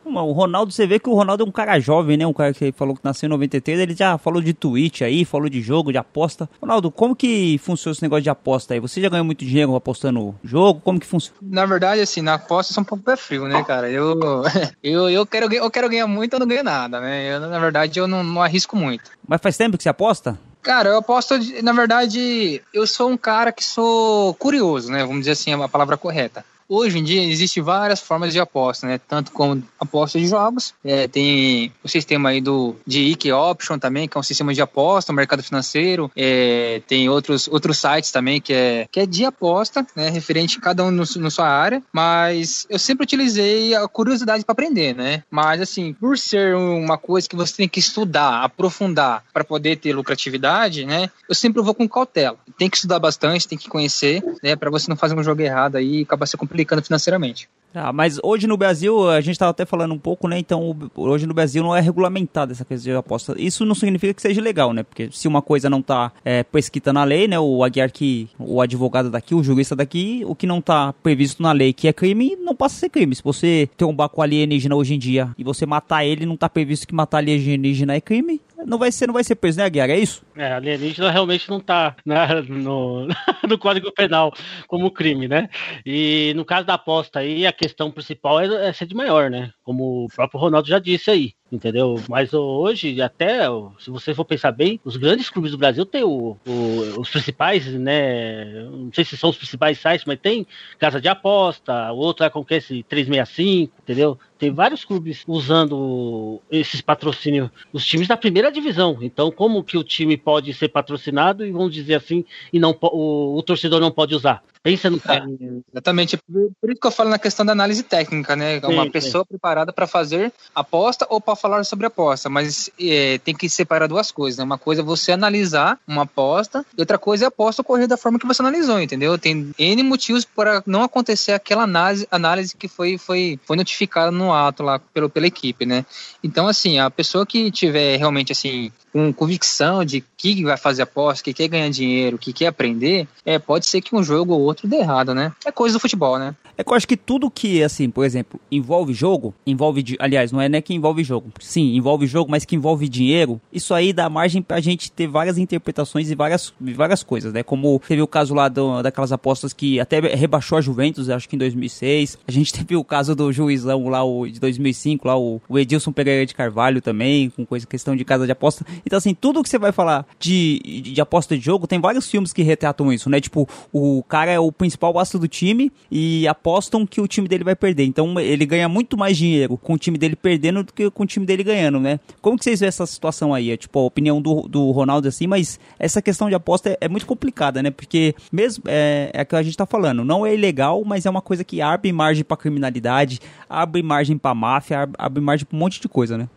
Uma- 0.06 0.24
O 0.24 0.32
Ronaldo, 0.32 0.72
você 0.72 0.88
vê 0.88 1.00
que 1.00 1.10
o 1.10 1.14
Ronaldo 1.14 1.44
é 1.44 1.46
um 1.46 1.52
cara 1.52 1.78
jovem, 1.82 2.16
né? 2.16 2.26
Um 2.26 2.32
cara 2.32 2.54
que 2.54 2.72
falou 2.72 2.96
que 2.96 3.02
nasceu 3.04 3.28
em 3.28 3.30
93, 3.30 3.78
ele 3.78 3.94
já 3.94 4.18
falou 4.18 4.42
de 4.42 4.54
Twitch 4.54 5.02
aí, 5.02 5.26
falou 5.26 5.50
de 5.50 5.62
jogo, 5.62 5.92
de 5.92 5.98
aposta. 5.98 6.50
Ronaldo, 6.62 6.90
como 6.90 7.14
que 7.14 7.58
funciona 7.58 7.92
esse 7.92 8.02
negócio 8.02 8.24
de 8.24 8.30
aposta 8.30 8.74
aí? 8.74 8.80
Você 8.80 9.02
já 9.02 9.10
ganhou 9.10 9.26
muito 9.26 9.44
dinheiro 9.44 9.76
apostando 9.76 10.34
jogo? 10.42 10.80
Como 10.82 10.98
que 10.98 11.06
funciona? 11.06 11.38
Na 11.42 11.66
verdade, 11.66 12.00
assim, 12.00 12.22
na 12.22 12.36
aposta 12.36 12.72
eu 12.72 12.76
sou 12.76 12.84
um 12.84 12.86
pouco 12.86 13.04
pé 13.04 13.18
frio, 13.18 13.50
né, 13.50 13.62
cara? 13.66 13.90
Eu, 13.90 14.18
eu, 14.82 15.10
eu, 15.10 15.26
quero, 15.26 15.50
ganhar- 15.50 15.64
eu 15.66 15.72
quero 15.72 15.90
ganhar 15.90 16.08
muito, 16.08 16.34
eu 16.36 16.40
não 16.40 16.48
ganho 16.48 16.64
nada, 16.64 17.02
né? 17.02 17.36
Eu, 17.36 17.42
na 17.42 17.60
verdade, 17.60 18.00
eu 18.00 18.08
não, 18.08 18.24
não 18.24 18.42
arrisco 18.42 18.78
muito. 18.78 19.12
Mas 19.28 19.42
faz 19.42 19.58
tempo 19.58 19.76
que 19.78 19.84
você 19.84 19.90
aposta? 19.90 20.40
Cara, 20.64 20.88
eu 20.90 20.98
aposto, 20.98 21.34
na 21.62 21.74
verdade, 21.74 22.62
eu 22.74 22.88
sou 22.88 23.10
um 23.10 23.18
cara 23.18 23.52
que 23.52 23.64
sou 23.64 24.34
curioso, 24.36 24.90
né? 24.92 25.00
Vamos 25.02 25.20
dizer 25.20 25.32
assim, 25.32 25.52
é 25.52 25.54
a 25.62 25.68
palavra 25.68 25.98
correta. 25.98 26.46
Hoje 26.70 27.00
em 27.00 27.04
dia 27.04 27.24
existe 27.24 27.62
várias 27.62 28.02
formas 28.02 28.34
de 28.34 28.40
aposta, 28.42 28.86
né? 28.86 29.00
Tanto 29.08 29.32
como 29.32 29.64
aposta 29.80 30.20
de 30.20 30.28
jogos, 30.28 30.74
é, 30.84 31.08
tem 31.08 31.72
o 31.82 31.88
sistema 31.88 32.30
aí 32.30 32.42
do 32.42 32.76
de 32.86 33.04
IK 33.04 33.32
Option 33.32 33.80
também, 33.80 34.08
que 34.08 34.18
é 34.18 34.20
um 34.20 34.24
sistema 34.24 34.54
de 34.54 34.62
aposta, 34.62 35.14
o 35.14 35.16
mercado 35.16 35.42
financeiro, 35.42 36.12
é, 36.14 36.82
tem 36.86 37.08
outros, 37.08 37.48
outros 37.48 37.78
sites 37.78 38.12
também 38.12 38.42
que 38.42 38.52
é, 38.52 38.86
que 38.92 39.00
é 39.00 39.06
de 39.06 39.24
aposta, 39.24 39.88
né? 39.96 40.10
Referente 40.10 40.58
a 40.58 40.62
cada 40.62 40.84
um 40.84 40.92
no 40.92 41.32
sua 41.32 41.48
área, 41.48 41.82
mas 41.92 42.68
eu 42.70 42.80
sempre 42.80 43.04
utilizei 43.04 43.74
a 43.74 43.88
curiosidade 43.88 44.44
para 44.44 44.52
aprender, 44.52 44.94
né? 44.94 45.24
Mas 45.32 45.62
assim, 45.62 45.94
por 45.94 46.18
ser 46.18 46.54
uma 46.56 46.98
coisa 46.98 47.30
que 47.30 47.36
você 47.36 47.56
tem 47.56 47.70
que 47.70 47.80
estudar, 47.80 48.44
aprofundar 48.44 49.24
para 49.34 49.44
poder 49.44 49.78
ter 49.78 49.94
lucratividade, 49.94 50.86
né? 50.86 51.10
Eu 51.30 51.36
sempre 51.36 51.62
vou 51.62 51.74
com 51.74 51.88
cautela. 51.88 52.38
Tem 52.58 52.70
que 52.70 52.76
estudar 52.76 53.00
bastante, 53.00 53.48
tem 53.48 53.58
que 53.58 53.70
conhecer, 53.70 54.22
né? 54.44 54.56
Para 54.58 54.70
você 54.70 54.90
não 54.90 54.98
fazer 54.98 55.18
um 55.18 55.24
jogo 55.24 55.42
errado 55.42 55.78
aí 55.78 56.00
e 56.00 56.04
acabar 56.04 56.26
se 56.26 56.36
complicando 56.36 56.57
financeiramente. 56.84 57.50
Ah, 57.74 57.94
mas 57.94 58.18
hoje 58.24 58.48
no 58.48 58.58
Brasil, 58.58 59.10
a 59.10 59.22
gente 59.22 59.34
estava 59.34 59.52
até 59.52 59.66
falando 59.66 59.94
um 59.94 60.00
pouco, 60.00 60.28
né? 60.28 60.40
Então, 60.40 60.76
hoje 60.96 61.28
no 61.28 61.34
Brasil 61.34 61.62
não 61.62 61.76
é 61.76 61.82
regulamentada 61.82 62.52
essa 62.52 62.66
questão 62.66 62.92
de 62.92 62.98
aposta. 62.98 63.36
Isso 63.38 63.66
não 63.66 63.76
significa 63.76 64.14
que 64.14 64.22
seja 64.22 64.42
legal, 64.42 64.74
né? 64.74 64.84
Porque 64.84 65.10
se 65.12 65.28
uma 65.28 65.42
coisa 65.42 65.70
não 65.70 65.80
está 65.80 66.12
é, 66.26 66.44
prescrita 66.44 66.92
na 66.92 67.04
lei, 67.04 67.28
né? 67.28 67.40
O 67.40 67.64
Aguiar 67.64 67.92
que, 67.92 68.30
o 68.40 68.62
advogado 68.62 69.12
daqui, 69.12 69.36
o 69.36 69.44
jurista 69.44 69.76
daqui, 69.76 70.24
o 70.26 70.34
que 70.34 70.48
não 70.48 70.60
está 70.60 70.94
previsto 71.04 71.44
na 71.44 71.52
lei 71.52 71.72
que 71.72 71.88
é 71.88 71.94
crime, 71.94 72.36
não 72.38 72.56
passa 72.56 72.78
a 72.78 72.80
ser 72.80 72.90
crime. 72.90 73.16
Se 73.16 73.24
você 73.24 73.70
um 73.82 73.96
com 74.10 74.22
alienígena 74.22 74.76
hoje 74.76 74.96
em 74.96 75.00
dia 75.00 75.30
e 75.38 75.44
você 75.44 75.66
matar 75.66 76.06
ele, 76.06 76.26
não 76.26 76.36
está 76.36 76.50
previsto 76.50 76.88
que 76.88 76.96
matar 76.96 77.18
alienígena 77.18 77.96
é 77.96 78.02
crime, 78.02 78.42
não 78.66 78.78
vai 78.78 78.92
ser, 78.92 79.08
não 79.08 79.14
vai 79.14 79.24
ser 79.24 79.36
preso, 79.36 79.58
né, 79.58 79.66
Aguiar? 79.66 79.90
É 79.90 80.00
isso? 80.00 80.24
É, 80.38 80.54
alienígena 80.54 81.10
realmente 81.10 81.50
não 81.50 81.60
tá 81.60 81.96
né, 82.06 82.28
no, 82.48 83.08
no 83.48 83.58
Código 83.58 83.92
Penal 83.92 84.32
como 84.68 84.92
crime, 84.92 85.28
né? 85.28 85.50
E 85.86 86.32
no 86.36 86.46
caso 86.46 86.68
da 86.68 86.76
aposta 86.76 87.20
aí, 87.20 87.46
a 87.46 87.52
questão 87.52 87.92
principal 87.92 88.40
é, 88.40 88.70
é 88.70 88.74
ser 88.74 88.86
de 88.86 88.96
maior, 88.96 89.30
né? 89.30 89.52
Como 89.64 90.06
o 90.06 90.08
próprio 90.08 90.40
Ronaldo 90.40 90.68
já 90.68 90.80
disse 90.80 91.10
aí 91.10 91.34
entendeu? 91.52 92.02
Mas 92.10 92.34
hoje, 92.34 93.02
até, 93.02 93.42
se 93.80 93.90
você 93.90 94.14
for 94.14 94.26
pensar 94.26 94.52
bem, 94.52 94.80
os 94.84 94.98
grandes 94.98 95.30
clubes 95.30 95.52
do 95.52 95.58
Brasil 95.58 95.86
têm 95.86 96.04
o, 96.04 96.38
o, 96.46 97.00
os 97.00 97.10
principais, 97.10 97.66
né? 97.66 98.64
Não 98.64 98.92
sei 98.94 99.04
se 99.06 99.18
são 99.18 99.30
os 99.30 99.38
principais 99.38 99.80
sites, 99.80 100.06
mas 100.06 100.20
tem 100.20 100.46
Casa 100.78 101.00
de 101.00 101.08
Aposta, 101.08 101.92
o 101.92 101.98
outro 101.98 102.26
é 102.26 102.30
com 102.30 102.44
que 102.44 102.56
esse 102.56 102.84
365, 102.84 103.74
entendeu? 103.82 104.20
Tem 104.38 104.52
vários 104.52 104.86
clubes 104.86 105.24
usando 105.28 106.42
esses 106.52 106.82
patrocínios, 106.82 107.50
os 107.74 107.86
times 107.86 108.08
da 108.08 108.16
primeira 108.16 108.52
divisão. 108.52 108.98
Então, 109.02 109.32
como 109.32 109.64
que 109.64 109.78
o 109.78 109.84
time 109.84 110.16
pode 110.28 110.54
ser 110.54 110.68
patrocinado 110.68 111.46
e 111.46 111.54
vamos 111.54 111.74
dizer 111.74 111.94
assim, 111.94 112.26
e 112.52 112.60
não 112.60 112.78
o, 112.82 113.38
o 113.38 113.42
torcedor 113.44 113.80
não 113.80 113.90
pode 113.90 114.14
usar? 114.14 114.44
Pensa 114.68 114.90
no 114.90 114.98
é, 114.98 115.62
Exatamente. 115.72 116.18
Por 116.18 116.70
isso 116.70 116.82
que 116.82 116.88
eu 116.88 116.92
falo 116.92 117.10
na 117.10 117.18
questão 117.18 117.46
da 117.46 117.54
análise 117.54 117.84
técnica, 117.84 118.36
né? 118.36 118.60
Sim, 118.60 118.68
Uma 118.68 118.92
pessoa 118.92 119.24
sim. 119.24 119.30
preparada 119.30 119.72
para 119.72 119.88
fazer 119.88 120.34
aposta 120.54 121.08
ou 121.10 121.22
para 121.22 121.38
falar 121.38 121.64
sobre 121.64 121.86
aposta, 121.86 122.30
mas 122.30 122.70
é, 122.78 123.18
tem 123.20 123.34
que 123.34 123.48
separar 123.50 123.88
duas 123.88 124.12
coisas, 124.12 124.38
né? 124.38 124.44
Uma 124.44 124.58
coisa 124.58 124.82
é 124.82 124.84
você 124.84 125.14
analisar 125.14 125.80
uma 125.88 126.04
aposta 126.04 126.66
e 126.78 126.82
outra 126.82 126.98
coisa 126.98 127.24
é 127.24 127.28
a 127.28 127.30
aposta 127.30 127.62
ocorrer 127.62 127.88
da 127.88 127.96
forma 127.96 128.20
que 128.20 128.28
você 128.28 128.42
analisou, 128.42 128.82
entendeu? 128.82 129.18
Tem 129.18 129.54
N 129.58 129.84
motivos 129.84 130.26
para 130.26 130.62
não 130.66 130.84
acontecer 130.84 131.32
aquela 131.32 131.64
análise, 131.64 132.06
análise 132.12 132.58
que 132.58 132.68
foi, 132.68 132.98
foi, 132.98 133.40
foi 133.46 133.56
notificada 133.56 134.12
no 134.12 134.34
ato 134.34 134.64
lá 134.64 134.80
pelo, 134.80 135.10
pela 135.10 135.28
equipe, 135.28 135.66
né? 135.66 135.86
Então, 136.22 136.46
assim, 136.46 136.78
a 136.78 136.90
pessoa 136.90 137.26
que 137.26 137.50
tiver 137.52 137.96
realmente, 137.96 138.34
assim, 138.34 138.70
com 138.92 139.14
convicção 139.14 139.86
de 139.86 140.04
que 140.18 140.44
vai 140.44 140.58
fazer 140.58 140.82
aposta, 140.82 141.24
que 141.24 141.34
quer 141.34 141.48
ganhar 141.48 141.70
dinheiro, 141.70 142.18
que 142.18 142.34
quer 142.34 142.48
aprender, 142.48 143.08
é, 143.24 143.38
pode 143.38 143.68
ser 143.68 143.80
que 143.80 143.96
um 143.96 144.04
jogo 144.04 144.34
ou 144.34 144.42
outro 144.42 144.57
dê 144.66 144.78
errado, 144.78 145.14
né? 145.14 145.32
É 145.46 145.52
coisa 145.52 145.78
do 145.78 145.80
futebol, 145.80 146.18
né? 146.18 146.36
É 146.58 146.64
que 146.64 146.72
eu 146.72 146.76
acho 146.76 146.88
que 146.88 146.98
tudo 146.98 147.30
que, 147.30 147.62
assim, 147.62 147.90
por 147.90 148.04
exemplo, 148.04 148.40
envolve 148.52 148.94
jogo, 148.94 149.34
envolve, 149.46 149.96
aliás, 150.00 150.32
não 150.32 150.42
é 150.42 150.50
nem 150.50 150.62
que 150.62 150.74
envolve 150.74 151.04
jogo, 151.04 151.32
sim, 151.40 151.76
envolve 151.76 152.08
jogo, 152.08 152.32
mas 152.32 152.46
que 152.46 152.56
envolve 152.56 152.90
dinheiro, 152.90 153.40
isso 153.54 153.74
aí 153.74 153.94
dá 153.94 154.10
margem 154.10 154.42
pra 154.42 154.60
gente 154.60 154.92
ter 154.92 155.08
várias 155.08 155.38
interpretações 155.38 156.10
e 156.10 156.16
várias, 156.16 156.52
várias 156.60 157.04
coisas, 157.04 157.32
né? 157.32 157.44
Como 157.44 157.80
teve 157.88 158.02
o 158.02 158.08
caso 158.08 158.34
lá 158.34 158.48
do, 158.50 158.82
daquelas 158.82 159.12
apostas 159.12 159.54
que 159.54 159.80
até 159.80 160.00
rebaixou 160.00 160.58
a 160.58 160.62
Juventus, 160.62 161.10
acho 161.10 161.30
que 161.30 161.36
em 161.36 161.40
2006, 161.40 162.18
a 162.28 162.32
gente 162.32 162.52
teve 162.52 162.76
o 162.76 162.84
caso 162.84 163.16
do 163.16 163.32
juizão 163.32 163.88
lá, 163.88 164.04
o, 164.04 164.28
de 164.28 164.40
2005, 164.40 165.08
lá, 165.08 165.18
o, 165.18 165.40
o 165.48 165.60
Edilson 165.60 165.92
Pereira 165.92 166.26
de 166.26 166.34
Carvalho 166.34 166.82
também, 166.82 167.30
com 167.30 167.46
coisa, 167.46 167.68
questão 167.68 167.96
de 167.96 168.04
casa 168.04 168.26
de 168.26 168.32
aposta. 168.32 168.66
Então, 168.86 168.98
assim, 168.98 169.14
tudo 169.14 169.44
que 169.44 169.50
você 169.50 169.60
vai 169.60 169.72
falar 169.72 170.08
de, 170.20 170.60
de, 170.64 170.82
de 170.94 171.02
aposta 171.02 171.38
de 171.38 171.44
jogo, 171.44 171.68
tem 171.68 171.80
vários 171.80 172.10
filmes 172.10 172.34
que 172.34 172.42
retratam 172.42 172.92
isso, 172.92 173.10
né? 173.10 173.22
Tipo, 173.22 173.48
o 173.72 174.04
cara 174.04 174.32
é 174.32 174.40
principal 174.52 174.98
astro 175.00 175.20
do 175.20 175.28
time 175.28 175.72
e 175.92 176.28
apostam 176.28 176.86
que 176.86 177.02
o 177.02 177.08
time 177.08 177.28
dele 177.28 177.44
vai 177.44 177.56
perder. 177.56 177.84
Então 177.86 178.20
ele 178.20 178.46
ganha 178.46 178.68
muito 178.68 178.98
mais 178.98 179.18
dinheiro 179.18 179.58
com 179.58 179.74
o 179.74 179.78
time 179.78 179.98
dele 179.98 180.16
perdendo 180.16 180.64
do 180.64 180.74
que 180.74 180.90
com 180.90 181.04
o 181.04 181.06
time 181.06 181.26
dele 181.26 181.44
ganhando, 181.44 181.80
né? 181.80 182.00
Como 182.22 182.38
que 182.38 182.44
vocês 182.44 182.60
veem 182.60 182.68
essa 182.68 182.86
situação 182.86 183.34
aí? 183.34 183.52
É 183.52 183.58
tipo 183.58 183.80
a 183.80 183.84
opinião 183.84 184.22
do, 184.22 184.48
do 184.48 184.72
Ronaldo 184.72 185.08
assim, 185.08 185.28
mas 185.28 185.60
essa 185.80 186.02
questão 186.02 186.30
de 186.30 186.36
aposta 186.36 186.70
é, 186.70 186.78
é 186.82 186.90
muito 186.90 187.06
complicada, 187.06 187.62
né? 187.62 187.72
Porque 187.72 188.16
mesmo 188.32 188.64
é, 188.68 189.12
é 189.14 189.26
que 189.26 189.36
a 189.36 189.44
gente 189.44 189.58
tá 189.58 189.66
falando, 189.66 190.04
não 190.04 190.26
é 190.26 190.34
ilegal, 190.34 190.84
mas 190.86 191.06
é 191.06 191.10
uma 191.10 191.22
coisa 191.22 191.44
que 191.44 191.62
abre 191.62 191.92
margem 191.92 192.24
para 192.24 192.38
criminalidade, 192.38 193.20
abre 193.50 193.82
margem 193.82 194.18
para 194.18 194.34
máfia, 194.34 194.90
abre 194.98 195.22
margem 195.22 195.46
para 195.46 195.56
um 195.56 195.60
monte 195.60 195.82
de 195.82 195.88
coisa, 195.88 196.18
né? 196.18 196.28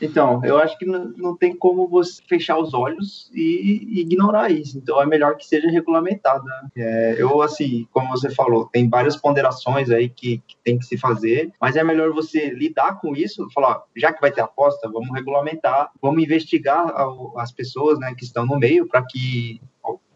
Então, 0.00 0.40
eu 0.44 0.58
acho 0.58 0.78
que 0.78 0.86
não, 0.86 1.36
tem 1.36 1.54
como 1.54 1.86
você 1.86 2.22
fechar 2.28 2.58
os 2.58 2.72
olhos 2.72 3.30
e, 3.34 4.00
ignorar 4.00 4.50
isso. 4.50 4.78
Então, 4.78 5.00
é 5.00 5.06
melhor 5.06 5.36
que 5.36 5.46
seja 5.46 5.68
regulamentado. 5.70 6.44
Né? 6.44 6.68
É, 6.76 7.16
eu, 7.18 7.42
assim, 7.42 7.86
como 7.92 8.08
você 8.08 8.30
falou, 8.30 8.66
tem 8.66 8.88
várias 8.88 9.16
ponderações 9.16 9.90
aí 9.90 10.08
que, 10.08 10.42
que, 10.46 10.56
tem 10.64 10.78
que 10.78 10.86
se 10.86 10.96
fazer, 10.96 11.52
mas 11.60 11.76
é 11.76 11.84
melhor 11.84 12.12
você 12.12 12.50
lidar 12.50 13.00
com 13.00 13.14
isso, 13.14 13.48
falar, 13.54 13.82
já 13.96 14.12
que 14.12 14.20
vai 14.20 14.30
ter 14.30 14.40
aposta, 14.40 14.90
vamos 14.90 15.10
regulamentar, 15.12 15.90
vamos 16.00 16.22
investigar 16.22 16.92
as 17.36 17.52
pessoas 17.52 17.98
né, 17.98 18.14
que 18.16 18.24
estão 18.24 18.46
no 18.46 18.58
meio 18.58 18.86
para 18.88 19.02
que, 19.02 19.60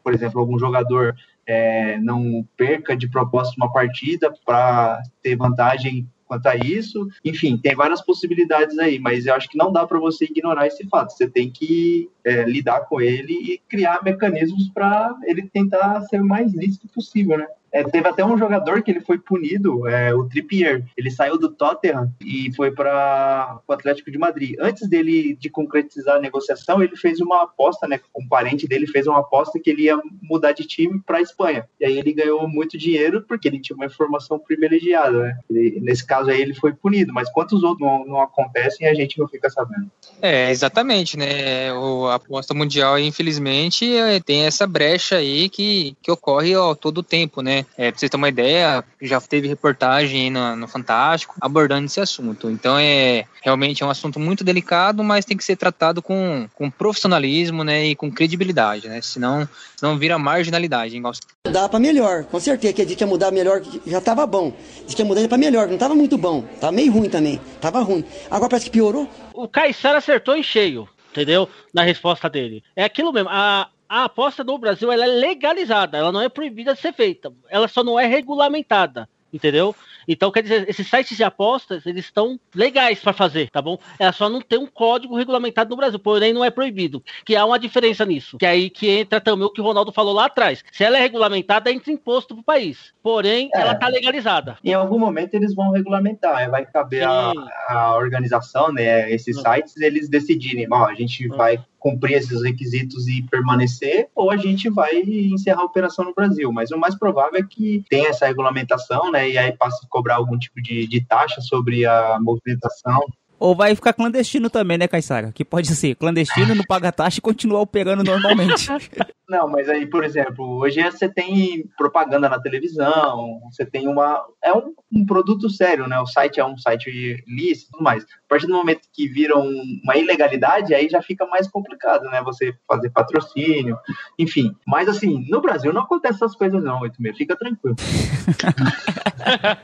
por 0.02 0.14
exemplo, 0.14 0.40
algum 0.40 0.58
jogador 0.58 1.14
é, 1.46 1.98
não 1.98 2.46
perca 2.56 2.96
de 2.96 3.08
propósito 3.08 3.56
uma 3.56 3.72
partida 3.72 4.32
para 4.44 5.02
ter 5.22 5.36
vantagem 5.36 6.08
quanto 6.26 6.46
a 6.46 6.56
isso. 6.56 7.08
Enfim, 7.24 7.56
tem 7.56 7.74
várias 7.74 8.00
possibilidades 8.04 8.78
aí, 8.78 8.98
mas 8.98 9.26
eu 9.26 9.34
acho 9.34 9.48
que 9.48 9.58
não 9.58 9.72
dá 9.72 9.86
para 9.86 9.98
você 9.98 10.24
ignorar 10.24 10.66
esse 10.66 10.86
fato. 10.88 11.12
Você 11.12 11.28
tem 11.28 11.50
que 11.50 12.08
é, 12.24 12.44
lidar 12.44 12.82
com 12.82 13.00
ele 13.00 13.32
e 13.32 13.60
criar 13.68 14.02
mecanismos 14.02 14.68
para 14.68 15.14
ele 15.24 15.42
tentar 15.42 16.00
ser 16.02 16.20
o 16.20 16.26
mais 16.26 16.52
lícito 16.54 16.88
possível, 16.88 17.38
né? 17.38 17.46
É, 17.74 17.82
teve 17.82 18.06
até 18.08 18.24
um 18.24 18.38
jogador 18.38 18.82
que 18.82 18.90
ele 18.92 19.00
foi 19.00 19.18
punido, 19.18 19.88
é, 19.88 20.14
o 20.14 20.28
Trippier. 20.28 20.84
Ele 20.96 21.10
saiu 21.10 21.36
do 21.36 21.50
Tottenham 21.50 22.08
e 22.24 22.54
foi 22.54 22.70
para 22.70 23.58
o 23.66 23.72
Atlético 23.72 24.12
de 24.12 24.16
Madrid. 24.16 24.54
Antes 24.60 24.88
dele 24.88 25.34
de 25.34 25.50
concretizar 25.50 26.16
a 26.16 26.20
negociação, 26.20 26.80
ele 26.80 26.96
fez 26.96 27.20
uma 27.20 27.42
aposta, 27.42 27.88
né? 27.88 27.98
Um 28.16 28.28
parente 28.28 28.68
dele 28.68 28.86
fez 28.86 29.08
uma 29.08 29.18
aposta 29.18 29.58
que 29.58 29.70
ele 29.70 29.82
ia 29.82 30.00
mudar 30.22 30.52
de 30.52 30.62
time 30.64 31.02
para 31.04 31.18
a 31.18 31.20
Espanha. 31.20 31.68
E 31.80 31.84
aí 31.84 31.98
ele 31.98 32.12
ganhou 32.12 32.46
muito 32.46 32.78
dinheiro 32.78 33.24
porque 33.26 33.48
ele 33.48 33.58
tinha 33.58 33.74
uma 33.74 33.86
informação 33.86 34.38
privilegiada, 34.38 35.18
né? 35.18 35.38
Ele, 35.50 35.80
nesse 35.80 36.06
caso 36.06 36.30
aí 36.30 36.40
ele 36.40 36.54
foi 36.54 36.72
punido, 36.72 37.12
mas 37.12 37.28
quantos 37.32 37.64
outros 37.64 37.80
não, 37.80 38.06
não 38.06 38.20
acontecem 38.20 38.86
a 38.86 38.94
gente 38.94 39.18
não 39.18 39.26
fica 39.26 39.50
sabendo? 39.50 39.90
É, 40.22 40.48
exatamente, 40.48 41.18
né? 41.18 41.72
O, 41.72 42.06
a 42.06 42.14
aposta 42.14 42.54
mundial, 42.54 43.00
infelizmente, 43.00 43.96
é, 43.96 44.20
tem 44.20 44.44
essa 44.44 44.64
brecha 44.64 45.16
aí 45.16 45.48
que, 45.48 45.96
que 46.00 46.12
ocorre 46.12 46.54
ao 46.54 46.76
todo 46.76 46.98
o 46.98 47.02
tempo, 47.02 47.42
né? 47.42 47.63
É, 47.76 47.90
pra 47.90 47.98
você 47.98 48.08
ter 48.08 48.16
uma 48.16 48.28
ideia, 48.28 48.84
já 49.00 49.20
teve 49.20 49.48
reportagem 49.48 50.30
no, 50.30 50.56
no, 50.56 50.68
Fantástico 50.68 51.34
abordando 51.40 51.86
esse 51.86 52.00
assunto. 52.00 52.50
Então 52.50 52.78
é 52.78 53.24
realmente 53.42 53.82
é 53.82 53.86
um 53.86 53.90
assunto 53.90 54.18
muito 54.18 54.42
delicado, 54.42 55.04
mas 55.04 55.24
tem 55.24 55.36
que 55.36 55.44
ser 55.44 55.56
tratado 55.56 56.02
com, 56.02 56.48
com 56.54 56.70
profissionalismo 56.70 57.62
né, 57.62 57.86
e 57.86 57.94
com 57.94 58.10
credibilidade, 58.10 58.88
né? 58.88 59.00
Senão, 59.02 59.48
senão 59.76 59.98
vira 59.98 60.18
marginalidade. 60.18 60.96
Igual... 60.96 61.12
Dá 61.50 61.68
para 61.68 61.78
melhor, 61.78 62.24
com 62.24 62.40
certeza 62.40 62.72
que 62.72 62.82
a 62.82 62.86
gente 62.86 63.00
ia 63.00 63.06
mudar 63.06 63.30
melhor, 63.30 63.62
já 63.86 64.00
tava 64.00 64.26
bom. 64.26 64.52
Diz 64.86 64.94
que 64.94 65.02
ia 65.02 65.06
mudar 65.06 65.26
para 65.28 65.38
melhor, 65.38 65.68
não 65.68 65.78
tava 65.78 65.94
muito 65.94 66.16
bom, 66.16 66.42
tava 66.60 66.72
meio 66.72 66.92
ruim 66.92 67.08
também, 67.08 67.40
tava 67.60 67.80
ruim. 67.80 68.04
Agora 68.30 68.50
parece 68.50 68.66
que 68.66 68.72
piorou. 68.72 69.08
O 69.32 69.48
Caissara 69.48 69.98
acertou 69.98 70.36
em 70.36 70.42
cheio 70.42 70.88
entendeu? 71.14 71.48
Na 71.72 71.84
resposta 71.84 72.28
dele. 72.28 72.62
É 72.74 72.82
aquilo 72.82 73.12
mesmo. 73.12 73.28
A, 73.30 73.68
a 73.94 74.06
aposta 74.06 74.42
no 74.42 74.58
Brasil 74.58 74.90
ela 74.90 75.04
é 75.04 75.08
legalizada, 75.08 75.96
ela 75.96 76.10
não 76.10 76.20
é 76.20 76.28
proibida 76.28 76.74
de 76.74 76.80
ser 76.80 76.92
feita, 76.92 77.32
ela 77.48 77.68
só 77.68 77.84
não 77.84 77.98
é 77.98 78.06
regulamentada, 78.06 79.08
entendeu? 79.32 79.72
Então, 80.06 80.32
quer 80.32 80.42
dizer, 80.42 80.68
esses 80.68 80.88
sites 80.88 81.16
de 81.16 81.22
apostas, 81.22 81.86
eles 81.86 82.04
estão 82.04 82.38
legais 82.52 82.98
para 82.98 83.12
fazer, 83.12 83.50
tá 83.50 83.62
bom? 83.62 83.78
Ela 83.96 84.12
só 84.12 84.28
não 84.28 84.40
tem 84.40 84.58
um 84.58 84.66
código 84.66 85.16
regulamentado 85.16 85.70
no 85.70 85.76
Brasil, 85.76 85.98
porém 85.98 86.32
não 86.32 86.44
é 86.44 86.50
proibido. 86.50 87.02
Que 87.24 87.36
há 87.36 87.44
uma 87.46 87.58
diferença 87.58 88.04
nisso. 88.04 88.36
Que 88.36 88.44
é 88.44 88.50
aí 88.50 88.68
que 88.68 88.90
entra 88.90 89.20
também 89.20 89.46
o 89.46 89.50
que 89.50 89.60
o 89.60 89.64
Ronaldo 89.64 89.92
falou 89.92 90.12
lá 90.12 90.26
atrás. 90.26 90.62
Se 90.72 90.84
ela 90.84 90.98
é 90.98 91.00
regulamentada, 91.00 91.70
entra 91.70 91.92
imposto 91.92 92.34
pro 92.34 92.44
país. 92.44 92.92
Porém, 93.02 93.48
é, 93.54 93.60
ela 93.60 93.74
tá 93.74 93.88
legalizada. 93.88 94.58
Em 94.62 94.74
algum 94.74 94.98
momento 94.98 95.34
eles 95.34 95.54
vão 95.54 95.70
regulamentar. 95.70 96.50
Vai 96.50 96.66
caber 96.66 97.06
a, 97.06 97.32
a, 97.68 97.96
organização, 97.96 98.72
né? 98.72 99.10
Esses 99.10 99.40
sites, 99.40 99.76
eles 99.78 100.08
decidirem, 100.08 100.66
ó, 100.70 100.86
a 100.86 100.94
gente 100.94 101.26
vai 101.28 101.58
cumprir 101.84 102.16
esses 102.16 102.42
requisitos 102.42 103.06
e 103.06 103.22
permanecer, 103.30 104.08
ou 104.14 104.30
a 104.30 104.38
gente 104.38 104.70
vai 104.70 104.96
encerrar 105.02 105.60
a 105.60 105.66
operação 105.66 106.02
no 106.02 106.14
Brasil. 106.14 106.50
Mas 106.50 106.70
o 106.70 106.78
mais 106.78 106.98
provável 106.98 107.38
é 107.38 107.42
que 107.42 107.84
tenha 107.90 108.08
essa 108.08 108.26
regulamentação, 108.26 109.12
né? 109.12 109.28
E 109.28 109.36
aí 109.36 109.52
passe 109.52 109.84
a 109.84 109.88
cobrar 109.90 110.14
algum 110.14 110.38
tipo 110.38 110.62
de, 110.62 110.86
de 110.86 111.04
taxa 111.04 111.42
sobre 111.42 111.84
a 111.84 112.16
movimentação. 112.18 113.04
Ou 113.38 113.54
vai 113.54 113.74
ficar 113.74 113.92
clandestino 113.92 114.48
também, 114.48 114.78
né, 114.78 114.88
Caissara? 114.88 115.30
Que 115.30 115.44
pode 115.44 115.74
ser 115.74 115.94
clandestino, 115.96 116.54
não 116.54 116.64
paga 116.64 116.90
taxa 116.90 117.18
e 117.18 117.20
continua 117.20 117.60
operando 117.60 118.02
normalmente. 118.02 118.68
Não, 119.28 119.48
mas 119.48 119.68
aí, 119.70 119.86
por 119.86 120.04
exemplo, 120.04 120.58
hoje 120.58 120.82
você 120.82 121.08
tem 121.08 121.64
propaganda 121.78 122.28
na 122.28 122.38
televisão, 122.38 123.40
você 123.50 123.64
tem 123.64 123.88
uma. 123.88 124.22
É 124.42 124.52
um, 124.52 124.74
um 124.92 125.06
produto 125.06 125.48
sério, 125.48 125.86
né? 125.88 125.98
O 125.98 126.06
site 126.06 126.40
é 126.40 126.44
um 126.44 126.58
site 126.58 127.24
lícito 127.26 127.68
e 127.68 127.72
tudo 127.72 127.82
mais. 127.82 128.04
A 128.04 128.28
partir 128.28 128.46
do 128.46 128.52
momento 128.52 128.82
que 128.92 129.08
vira 129.08 129.36
um- 129.38 129.80
uma 129.82 129.96
ilegalidade, 129.96 130.74
aí 130.74 130.88
já 130.90 131.00
fica 131.00 131.24
mais 131.26 131.48
complicado, 131.48 132.04
né? 132.10 132.22
Você 132.22 132.54
fazer 132.68 132.90
patrocínio, 132.90 133.78
enfim. 134.18 134.54
Mas 134.66 134.88
assim, 134.88 135.24
no 135.30 135.40
Brasil 135.40 135.72
não 135.72 135.82
acontece 135.82 136.16
essas 136.16 136.36
coisas, 136.36 136.62
não, 136.62 136.80
86. 136.80 137.16
Fica 137.16 137.36
tranquilo. 137.36 137.76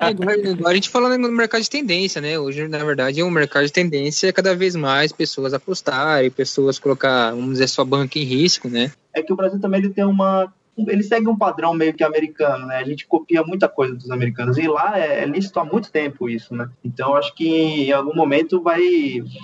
É, 0.01 0.11
igual 0.11 0.71
a 0.71 0.75
gente 0.75 0.89
falando 0.89 1.21
no 1.21 1.31
mercado 1.31 1.63
de 1.63 1.69
tendência, 1.69 2.21
né? 2.21 2.39
Hoje, 2.39 2.67
na 2.67 2.83
verdade, 2.83 3.21
é 3.21 3.25
um 3.25 3.31
mercado 3.31 3.67
de 3.67 3.73
tendência 3.73 4.29
é 4.29 4.33
cada 4.33 4.55
vez 4.55 4.75
mais 4.75 5.13
pessoas 5.13 5.53
apostarem, 5.53 6.31
pessoas 6.31 6.79
colocar, 6.79 7.31
vamos 7.33 7.53
dizer, 7.53 7.69
sua 7.69 7.85
banca 7.85 8.19
em 8.19 8.25
risco, 8.25 8.69
né? 8.69 8.91
É 9.15 9.23
que 9.23 9.33
o 9.33 9.37
Brasil 9.37 9.61
também 9.61 9.81
ele 9.81 9.91
tem 9.91 10.05
uma. 10.05 10.53
Ele 10.77 11.03
segue 11.03 11.29
um 11.29 11.37
padrão 11.37 11.75
meio 11.75 11.93
que 11.93 12.03
americano, 12.03 12.67
né? 12.67 12.77
A 12.77 12.85
gente 12.85 13.07
copia 13.07 13.43
muita 13.43 13.69
coisa 13.69 13.95
dos 13.95 14.11
americanos. 14.11 14.57
E 14.57 14.67
lá 14.67 14.99
é, 14.99 15.23
é 15.23 15.27
lícito 15.27 15.61
há 15.61 15.65
muito 15.65 15.93
tempo 15.93 16.29
isso, 16.29 16.55
né? 16.55 16.71
Então 16.83 17.15
acho 17.15 17.35
que 17.35 17.49
em 17.89 17.93
algum 17.93 18.15
momento 18.15 18.63
vai 18.63 18.81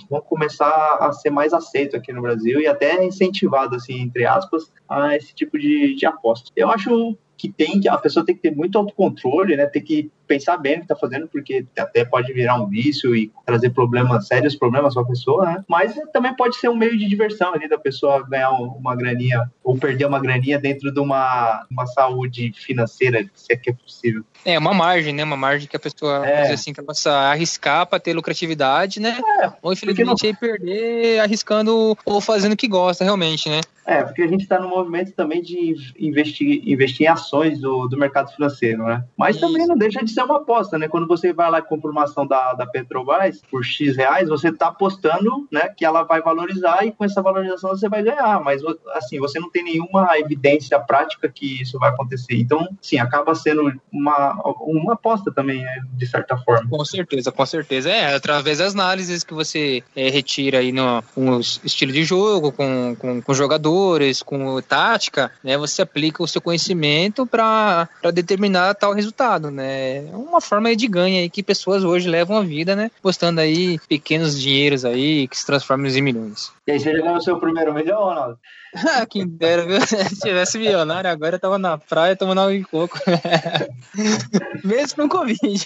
vão 0.08 0.20
começar 0.22 0.96
a 0.98 1.12
ser 1.12 1.30
mais 1.30 1.52
aceito 1.52 1.96
aqui 1.96 2.12
no 2.12 2.22
Brasil 2.22 2.60
e 2.60 2.66
até 2.66 3.04
incentivado, 3.04 3.74
assim, 3.76 4.00
entre 4.00 4.24
aspas, 4.24 4.72
a 4.88 5.14
esse 5.16 5.34
tipo 5.34 5.58
de, 5.58 5.94
de 5.94 6.06
aposta. 6.06 6.50
Eu 6.56 6.70
acho 6.70 7.18
que 7.36 7.50
tem 7.52 7.80
que 7.80 7.88
a 7.88 7.98
pessoa 7.98 8.24
tem 8.24 8.34
que 8.34 8.40
ter 8.42 8.54
muito 8.54 8.78
autocontrole, 8.78 9.56
né? 9.56 9.66
Tem 9.66 9.82
que 9.82 10.10
pensar 10.26 10.56
bem 10.56 10.74
o 10.74 10.76
que 10.78 10.82
está 10.84 10.96
fazendo, 10.96 11.28
porque 11.28 11.64
até 11.78 12.04
pode 12.04 12.32
virar 12.32 12.60
um 12.60 12.66
vício 12.66 13.14
e 13.14 13.30
trazer 13.44 13.70
problemas, 13.70 14.26
sérios 14.26 14.56
problemas 14.56 14.94
para 14.94 15.02
a 15.02 15.06
pessoa, 15.06 15.44
né? 15.46 15.64
Mas 15.68 15.94
também 16.12 16.34
pode 16.34 16.56
ser 16.56 16.68
um 16.68 16.74
meio 16.74 16.98
de 16.98 17.06
diversão 17.08 17.54
ali 17.54 17.68
da 17.68 17.78
pessoa 17.78 18.26
ganhar 18.28 18.50
um- 18.52 18.72
uma 18.78 18.96
graninha 18.96 19.48
ou 19.62 19.76
perder 19.78 20.06
uma 20.06 20.18
graninha 20.18 20.58
dentro 20.58 20.92
de 20.92 20.98
uma, 20.98 21.64
uma 21.70 21.86
saúde 21.86 22.52
financeira, 22.56 23.24
se 23.34 23.52
é 23.52 23.56
que 23.56 23.70
é 23.70 23.72
possível. 23.72 24.24
É 24.44 24.58
uma 24.58 24.74
margem, 24.74 25.14
né? 25.14 25.22
Uma 25.22 25.36
margem 25.36 25.68
que 25.68 25.76
a 25.76 25.80
pessoa, 25.80 26.26
É. 26.26 26.52
assim, 26.52 26.72
que 26.72 26.82
possa 26.82 27.12
arriscar 27.12 27.86
para 27.86 28.00
ter 28.00 28.12
lucratividade, 28.14 28.98
né? 28.98 29.18
É, 29.42 29.50
Ou 29.62 29.72
infelizmente 29.72 30.26
aí 30.26 30.34
perder 30.34 31.20
arriscando 31.20 31.96
ou 32.04 32.20
fazendo 32.20 32.52
o 32.52 32.56
que 32.56 32.66
gosta 32.66 33.04
realmente, 33.04 33.48
né? 33.48 33.60
É, 33.86 34.02
porque 34.02 34.22
a 34.22 34.26
gente 34.26 34.42
está 34.42 34.58
no 34.58 34.68
movimento 34.68 35.12
também 35.12 35.40
de 35.40 35.74
investir, 35.98 36.62
investir 36.68 37.06
em 37.06 37.10
ações 37.10 37.60
do, 37.60 37.86
do 37.86 37.96
mercado 37.96 38.32
financeiro, 38.32 38.84
né? 38.84 39.04
Mas 39.16 39.38
também 39.38 39.66
não 39.66 39.76
deixa 39.76 40.04
de 40.04 40.10
ser 40.10 40.22
uma 40.22 40.38
aposta, 40.38 40.76
né? 40.76 40.88
Quando 40.88 41.06
você 41.06 41.32
vai 41.32 41.48
lá 41.50 41.60
e 41.60 41.62
compra 41.62 41.90
uma 41.90 42.02
ação 42.02 42.26
da, 42.26 42.52
da 42.54 42.66
Petrobras 42.66 43.40
por 43.48 43.64
X 43.64 43.96
reais, 43.96 44.28
você 44.28 44.48
está 44.48 44.68
apostando 44.68 45.46
né, 45.52 45.68
que 45.68 45.84
ela 45.84 46.02
vai 46.02 46.20
valorizar 46.20 46.84
e 46.84 46.90
com 46.90 47.04
essa 47.04 47.22
valorização 47.22 47.70
você 47.70 47.88
vai 47.88 48.02
ganhar. 48.02 48.42
Mas, 48.42 48.60
assim, 48.94 49.20
você 49.20 49.38
não 49.38 49.50
tem 49.50 49.62
nenhuma 49.62 50.18
evidência 50.18 50.78
prática 50.80 51.28
que 51.28 51.62
isso 51.62 51.78
vai 51.78 51.90
acontecer. 51.90 52.34
Então, 52.34 52.68
sim, 52.82 52.98
acaba 52.98 53.34
sendo 53.34 53.72
uma, 53.92 54.32
uma 54.60 54.94
aposta 54.94 55.30
também, 55.30 55.62
né, 55.62 55.82
de 55.92 56.06
certa 56.06 56.36
forma. 56.38 56.68
Com 56.68 56.84
certeza, 56.84 57.30
com 57.30 57.46
certeza. 57.46 57.88
É, 57.90 58.14
através 58.14 58.58
das 58.58 58.74
análises 58.74 59.22
que 59.22 59.32
você 59.32 59.82
é, 59.94 60.10
retira 60.10 60.58
aí 60.58 60.72
no 60.72 60.96
o 61.16 61.40
estilo 61.40 61.92
de 61.92 62.04
jogo, 62.04 62.50
com, 62.50 62.96
com, 62.98 63.20
com 63.20 63.34
jogadores, 63.76 64.22
com 64.22 64.60
tática, 64.62 65.30
né? 65.42 65.56
Você 65.58 65.82
aplica 65.82 66.22
o 66.22 66.28
seu 66.28 66.40
conhecimento 66.40 67.26
para 67.26 67.88
determinar 68.12 68.74
tal 68.74 68.92
resultado, 68.92 69.50
né? 69.50 69.98
É 69.98 70.10
uma 70.14 70.40
forma 70.40 70.74
de 70.74 70.88
ganho 70.88 71.18
aí 71.18 71.28
que 71.28 71.42
pessoas 71.42 71.84
hoje 71.84 72.08
levam 72.08 72.36
a 72.38 72.42
vida, 72.42 72.74
né? 72.74 72.90
Postando 73.02 73.40
aí 73.40 73.78
pequenos 73.88 74.40
dinheiros 74.40 74.84
aí 74.84 75.28
que 75.28 75.36
se 75.36 75.46
transformam 75.46 75.86
em 75.86 76.02
milhões. 76.02 76.52
E 76.66 76.72
aí, 76.72 76.80
você 76.80 76.92
já 76.92 77.02
ganhou 77.02 77.16
o 77.16 77.22
seu 77.22 77.38
primeiro 77.38 77.72
milhão, 77.74 78.02
Ronaldo? 78.02 78.38
Ah, 78.76 79.06
Quem 79.06 79.26
dera, 79.26 79.64
viu? 79.64 79.80
Se 79.86 80.20
tivesse 80.20 80.58
milionário, 80.58 81.08
agora 81.08 81.36
eu 81.36 81.40
tava 81.40 81.56
na 81.56 81.78
praia 81.78 82.14
tomando 82.14 82.42
água 82.42 82.58
de 82.58 82.64
coco. 82.64 82.98
Mesmo 84.62 85.08
com 85.08 85.18
Covid. 85.18 85.64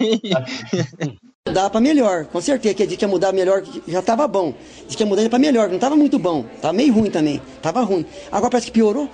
Mudar 1.48 1.70
pra 1.70 1.80
melhor, 1.80 2.26
com 2.26 2.40
certeza 2.40 2.74
que 2.74 2.82
a 2.82 2.86
gente 2.86 3.00
ia 3.00 3.08
mudar 3.08 3.32
melhor, 3.32 3.62
já 3.88 4.02
tava 4.02 4.28
bom. 4.28 4.52
Diz 4.86 4.94
que 4.94 5.02
ia 5.02 5.06
mudar 5.08 5.28
pra 5.28 5.38
melhor, 5.38 5.70
não 5.70 5.78
tava 5.78 5.96
muito 5.96 6.18
bom. 6.18 6.44
Tava 6.60 6.74
meio 6.74 6.92
ruim 6.92 7.10
também, 7.10 7.40
tava 7.62 7.80
ruim. 7.80 8.04
Agora 8.30 8.50
parece 8.50 8.66
que 8.66 8.72
piorou. 8.72 9.08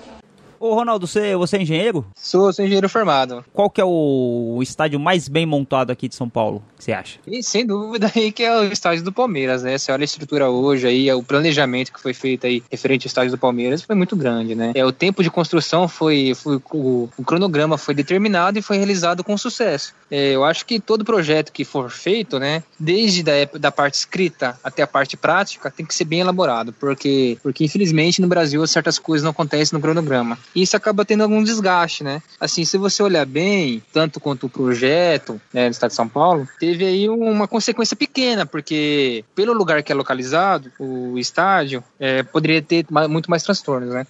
Ô, 0.59 0.73
Ronaldo, 0.73 1.05
você, 1.05 1.35
você 1.35 1.57
é 1.57 1.61
engenheiro? 1.61 2.05
Sou, 2.15 2.51
sou 2.51 2.65
engenheiro 2.65 2.89
formado. 2.89 3.45
Qual 3.53 3.69
que 3.69 3.81
é 3.81 3.85
o, 3.85 4.59
estádio 4.61 4.99
mais 4.99 5.27
bem 5.27 5.45
montado 5.45 5.91
aqui 5.91 6.07
de 6.07 6.15
São 6.15 6.29
Paulo? 6.29 6.63
que 6.77 6.83
você 6.83 6.91
acha? 6.93 7.19
E 7.25 7.43
sem 7.43 7.65
dúvida 7.65 8.11
aí 8.15 8.31
que 8.31 8.43
é 8.43 8.55
o 8.55 8.63
estádio 8.65 9.03
do 9.03 9.11
Palmeiras, 9.11 9.63
né? 9.63 9.77
Você 9.77 9.91
olha 9.91 10.03
a 10.03 10.05
estrutura 10.05 10.49
hoje 10.49 10.87
aí, 10.87 11.11
o 11.11 11.23
planejamento 11.23 11.91
que 11.91 11.99
foi 11.99 12.13
feito 12.13 12.45
aí 12.45 12.63
referente 12.71 13.05
ao 13.05 13.07
estádio 13.07 13.31
do 13.31 13.37
Palmeiras 13.37 13.81
foi 13.81 13.95
muito 13.95 14.15
grande, 14.15 14.55
né? 14.55 14.71
É, 14.75 14.85
o 14.85 14.91
tempo 14.91 15.23
de 15.23 15.29
construção 15.29 15.87
foi, 15.87 16.33
foi 16.35 16.61
o, 16.71 17.09
o 17.17 17.23
cronograma 17.23 17.77
foi 17.77 17.93
determinado 17.93 18.59
e 18.59 18.61
foi 18.61 18.77
realizado 18.77 19.23
com 19.23 19.37
sucesso. 19.37 19.93
É, 20.09 20.31
eu 20.31 20.45
acho 20.45 20.65
que 20.65 20.79
todo 20.79 21.03
projeto 21.03 21.51
que 21.51 21.65
for 21.65 21.89
feito, 21.89 22.39
né, 22.39 22.63
desde 22.79 23.23
da, 23.23 23.33
da 23.59 23.71
parte 23.71 23.95
escrita 23.95 24.57
até 24.63 24.83
a 24.83 24.87
parte 24.87 25.17
prática, 25.17 25.71
tem 25.71 25.85
que 25.85 25.93
ser 25.93 26.05
bem 26.05 26.19
elaborado, 26.19 26.71
porque, 26.73 27.37
porque 27.41 27.65
infelizmente 27.65 28.21
no 28.21 28.27
Brasil 28.27 28.65
certas 28.67 28.99
coisas 28.99 29.23
não 29.23 29.31
acontecem 29.31 29.75
no 29.75 29.81
cronograma. 29.81 30.37
Isso 30.55 30.75
acaba 30.75 31.05
tendo 31.05 31.23
algum 31.23 31.43
desgaste, 31.43 32.03
né? 32.03 32.21
Assim, 32.39 32.65
se 32.65 32.77
você 32.77 33.03
olhar 33.03 33.25
bem, 33.25 33.81
tanto 33.93 34.19
quanto 34.19 34.47
o 34.47 34.49
projeto 34.49 35.39
né, 35.53 35.69
do 35.69 35.71
Estado 35.71 35.89
de 35.89 35.95
São 35.95 36.07
Paulo, 36.07 36.47
teve 36.59 36.85
aí 36.85 37.09
uma 37.09 37.47
consequência 37.47 37.95
pequena, 37.95 38.45
porque 38.45 39.23
pelo 39.35 39.53
lugar 39.53 39.83
que 39.83 39.91
é 39.91 39.95
localizado, 39.95 40.71
o 40.79 41.17
estádio, 41.17 41.83
é, 41.99 42.23
poderia 42.23 42.61
ter 42.61 42.85
muito 43.09 43.29
mais 43.29 43.43
transtornos, 43.43 43.93
né? 43.93 44.05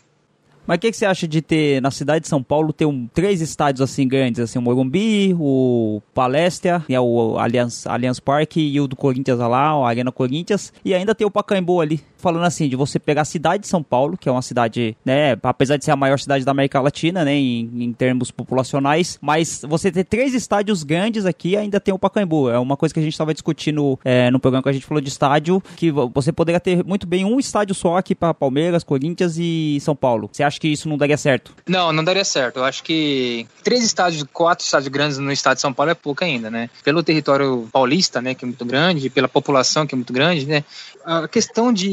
Mas 0.68 0.76
o 0.76 0.80
que, 0.82 0.92
que 0.92 0.98
você 0.98 1.06
acha 1.06 1.26
de 1.26 1.42
ter, 1.42 1.82
na 1.82 1.90
cidade 1.90 2.24
de 2.24 2.28
São 2.28 2.44
Paulo, 2.44 2.74
ter 2.74 2.86
um, 2.86 3.08
três 3.08 3.40
estádios 3.40 3.82
assim 3.82 4.06
grandes, 4.06 4.42
assim, 4.42 4.60
o 4.60 4.62
Morumbi, 4.62 5.34
o 5.40 6.02
Palestra, 6.14 6.84
é 6.90 7.00
o 7.00 7.40
Allianz, 7.40 7.88
Allianz 7.88 8.20
Parque 8.20 8.60
e 8.60 8.82
o 8.82 8.86
do 8.86 8.96
Corinthians 8.96 9.40
lá, 9.40 9.80
o 9.80 9.86
Arena 9.86 10.12
Corinthians, 10.12 10.74
e 10.84 10.94
ainda 10.94 11.16
tem 11.16 11.26
o 11.26 11.32
Pacaembu 11.32 11.80
ali. 11.80 12.02
Falando 12.18 12.46
assim, 12.46 12.68
de 12.68 12.76
você 12.76 13.00
pegar 13.00 13.22
a 13.22 13.26
cidade 13.26 13.62
de 13.64 13.68
São 13.68 13.82
Paulo, 13.84 14.18
que 14.18 14.28
é 14.28 14.32
uma 14.32 14.42
cidade, 14.42 14.96
né, 15.06 15.38
apesar 15.44 15.78
de 15.78 15.86
ser 15.86 15.92
a 15.92 15.96
maior 15.96 16.20
cidade 16.20 16.44
da 16.44 16.52
América 16.52 16.82
Latina, 16.82 17.24
né, 17.24 17.34
em, 17.36 17.70
em 17.84 17.94
termos 17.94 18.32
populacionais, 18.32 19.18
mas 19.22 19.62
você 19.68 19.92
ter 19.92 20.04
três 20.04 20.34
estádios 20.34 20.84
grandes 20.84 21.26
aqui, 21.26 21.56
ainda 21.56 21.80
tem 21.80 21.94
o 21.94 22.00
Pacaembu. 22.00 22.50
É 22.50 22.60
uma 22.60 22.76
coisa 22.76 22.94
que 22.94 23.00
a 23.00 23.04
gente 23.04 23.14
estava 23.14 23.34
discutindo 23.34 24.00
é, 24.04 24.30
no 24.32 24.40
programa 24.40 24.64
que 24.64 24.70
a 24.70 24.74
gente 24.74 24.86
falou 24.86 25.02
de 25.02 25.10
estádio, 25.10 25.62
que 25.76 25.92
vo- 25.92 26.10
você 26.14 26.32
poderia 26.32 26.60
ter 26.60 26.84
muito 26.84 27.06
bem 27.06 27.24
um 27.26 27.40
estádio 27.40 27.76
só 27.76 27.98
aqui 27.98 28.16
para 28.16 28.34
Palmeiras, 28.34 28.84
Corinthians 28.84 29.38
e 29.38 29.78
São 29.82 29.96
Paulo. 29.96 30.30
Você 30.32 30.44
acha 30.44 30.60
que 30.60 30.68
isso 30.68 30.90
não 30.90 30.98
daria 30.98 31.18
certo? 31.18 31.54
Não, 31.68 31.92
não 31.94 32.04
daria 32.04 32.26
certo. 32.26 32.58
Eu 32.58 32.64
acho 32.64 32.84
que 32.84 33.46
três 33.64 33.84
estádios, 33.84 34.24
quatro 34.34 34.64
estádios 34.66 34.88
grandes 34.90 35.18
no 35.18 35.32
estado 35.32 35.56
de 35.56 35.62
São 35.62 35.74
Paulo 35.74 35.92
é 35.92 35.96
pouco 35.96 36.24
ainda, 36.24 36.50
né? 36.50 36.70
Pelo 36.84 37.04
território 37.04 37.68
paulista, 37.72 38.22
né, 38.22 38.34
que 38.34 38.44
é 38.44 38.48
muito 38.48 38.66
grande, 38.66 39.10
pela 39.10 39.28
população 39.28 39.86
que 39.86 39.94
é 39.94 39.98
muito 39.98 40.14
grande, 40.14 40.46
né? 40.46 40.64
A 41.06 41.28
questão 41.28 41.72
de, 41.72 41.88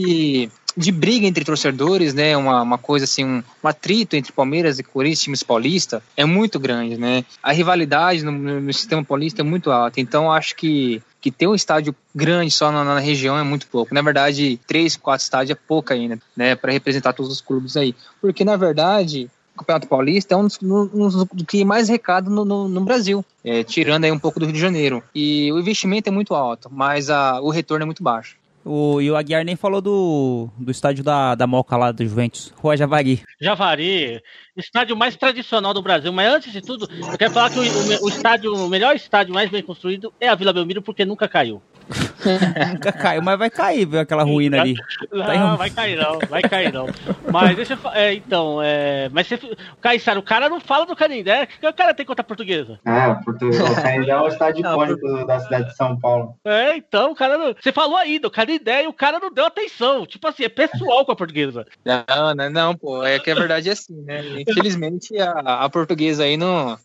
de 0.77 0.91
briga 0.91 1.27
entre 1.27 1.45
torcedores, 1.45 2.15
né? 2.15 2.37
Uma, 2.37 2.61
uma 2.63 2.79
coisa 2.79 3.05
assim, 3.05 3.25
um, 3.25 3.43
um 3.63 3.69
atrito 3.69 4.17
entre 4.17 4.33
Palmeiras 4.33 4.79
e 4.79 4.83
Corinthians, 4.83 5.21
times 5.23 5.43
paulistas, 5.43 6.03
é 6.17 6.25
muito 6.25 6.59
grande, 6.59 6.97
né? 6.99 7.25
A 7.43 7.53
rivalidade 7.53 8.25
no, 8.25 8.33
no- 8.33 8.73
sistema 8.73 9.05
paulista 9.05 9.43
é 9.43 9.45
muito 9.45 9.71
alta. 9.71 10.01
Então, 10.01 10.31
acho 10.33 10.55
que 10.57 11.01
que 11.21 11.31
ter 11.31 11.47
um 11.47 11.55
estádio 11.55 11.97
grande 12.15 12.51
só 12.51 12.71
na, 12.71 12.85
na 12.85 12.99
região 12.99 13.39
é 13.39 13.43
muito 13.43 13.67
pouco. 13.69 13.95
Na 13.95 14.03
verdade, 14.03 14.61
três, 14.67 14.95
quatro 14.95 15.25
estádios 15.25 15.57
é 15.57 15.61
pouco 15.67 15.91
ainda, 15.91 16.19
né, 16.37 16.55
para 16.55 16.71
representar 16.71 17.15
todos 17.15 17.33
os 17.33 17.41
clubes 17.41 17.79
aí. 17.79 17.95
Porque, 18.21 18.45
na 18.45 18.57
verdade, 18.57 19.31
o 19.55 19.59
Campeonato 19.61 19.89
Paulista 19.89 20.35
é 20.35 20.37
um 20.37 20.43
dos, 20.47 20.59
um 20.63 20.87
dos 21.09 21.15
do 21.25 21.45
que 21.47 21.65
mais 21.65 21.89
recado 21.89 22.29
no, 22.29 22.45
no, 22.45 22.69
no 22.69 22.81
Brasil, 22.83 23.25
é, 23.43 23.65
tirando 23.65 24.05
aí 24.05 24.13
um 24.13 24.19
pouco 24.19 24.39
do 24.39 24.45
Rio 24.45 24.53
de 24.55 24.61
Janeiro. 24.61 25.03
E 25.15 25.51
o 25.51 25.59
investimento 25.59 26.11
é 26.11 26.13
muito 26.13 26.35
alto, 26.35 26.69
mas 26.71 27.09
a, 27.09 27.41
o 27.41 27.49
retorno 27.49 27.85
é 27.85 27.87
muito 27.87 28.03
baixo. 28.03 28.37
O, 28.65 29.01
e 29.01 29.11
o 29.11 29.17
Aguiar 29.17 29.45
nem 29.45 29.57
falou 29.57 29.81
do, 29.83 30.49
do 30.59 30.71
estádio 30.71 31.05
da, 31.05 31.35
da 31.35 31.47
Moca 31.47 31.77
lá 31.77 31.93
do 31.93 32.03
Juventus, 32.05 32.53
Rua 32.57 32.77
Javari. 32.77 33.23
Javari, 33.41 34.23
estádio 34.57 34.97
mais 34.97 35.17
tradicional 35.17 35.75
do 35.75 35.83
Brasil. 35.83 36.11
Mas 36.13 36.33
antes 36.33 36.51
de 36.53 36.63
tudo, 36.63 36.89
eu 37.13 37.19
quero 37.19 37.31
falar 37.33 37.51
que 37.51 37.59
o, 37.59 37.63
o- 37.63 38.05
o 38.07 38.09
estádio, 38.09 38.55
o 38.55 38.69
melhor 38.69 38.97
estádio 38.97 39.35
mais 39.35 39.51
bem 39.51 39.63
construído 39.63 40.13
é 40.19 40.29
a 40.29 40.35
Vila 40.35 40.53
Belmiro, 40.53 40.81
porque 40.81 41.05
nunca 41.05 41.29
caiu. 41.29 41.61
Nunca 42.73 42.93
caiu, 42.93 43.23
mas 43.23 43.39
vai 43.39 43.51
cair, 43.51 43.87
viu, 43.87 44.01
aquela 44.01 44.23
ruína 44.23 44.61
ali. 44.61 44.75
Não, 45.13 45.25
Tá 45.25 45.57
vai 45.57 45.71
cair 45.71 45.97
não, 45.97 46.19
vai 46.29 46.43
cair 46.43 46.73
não. 46.73 46.87
Mas 47.33 47.57
deixa 47.57 47.75
eu 47.75 47.91
é, 47.93 48.15
então, 48.15 48.61
é, 48.63 49.09
mas 49.13 49.27
você, 49.27 49.39
Caissara, 49.81 50.19
o 50.19 50.23
cara 50.23 50.49
não 50.49 50.61
fala 50.61 50.87
do 50.87 50.97
Canindé, 50.97 51.45
o 51.45 51.47
que 51.47 51.67
o 51.67 51.73
cara 51.75 51.95
tem 51.95 52.07
contra 52.07 52.23
a 52.23 52.27
portuguesa? 52.27 52.79
É, 52.87 53.15
porque 53.25 53.45
o 53.47 53.75
Canindé 53.75 54.11
é 54.13 54.21
o 54.21 54.29
estádio 54.29 54.63
Não, 54.63 54.73
icônico 54.73 55.27
da 55.27 55.39
cidade 55.41 55.69
de 55.69 55.77
São 55.77 55.99
Paulo. 55.99 56.35
É, 56.45 56.77
então, 56.77 57.13
o 57.13 57.15
cara 57.15 57.37
não, 57.39 57.55
você 57.61 57.73
falou 57.73 57.97
aí 57.97 58.19
do 58.19 58.31
Canindé 58.31 58.85
e 58.85 58.87
o 58.89 58.93
cara 58.93 59.19
não 59.19 59.33
deu 59.33 59.45
atenção, 59.47 60.07
tipo 60.07 60.27
assim, 60.27 60.45
é 60.45 60.49
pessoal 60.49 61.05
com 61.05 61.13
a 61.13 61.17
portuguesa. 61.17 61.67
Não, 61.85 62.35
não, 62.35 62.51
não, 62.51 62.77
pô. 62.77 63.05
É 63.05 63.19
que 63.19 63.31
a 63.31 63.35
verdade 63.35 63.69
é 63.69 63.73
assim, 63.73 63.95
né? 64.03 64.23
Infelizmente 64.49 65.19
a, 65.19 65.65
a 65.65 65.69
portuguesa 65.71 66.25
aí 66.25 66.37
não, 66.37 66.79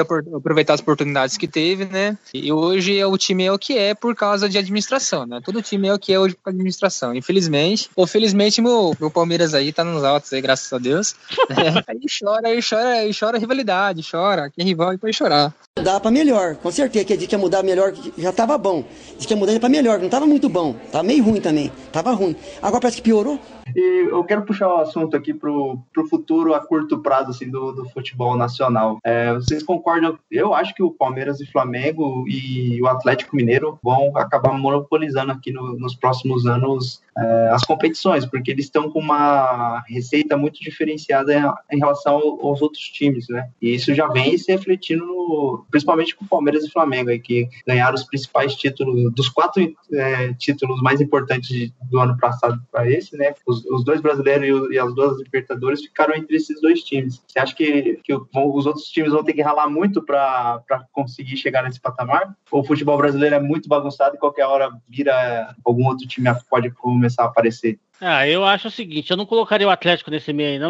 apro- 0.00 0.36
aproveitar 0.36 0.74
as 0.74 0.80
oportunidades 0.80 1.36
que 1.36 1.48
teve, 1.48 1.84
né? 1.84 2.16
E 2.32 2.52
hoje 2.52 3.02
o 3.04 3.16
time 3.16 3.44
é 3.44 3.52
o 3.52 3.58
que 3.58 3.76
é 3.78 3.94
por 3.94 4.14
causa 4.14 4.48
de 4.48 4.58
administração, 4.66 5.26
né? 5.26 5.40
Todo 5.44 5.62
time 5.62 5.88
é 5.88 5.94
o 5.94 5.98
que 5.98 6.12
é 6.12 6.18
hoje 6.18 6.36
por 6.36 6.50
administração. 6.50 7.14
Infelizmente, 7.14 7.90
ou 7.96 8.06
felizmente, 8.06 8.60
meu, 8.60 8.94
meu 9.00 9.10
Palmeiras 9.10 9.54
aí 9.54 9.72
tá 9.72 9.84
nos 9.84 10.04
altos 10.04 10.32
aí, 10.32 10.40
graças 10.40 10.72
a 10.72 10.78
Deus. 10.78 11.14
aí 11.86 12.00
chora, 12.20 12.48
aí 12.48 12.60
chora, 12.62 12.88
aí 12.90 13.10
chora 13.18 13.38
rivalidade, 13.38 14.06
chora. 14.08 14.50
Quem 14.50 14.64
é 14.64 14.68
rival 14.68 14.90
aí 14.90 14.98
pode 14.98 15.16
chorar. 15.16 15.54
Dá 15.82 16.00
pra 16.00 16.10
melhor, 16.10 16.56
com 16.56 16.70
certeza. 16.70 17.04
Que 17.04 17.12
a 17.12 17.18
gente 17.18 17.32
ia 17.32 17.38
mudar 17.38 17.62
melhor, 17.62 17.92
já 18.16 18.32
tava 18.32 18.56
bom. 18.56 18.84
Diz 19.16 19.26
que 19.26 19.34
ia 19.34 19.38
mudar 19.38 19.58
pra 19.60 19.68
melhor, 19.68 19.98
não 19.98 20.08
tava 20.08 20.26
muito 20.26 20.48
bom. 20.48 20.74
Tava 20.90 21.04
meio 21.04 21.22
ruim 21.22 21.40
também. 21.40 21.70
Tava 21.92 22.12
ruim. 22.12 22.34
Agora 22.62 22.80
parece 22.80 22.96
que 22.96 23.02
piorou. 23.02 23.38
E 23.74 24.08
eu 24.10 24.24
quero 24.24 24.42
puxar 24.42 24.68
o 24.68 24.80
assunto 24.80 25.16
aqui 25.16 25.34
pro, 25.34 25.78
pro 25.92 26.08
futuro 26.08 26.54
a 26.54 26.60
curto 26.60 27.02
prazo 27.02 27.30
assim, 27.30 27.50
do, 27.50 27.72
do 27.72 27.88
futebol 27.90 28.36
nacional. 28.36 28.98
É, 29.04 29.34
vocês 29.34 29.62
concordam? 29.62 30.18
Eu 30.30 30.54
acho 30.54 30.74
que 30.74 30.82
o 30.82 30.90
Palmeiras 30.90 31.40
e 31.40 31.46
Flamengo 31.46 32.24
e 32.26 32.80
o 32.80 32.86
Atlético 32.86 33.36
Mineiro 33.36 33.78
vão 33.82 34.16
acabar 34.16 34.55
monopolizando 34.56 35.32
aqui 35.32 35.52
no- 35.52 35.78
nos 35.78 35.94
próximos 35.94 36.46
anos 36.46 37.04
é, 37.18 37.48
as 37.48 37.62
competições, 37.64 38.26
porque 38.26 38.50
eles 38.50 38.66
estão 38.66 38.90
com 38.90 38.98
uma 38.98 39.82
receita 39.88 40.36
muito 40.36 40.60
diferenciada 40.60 41.34
em, 41.34 41.76
em 41.76 41.78
relação 41.78 42.14
ao- 42.14 42.46
aos 42.46 42.60
outros 42.60 42.82
times, 42.90 43.26
né? 43.30 43.48
E 43.62 43.74
isso 43.74 43.94
já 43.94 44.06
vem 44.08 44.36
se 44.36 44.52
refletindo 44.52 45.06
no- 45.06 45.64
principalmente 45.70 46.14
com 46.14 46.26
o 46.26 46.28
Palmeiras 46.28 46.64
e 46.64 46.70
Flamengo, 46.70 47.08
aí, 47.08 47.18
que 47.18 47.48
ganharam 47.66 47.94
os 47.94 48.04
principais 48.04 48.54
títulos, 48.54 49.12
dos 49.14 49.28
quatro 49.30 49.62
é, 49.94 50.34
títulos 50.34 50.82
mais 50.82 51.00
importantes 51.00 51.48
de- 51.48 51.72
do 51.90 51.98
ano 51.98 52.18
passado 52.18 52.60
para 52.70 52.90
esse, 52.90 53.16
né? 53.16 53.32
Os, 53.46 53.64
os 53.64 53.82
dois 53.82 54.00
brasileiros 54.02 54.46
e, 54.46 54.52
o- 54.52 54.72
e 54.72 54.78
as 54.78 54.94
duas 54.94 55.16
Libertadores 55.18 55.80
ficaram 55.82 56.14
entre 56.14 56.36
esses 56.36 56.60
dois 56.60 56.82
times. 56.82 57.22
Você 57.26 57.38
acha 57.38 57.54
que, 57.54 57.98
que 58.04 58.12
os 58.14 58.66
outros 58.66 58.84
times 58.90 59.12
vão 59.12 59.24
ter 59.24 59.32
que 59.32 59.40
ralar 59.42 59.68
muito 59.70 60.02
para 60.04 60.62
conseguir 60.92 61.36
chegar 61.38 61.62
nesse 61.62 61.80
patamar? 61.80 62.36
Ou 62.50 62.60
o 62.60 62.64
futebol 62.64 62.98
brasileiro 62.98 63.36
é 63.36 63.40
muito 63.40 63.68
bagunçado 63.68 64.16
e 64.16 64.18
qualquer 64.18 64.45
hora 64.48 64.70
vira 64.88 65.54
algum 65.64 65.86
outro 65.86 66.06
time 66.06 66.28
pode 66.48 66.70
começar 66.70 67.24
a 67.24 67.26
aparecer? 67.26 67.78
Ah, 67.98 68.28
eu 68.28 68.44
acho 68.44 68.68
o 68.68 68.70
seguinte, 68.70 69.10
eu 69.10 69.16
não 69.16 69.24
colocaria 69.24 69.66
o 69.66 69.70
Atlético 69.70 70.10
nesse 70.10 70.30
meio 70.30 70.50
aí, 70.50 70.58
não, 70.58 70.68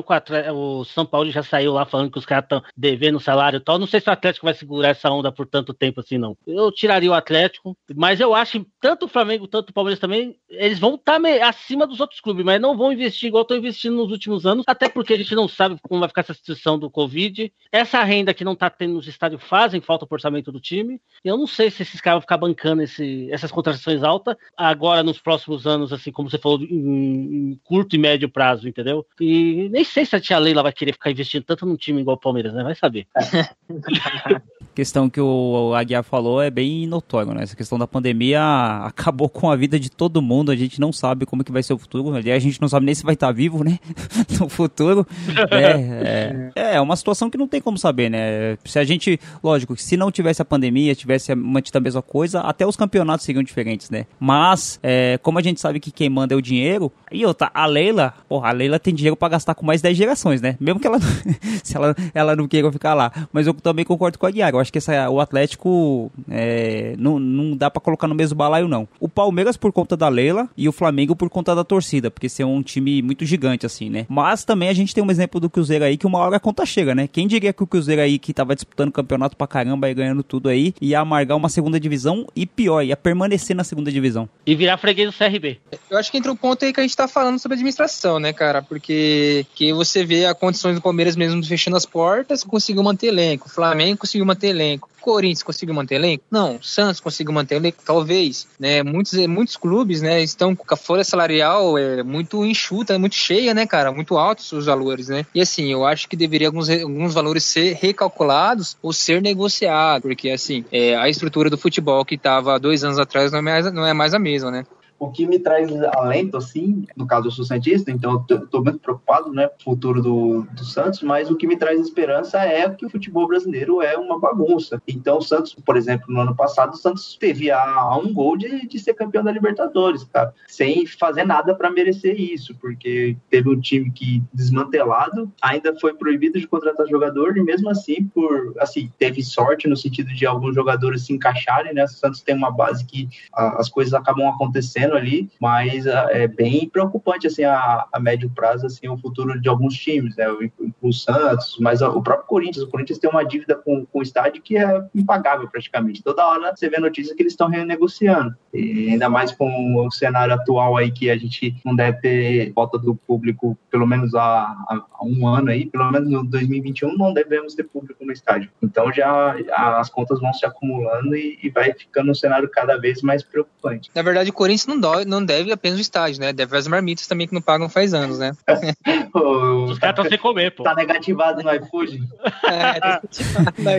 o, 0.54 0.78
o 0.80 0.84
São 0.84 1.04
Paulo 1.04 1.28
já 1.28 1.42
saiu 1.42 1.72
lá 1.72 1.84
falando 1.84 2.08
que 2.08 2.18
os 2.20 2.24
caras 2.24 2.44
estão 2.44 2.62
devendo 2.76 3.18
salário 3.18 3.56
e 3.56 3.60
tal. 3.60 3.80
Não 3.80 3.86
sei 3.86 4.00
se 4.00 4.08
o 4.08 4.12
Atlético 4.12 4.46
vai 4.46 4.54
segurar 4.54 4.90
essa 4.90 5.10
onda 5.10 5.32
por 5.32 5.44
tanto 5.44 5.74
tempo 5.74 5.98
assim, 5.98 6.18
não. 6.18 6.38
Eu 6.46 6.70
tiraria 6.70 7.10
o 7.10 7.14
Atlético, 7.14 7.76
mas 7.96 8.20
eu 8.20 8.32
acho 8.32 8.60
que 8.60 8.66
tanto 8.80 9.06
o 9.06 9.08
Flamengo, 9.08 9.48
tanto 9.48 9.70
o 9.70 9.72
Palmeiras 9.72 9.98
também, 9.98 10.38
eles 10.48 10.78
vão 10.78 10.94
estar 10.94 11.20
acima 11.42 11.84
dos 11.84 11.98
outros 11.98 12.20
clubes, 12.20 12.44
mas 12.44 12.60
não 12.60 12.76
vão 12.76 12.92
investir 12.92 13.26
igual 13.26 13.42
estão 13.42 13.56
investindo 13.56 13.96
nos 13.96 14.12
últimos 14.12 14.46
anos, 14.46 14.64
até 14.68 14.88
porque 14.88 15.12
a 15.14 15.16
gente 15.18 15.34
não 15.34 15.48
sabe 15.48 15.76
como 15.82 15.98
vai 15.98 16.08
ficar 16.08 16.20
essa 16.20 16.34
situação 16.34 16.78
do 16.78 16.88
Covid. 16.88 17.52
Essa 17.72 18.04
renda 18.04 18.32
que 18.32 18.44
não 18.44 18.54
tá 18.54 18.70
tendo 18.70 18.94
nos 18.94 19.08
estádios 19.08 19.42
fazem 19.42 19.80
falta 19.80 20.06
pro 20.06 20.14
orçamento 20.14 20.52
do 20.52 20.60
time. 20.60 21.00
Eu 21.24 21.36
não 21.36 21.48
sei 21.48 21.72
se 21.72 21.82
esses 21.82 22.00
caras 22.00 22.18
vão 22.18 22.22
ficar 22.22 22.38
bancando 22.38 22.82
esse- 22.82 23.28
essas 23.32 23.50
contratações 23.50 24.04
altas 24.04 24.36
agora 24.56 25.02
nos 25.02 25.18
próximos 25.18 25.66
anos, 25.66 25.92
assim, 25.92 26.12
como 26.12 26.30
você 26.30 26.38
falou, 26.38 26.60
em, 26.62 27.15
em 27.16 27.60
curto 27.64 27.96
e 27.96 27.98
médio 27.98 28.28
prazo, 28.28 28.68
entendeu? 28.68 29.04
E 29.20 29.68
nem 29.70 29.84
sei 29.84 30.04
se 30.04 30.14
a 30.16 30.20
tia 30.20 30.38
Leila 30.38 30.62
vai 30.62 30.72
querer 30.72 30.92
ficar 30.92 31.10
investindo 31.10 31.44
tanto 31.44 31.66
num 31.66 31.76
time 31.76 32.00
igual 32.00 32.16
o 32.16 32.20
Palmeiras, 32.20 32.52
né? 32.52 32.62
Vai 32.62 32.74
saber. 32.74 33.06
questão 34.76 35.08
que 35.08 35.18
o 35.18 35.72
Aguiar 35.74 36.04
falou 36.04 36.42
é 36.42 36.50
bem 36.50 36.86
notório, 36.86 37.32
né? 37.32 37.42
Essa 37.42 37.56
questão 37.56 37.78
da 37.78 37.86
pandemia 37.86 38.42
acabou 38.84 39.26
com 39.26 39.50
a 39.50 39.56
vida 39.56 39.80
de 39.80 39.90
todo 39.90 40.20
mundo, 40.20 40.52
a 40.52 40.56
gente 40.56 40.78
não 40.78 40.92
sabe 40.92 41.24
como 41.24 41.42
que 41.42 41.50
vai 41.50 41.62
ser 41.62 41.72
o 41.72 41.78
futuro, 41.78 42.14
aliás, 42.14 42.42
a 42.42 42.46
gente 42.46 42.60
não 42.60 42.68
sabe 42.68 42.84
nem 42.84 42.94
se 42.94 43.02
vai 43.02 43.14
estar 43.14 43.32
vivo, 43.32 43.64
né? 43.64 43.78
no 44.38 44.50
futuro. 44.50 45.06
É, 45.50 46.52
é, 46.54 46.74
é 46.74 46.80
uma 46.80 46.94
situação 46.94 47.30
que 47.30 47.38
não 47.38 47.48
tem 47.48 47.60
como 47.60 47.78
saber, 47.78 48.10
né? 48.10 48.58
Se 48.66 48.78
a 48.78 48.84
gente, 48.84 49.18
lógico, 49.42 49.74
se 49.78 49.96
não 49.96 50.12
tivesse 50.12 50.42
a 50.42 50.44
pandemia, 50.44 50.94
tivesse 50.94 51.34
mantido 51.34 51.78
a 51.78 51.80
mesma 51.80 52.02
coisa, 52.02 52.40
até 52.40 52.66
os 52.66 52.76
campeonatos 52.76 53.24
seriam 53.24 53.42
diferentes, 53.42 53.88
né? 53.88 54.04
Mas, 54.20 54.78
é, 54.82 55.18
como 55.22 55.38
a 55.38 55.42
gente 55.42 55.58
sabe 55.58 55.80
que 55.80 55.90
quem 55.90 56.10
manda 56.10 56.34
é 56.34 56.36
o 56.36 56.42
dinheiro, 56.42 56.92
e 57.10 57.24
outra, 57.24 57.50
a 57.54 57.66
Leila, 57.66 58.14
porra, 58.28 58.48
a 58.48 58.52
Leila 58.52 58.78
tem 58.78 58.94
dinheiro 58.94 59.16
pra 59.16 59.28
gastar 59.28 59.54
com 59.54 59.64
mais 59.64 59.80
10 59.80 59.96
gerações, 59.96 60.40
né? 60.40 60.56
Mesmo 60.58 60.80
que 60.80 60.86
ela, 60.86 60.98
se 61.62 61.76
ela, 61.76 61.94
ela 62.14 62.36
não 62.36 62.48
queira 62.48 62.70
ficar 62.72 62.94
lá. 62.94 63.12
Mas 63.32 63.46
eu 63.46 63.54
também 63.54 63.84
concordo 63.84 64.18
com 64.18 64.26
a 64.26 64.28
Aguiar, 64.28 64.52
eu 64.52 64.58
acho 64.58 64.72
que 64.72 64.78
essa, 64.78 65.08
o 65.08 65.20
Atlético 65.20 66.10
é, 66.30 66.94
não, 66.98 67.18
não 67.18 67.56
dá 67.56 67.70
pra 67.70 67.80
colocar 67.80 68.08
no 68.08 68.14
mesmo 68.14 68.36
balaio, 68.36 68.68
não. 68.68 68.88
O 68.98 69.08
Palmeiras 69.08 69.56
por 69.56 69.72
conta 69.72 69.96
da 69.96 70.08
Leila 70.08 70.48
e 70.56 70.68
o 70.68 70.72
Flamengo 70.72 71.14
por 71.14 71.30
conta 71.30 71.54
da 71.54 71.64
torcida, 71.64 72.10
porque 72.10 72.28
ser 72.28 72.44
um 72.44 72.62
time 72.62 73.02
muito 73.02 73.24
gigante, 73.24 73.66
assim, 73.66 73.88
né? 73.88 74.06
Mas 74.08 74.44
também 74.44 74.68
a 74.68 74.74
gente 74.74 74.94
tem 74.94 75.02
um 75.02 75.10
exemplo 75.10 75.40
do 75.40 75.48
Cruzeiro 75.48 75.84
aí, 75.84 75.96
que 75.96 76.06
uma 76.06 76.18
hora 76.18 76.36
a 76.36 76.40
conta 76.40 76.66
chega, 76.66 76.94
né? 76.94 77.06
Quem 77.06 77.26
diria 77.26 77.52
que 77.52 77.62
o 77.62 77.66
Cruzeiro 77.66 78.02
aí, 78.02 78.18
que 78.18 78.32
tava 78.32 78.54
disputando 78.54 78.92
campeonato 78.92 79.36
pra 79.36 79.46
caramba 79.46 79.88
e 79.88 79.94
ganhando 79.94 80.22
tudo 80.22 80.48
aí, 80.48 80.74
ia 80.80 81.00
amargar 81.00 81.36
uma 81.36 81.48
segunda 81.48 81.78
divisão 81.78 82.26
e 82.34 82.46
pior, 82.46 82.82
ia 82.82 82.96
permanecer 82.96 83.54
na 83.54 83.64
segunda 83.64 83.92
divisão. 83.92 84.28
E 84.46 84.54
virar 84.54 84.76
freguês 84.78 85.10
do 85.10 85.16
CRB. 85.16 85.58
Eu 85.90 85.98
acho 85.98 86.10
que 86.10 86.18
entra 86.18 86.32
um 86.32 86.36
ponto 86.36 86.64
aí 86.64 86.72
que 86.72 86.80
a 86.80 86.82
gente 86.82 86.95
tá 86.96 87.08
falando 87.08 87.38
sobre 87.38 87.54
administração, 87.54 88.18
né, 88.18 88.32
cara? 88.32 88.62
Porque 88.62 89.46
que 89.54 89.72
você 89.72 90.04
vê 90.04 90.24
as 90.24 90.38
condições 90.38 90.74
do 90.74 90.82
Palmeiras 90.82 91.16
mesmo 91.16 91.44
fechando 91.44 91.76
as 91.76 91.86
portas, 91.86 92.42
conseguiu 92.42 92.82
manter 92.82 93.08
elenco. 93.08 93.48
Flamengo 93.48 93.98
conseguiu 93.98 94.26
manter 94.26 94.48
elenco. 94.48 94.88
Corinthians 95.00 95.44
conseguiu 95.44 95.72
manter 95.72 95.94
elenco? 95.94 96.24
Não. 96.28 96.60
Santos 96.60 97.00
conseguiu 97.00 97.32
manter 97.32 97.56
elenco? 97.56 97.78
Talvez. 97.84 98.48
Né? 98.58 98.82
Muitos, 98.82 99.12
muitos 99.28 99.56
clubes 99.56 100.02
né, 100.02 100.20
estão 100.20 100.56
com 100.56 100.64
a 100.68 100.76
folha 100.76 101.04
salarial 101.04 101.78
é, 101.78 102.02
muito 102.02 102.44
enxuta, 102.44 102.98
muito 102.98 103.14
cheia, 103.14 103.54
né, 103.54 103.66
cara? 103.66 103.92
Muito 103.92 104.16
altos 104.16 104.50
os 104.50 104.66
valores, 104.66 105.08
né? 105.08 105.24
E 105.32 105.40
assim, 105.40 105.70
eu 105.70 105.86
acho 105.86 106.08
que 106.08 106.16
deveria 106.16 106.48
alguns, 106.48 106.68
alguns 106.68 107.14
valores 107.14 107.44
ser 107.44 107.74
recalculados 107.74 108.76
ou 108.82 108.92
ser 108.92 109.22
negociados. 109.22 110.02
Porque, 110.02 110.30
assim, 110.30 110.64
é, 110.72 110.96
a 110.96 111.08
estrutura 111.08 111.48
do 111.48 111.56
futebol 111.56 112.04
que 112.04 112.16
estava 112.16 112.58
dois 112.58 112.82
anos 112.82 112.98
atrás 112.98 113.30
não 113.30 113.38
é 113.38 113.42
mais, 113.42 113.72
não 113.72 113.86
é 113.86 113.92
mais 113.92 114.12
a 114.12 114.18
mesma, 114.18 114.50
né? 114.50 114.66
O 114.98 115.10
que 115.10 115.26
me 115.26 115.38
traz 115.38 115.70
alento, 115.94 116.36
assim, 116.36 116.86
no 116.96 117.06
caso 117.06 117.26
eu 117.26 117.30
sou 117.30 117.44
Santista, 117.44 117.90
então 117.90 118.24
eu 118.30 118.46
tô- 118.46 118.62
muito 118.62 118.78
preocupado, 118.78 119.30
né, 119.32 119.46
com 119.48 119.70
o 119.70 119.74
futuro 119.74 120.00
do, 120.02 120.42
do 120.52 120.64
Santos, 120.64 121.02
mas 121.02 121.30
o 121.30 121.36
que 121.36 121.46
me 121.46 121.56
traz 121.56 121.78
esperança 121.80 122.38
é 122.38 122.68
que 122.70 122.86
o 122.86 122.90
futebol 122.90 123.28
brasileiro 123.28 123.82
é 123.82 123.96
uma 123.96 124.18
bagunça. 124.18 124.80
Então 124.88 125.18
o 125.18 125.22
Santos, 125.22 125.54
por 125.54 125.76
exemplo, 125.76 126.06
no 126.08 126.20
ano 126.20 126.34
passado, 126.34 126.72
o 126.72 126.76
Santos 126.76 127.16
teve 127.20 127.50
a, 127.50 127.60
a 127.62 127.98
um 127.98 128.12
gol 128.12 128.36
de, 128.36 128.66
de 128.66 128.78
ser 128.78 128.94
campeão 128.94 129.22
da 129.22 129.30
Libertadores, 129.30 130.04
cara, 130.04 130.32
sem 130.48 130.86
fazer 130.86 131.24
nada 131.24 131.54
para 131.54 131.70
merecer 131.70 132.18
isso, 132.18 132.54
porque 132.56 133.16
teve 133.30 133.50
um 133.50 133.60
time 133.60 133.90
que 133.90 134.22
desmantelado, 134.32 135.30
ainda 135.42 135.78
foi 135.78 135.92
proibido 135.94 136.40
de 136.40 136.46
contratar 136.48 136.86
jogador, 136.88 137.36
e 137.36 137.42
mesmo 137.42 137.68
assim, 137.68 138.04
por 138.14 138.54
assim, 138.58 138.90
teve 138.98 139.22
sorte 139.22 139.68
no 139.68 139.76
sentido 139.76 140.08
de 140.14 140.24
alguns 140.26 140.54
jogadores 140.54 141.02
se 141.02 141.12
encaixarem, 141.12 141.74
né? 141.74 141.84
O 141.84 141.88
Santos 141.88 142.22
tem 142.22 142.34
uma 142.34 142.50
base 142.50 142.84
que 142.84 143.08
a- 143.32 143.60
as 143.60 143.68
coisas 143.68 143.92
acabam 143.92 144.26
acontecendo 144.28 144.85
ali, 144.94 145.30
mas 145.40 145.86
ah, 145.86 146.08
é 146.10 146.26
bem 146.26 146.68
preocupante 146.68 147.26
assim 147.26 147.44
a, 147.44 147.86
a 147.92 148.00
médio 148.00 148.30
prazo 148.30 148.66
assim 148.66 148.88
o 148.88 148.96
futuro 148.98 149.40
de 149.40 149.48
alguns 149.48 149.74
times, 149.74 150.16
né? 150.16 150.28
O, 150.30 150.50
o 150.88 150.92
Santos, 150.92 151.56
mas 151.60 151.82
o 151.82 152.02
próprio 152.02 152.26
Corinthians, 152.26 152.64
o 152.64 152.70
Corinthians 152.70 152.98
tem 152.98 153.10
uma 153.10 153.24
dívida 153.24 153.54
com, 153.54 153.84
com 153.86 153.98
o 153.98 154.02
estádio 154.02 154.42
que 154.42 154.56
é 154.56 154.82
impagável 154.94 155.48
praticamente. 155.48 156.02
Toda 156.02 156.26
hora 156.26 156.54
você 156.54 156.68
vê 156.68 156.78
notícia 156.78 157.14
que 157.14 157.22
eles 157.22 157.32
estão 157.32 157.48
renegociando. 157.48 158.34
E 158.52 158.90
ainda 158.90 159.08
mais 159.08 159.32
com 159.32 159.76
o 159.76 159.90
cenário 159.90 160.34
atual 160.34 160.76
aí 160.76 160.90
que 160.90 161.10
a 161.10 161.16
gente 161.16 161.56
não 161.64 161.74
deve 161.74 161.98
ter 162.00 162.52
volta 162.52 162.78
do 162.78 162.94
público 162.94 163.56
pelo 163.70 163.86
menos 163.86 164.14
há- 164.14 164.56
há 164.68 165.04
um 165.04 165.26
ano 165.26 165.50
aí, 165.50 165.66
pelo 165.66 165.90
menos 165.90 166.10
no 166.10 166.24
2021 166.24 166.96
não 166.96 167.12
devemos 167.12 167.54
ter 167.54 167.64
público 167.64 168.04
no 168.04 168.12
estádio. 168.12 168.50
Então 168.62 168.92
já 168.92 169.36
as 169.78 169.90
contas 169.90 170.20
vão 170.20 170.32
se 170.32 170.44
acumulando 170.46 171.14
e, 171.14 171.38
e 171.42 171.50
vai 171.50 171.72
ficando 171.72 172.10
um 172.10 172.14
cenário 172.14 172.48
cada 172.48 172.76
vez 172.76 173.02
mais 173.02 173.22
preocupante. 173.22 173.90
Na 173.94 174.02
verdade, 174.02 174.30
o 174.30 174.32
Corinthians 174.32 174.66
não 174.66 174.75
não, 174.76 174.80
dói, 174.80 175.04
não 175.04 175.24
deve 175.24 175.50
apenas 175.50 175.78
o 175.78 175.82
estádio, 175.82 176.20
né? 176.20 176.32
Deve 176.32 176.56
as 176.56 176.68
marmitas 176.68 177.06
também 177.06 177.26
que 177.26 177.34
não 177.34 177.40
pagam 177.40 177.68
faz 177.68 177.94
anos, 177.94 178.18
né? 178.18 178.32
Os 179.14 179.78
caras 179.78 179.96
estão 179.96 180.08
sem 180.08 180.18
comer, 180.18 180.54
pô. 180.54 180.62
Tá 180.62 180.74
negativado 180.74 181.42
no 181.42 181.54
iFood? 181.54 182.02
É, 182.46 182.78
tá? 182.78 183.02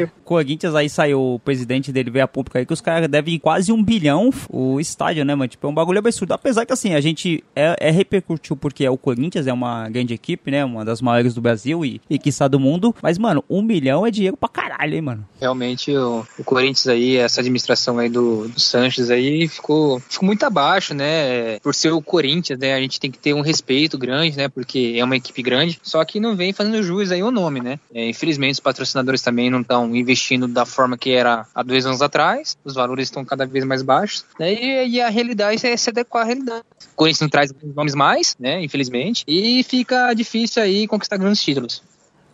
O 0.04 0.24
Corinthians 0.24 0.76
aí 0.76 0.90
saiu, 0.90 1.22
o 1.22 1.40
presidente 1.40 1.92
dele 1.92 2.12
veio 2.12 2.26
a 2.26 2.28
público 2.28 2.58
aí 2.58 2.66
que 2.66 2.74
os 2.74 2.82
caras 2.82 3.08
devem 3.08 3.40
quase 3.40 3.72
um 3.72 3.82
bilhão 3.82 4.30
o 4.50 4.80
estádio, 4.80 5.24
né, 5.24 5.34
mano? 5.36 5.48
Tipo, 5.48 5.68
é 5.68 5.70
um 5.70 5.74
bagulho 5.74 6.00
absurdo. 6.00 6.34
Apesar 6.34 6.66
que 6.66 6.74
assim, 6.74 6.94
a 6.94 7.00
gente 7.00 7.44
é, 7.56 7.76
é 7.80 7.92
repercutiu 7.92 8.58
porque 8.58 8.84
é 8.84 8.90
o 8.90 8.98
Corinthians, 8.98 9.48
é 9.48 9.54
uma 9.54 9.88
grande 9.90 10.14
equipe, 10.14 10.52
né? 10.52 10.66
Uma 10.66 10.84
das 10.84 11.02
maiores 11.02 11.34
do 11.34 11.42
Brasil 11.42 11.86
e, 11.86 12.02
e 12.10 12.20
quiçá 12.20 12.48
do 12.48 12.60
mundo. 12.60 12.94
Mas, 13.02 13.18
mano, 13.18 13.44
um 13.50 13.62
milhão 13.62 14.06
é 14.06 14.12
dinheiro 14.12 14.36
pra 14.36 14.50
caralho, 14.50 14.96
hein, 14.96 15.02
mano? 15.02 15.28
Realmente 15.40 15.96
o, 15.96 16.26
o 16.38 16.44
Corinthians 16.44 16.88
aí, 16.88 17.16
essa 17.16 17.40
administração 17.40 18.00
aí 18.00 18.10
do, 18.10 18.50
do 18.50 18.60
Sanches 18.60 19.10
aí 19.10 19.48
ficou, 19.48 20.00
ficou 20.02 20.26
muito 20.26 20.44
abaixo, 20.44 20.87
né? 20.94 21.60
Por 21.60 21.74
ser 21.74 21.92
o 21.92 22.02
Corinthians, 22.02 22.60
né? 22.60 22.74
A 22.74 22.80
gente 22.80 23.00
tem 23.00 23.12
que 23.12 23.18
ter 23.18 23.34
um 23.34 23.42
respeito 23.42 23.98
grande, 23.98 24.38
né? 24.38 24.48
Porque 24.48 24.96
é 24.98 25.04
uma 25.04 25.16
equipe 25.16 25.42
grande, 25.42 25.80
só 25.84 26.04
que 26.04 26.20
não 26.20 26.36
vem 26.36 26.54
fazendo 26.54 26.82
jus 26.84 27.12
aí 27.12 27.24
o 27.24 27.32
nome, 27.32 27.60
né? 27.60 27.80
É, 27.94 28.08
infelizmente 28.10 28.54
os 28.54 28.60
patrocinadores 28.60 29.22
também 29.22 29.50
não 29.50 29.62
estão 29.62 29.96
investindo 29.96 30.48
da 30.48 30.66
forma 30.66 30.98
que 30.98 31.12
era 31.12 31.46
há 31.54 31.64
dois 31.64 31.86
anos 31.86 32.02
atrás, 32.02 32.58
os 32.64 32.74
valores 32.74 33.08
estão 33.08 33.24
cada 33.26 33.46
vez 33.46 33.64
mais 33.66 33.82
baixos, 33.82 34.26
né? 34.40 34.54
E, 34.54 34.90
e 34.90 35.02
a 35.02 35.10
realidade 35.10 35.66
é 35.66 35.76
se 35.76 35.90
adequar 35.90 36.24
à 36.24 36.26
realidade. 36.26 36.64
O 36.94 36.96
Corinthians 36.96 37.22
não 37.22 37.30
traz 37.30 37.54
nomes 37.76 37.96
mais, 37.96 38.36
né? 38.40 38.64
Infelizmente, 38.64 39.24
e 39.28 39.64
fica 39.64 40.14
difícil 40.14 40.62
aí 40.62 40.88
conquistar 40.88 41.18
grandes 41.18 41.42
títulos. 41.42 41.82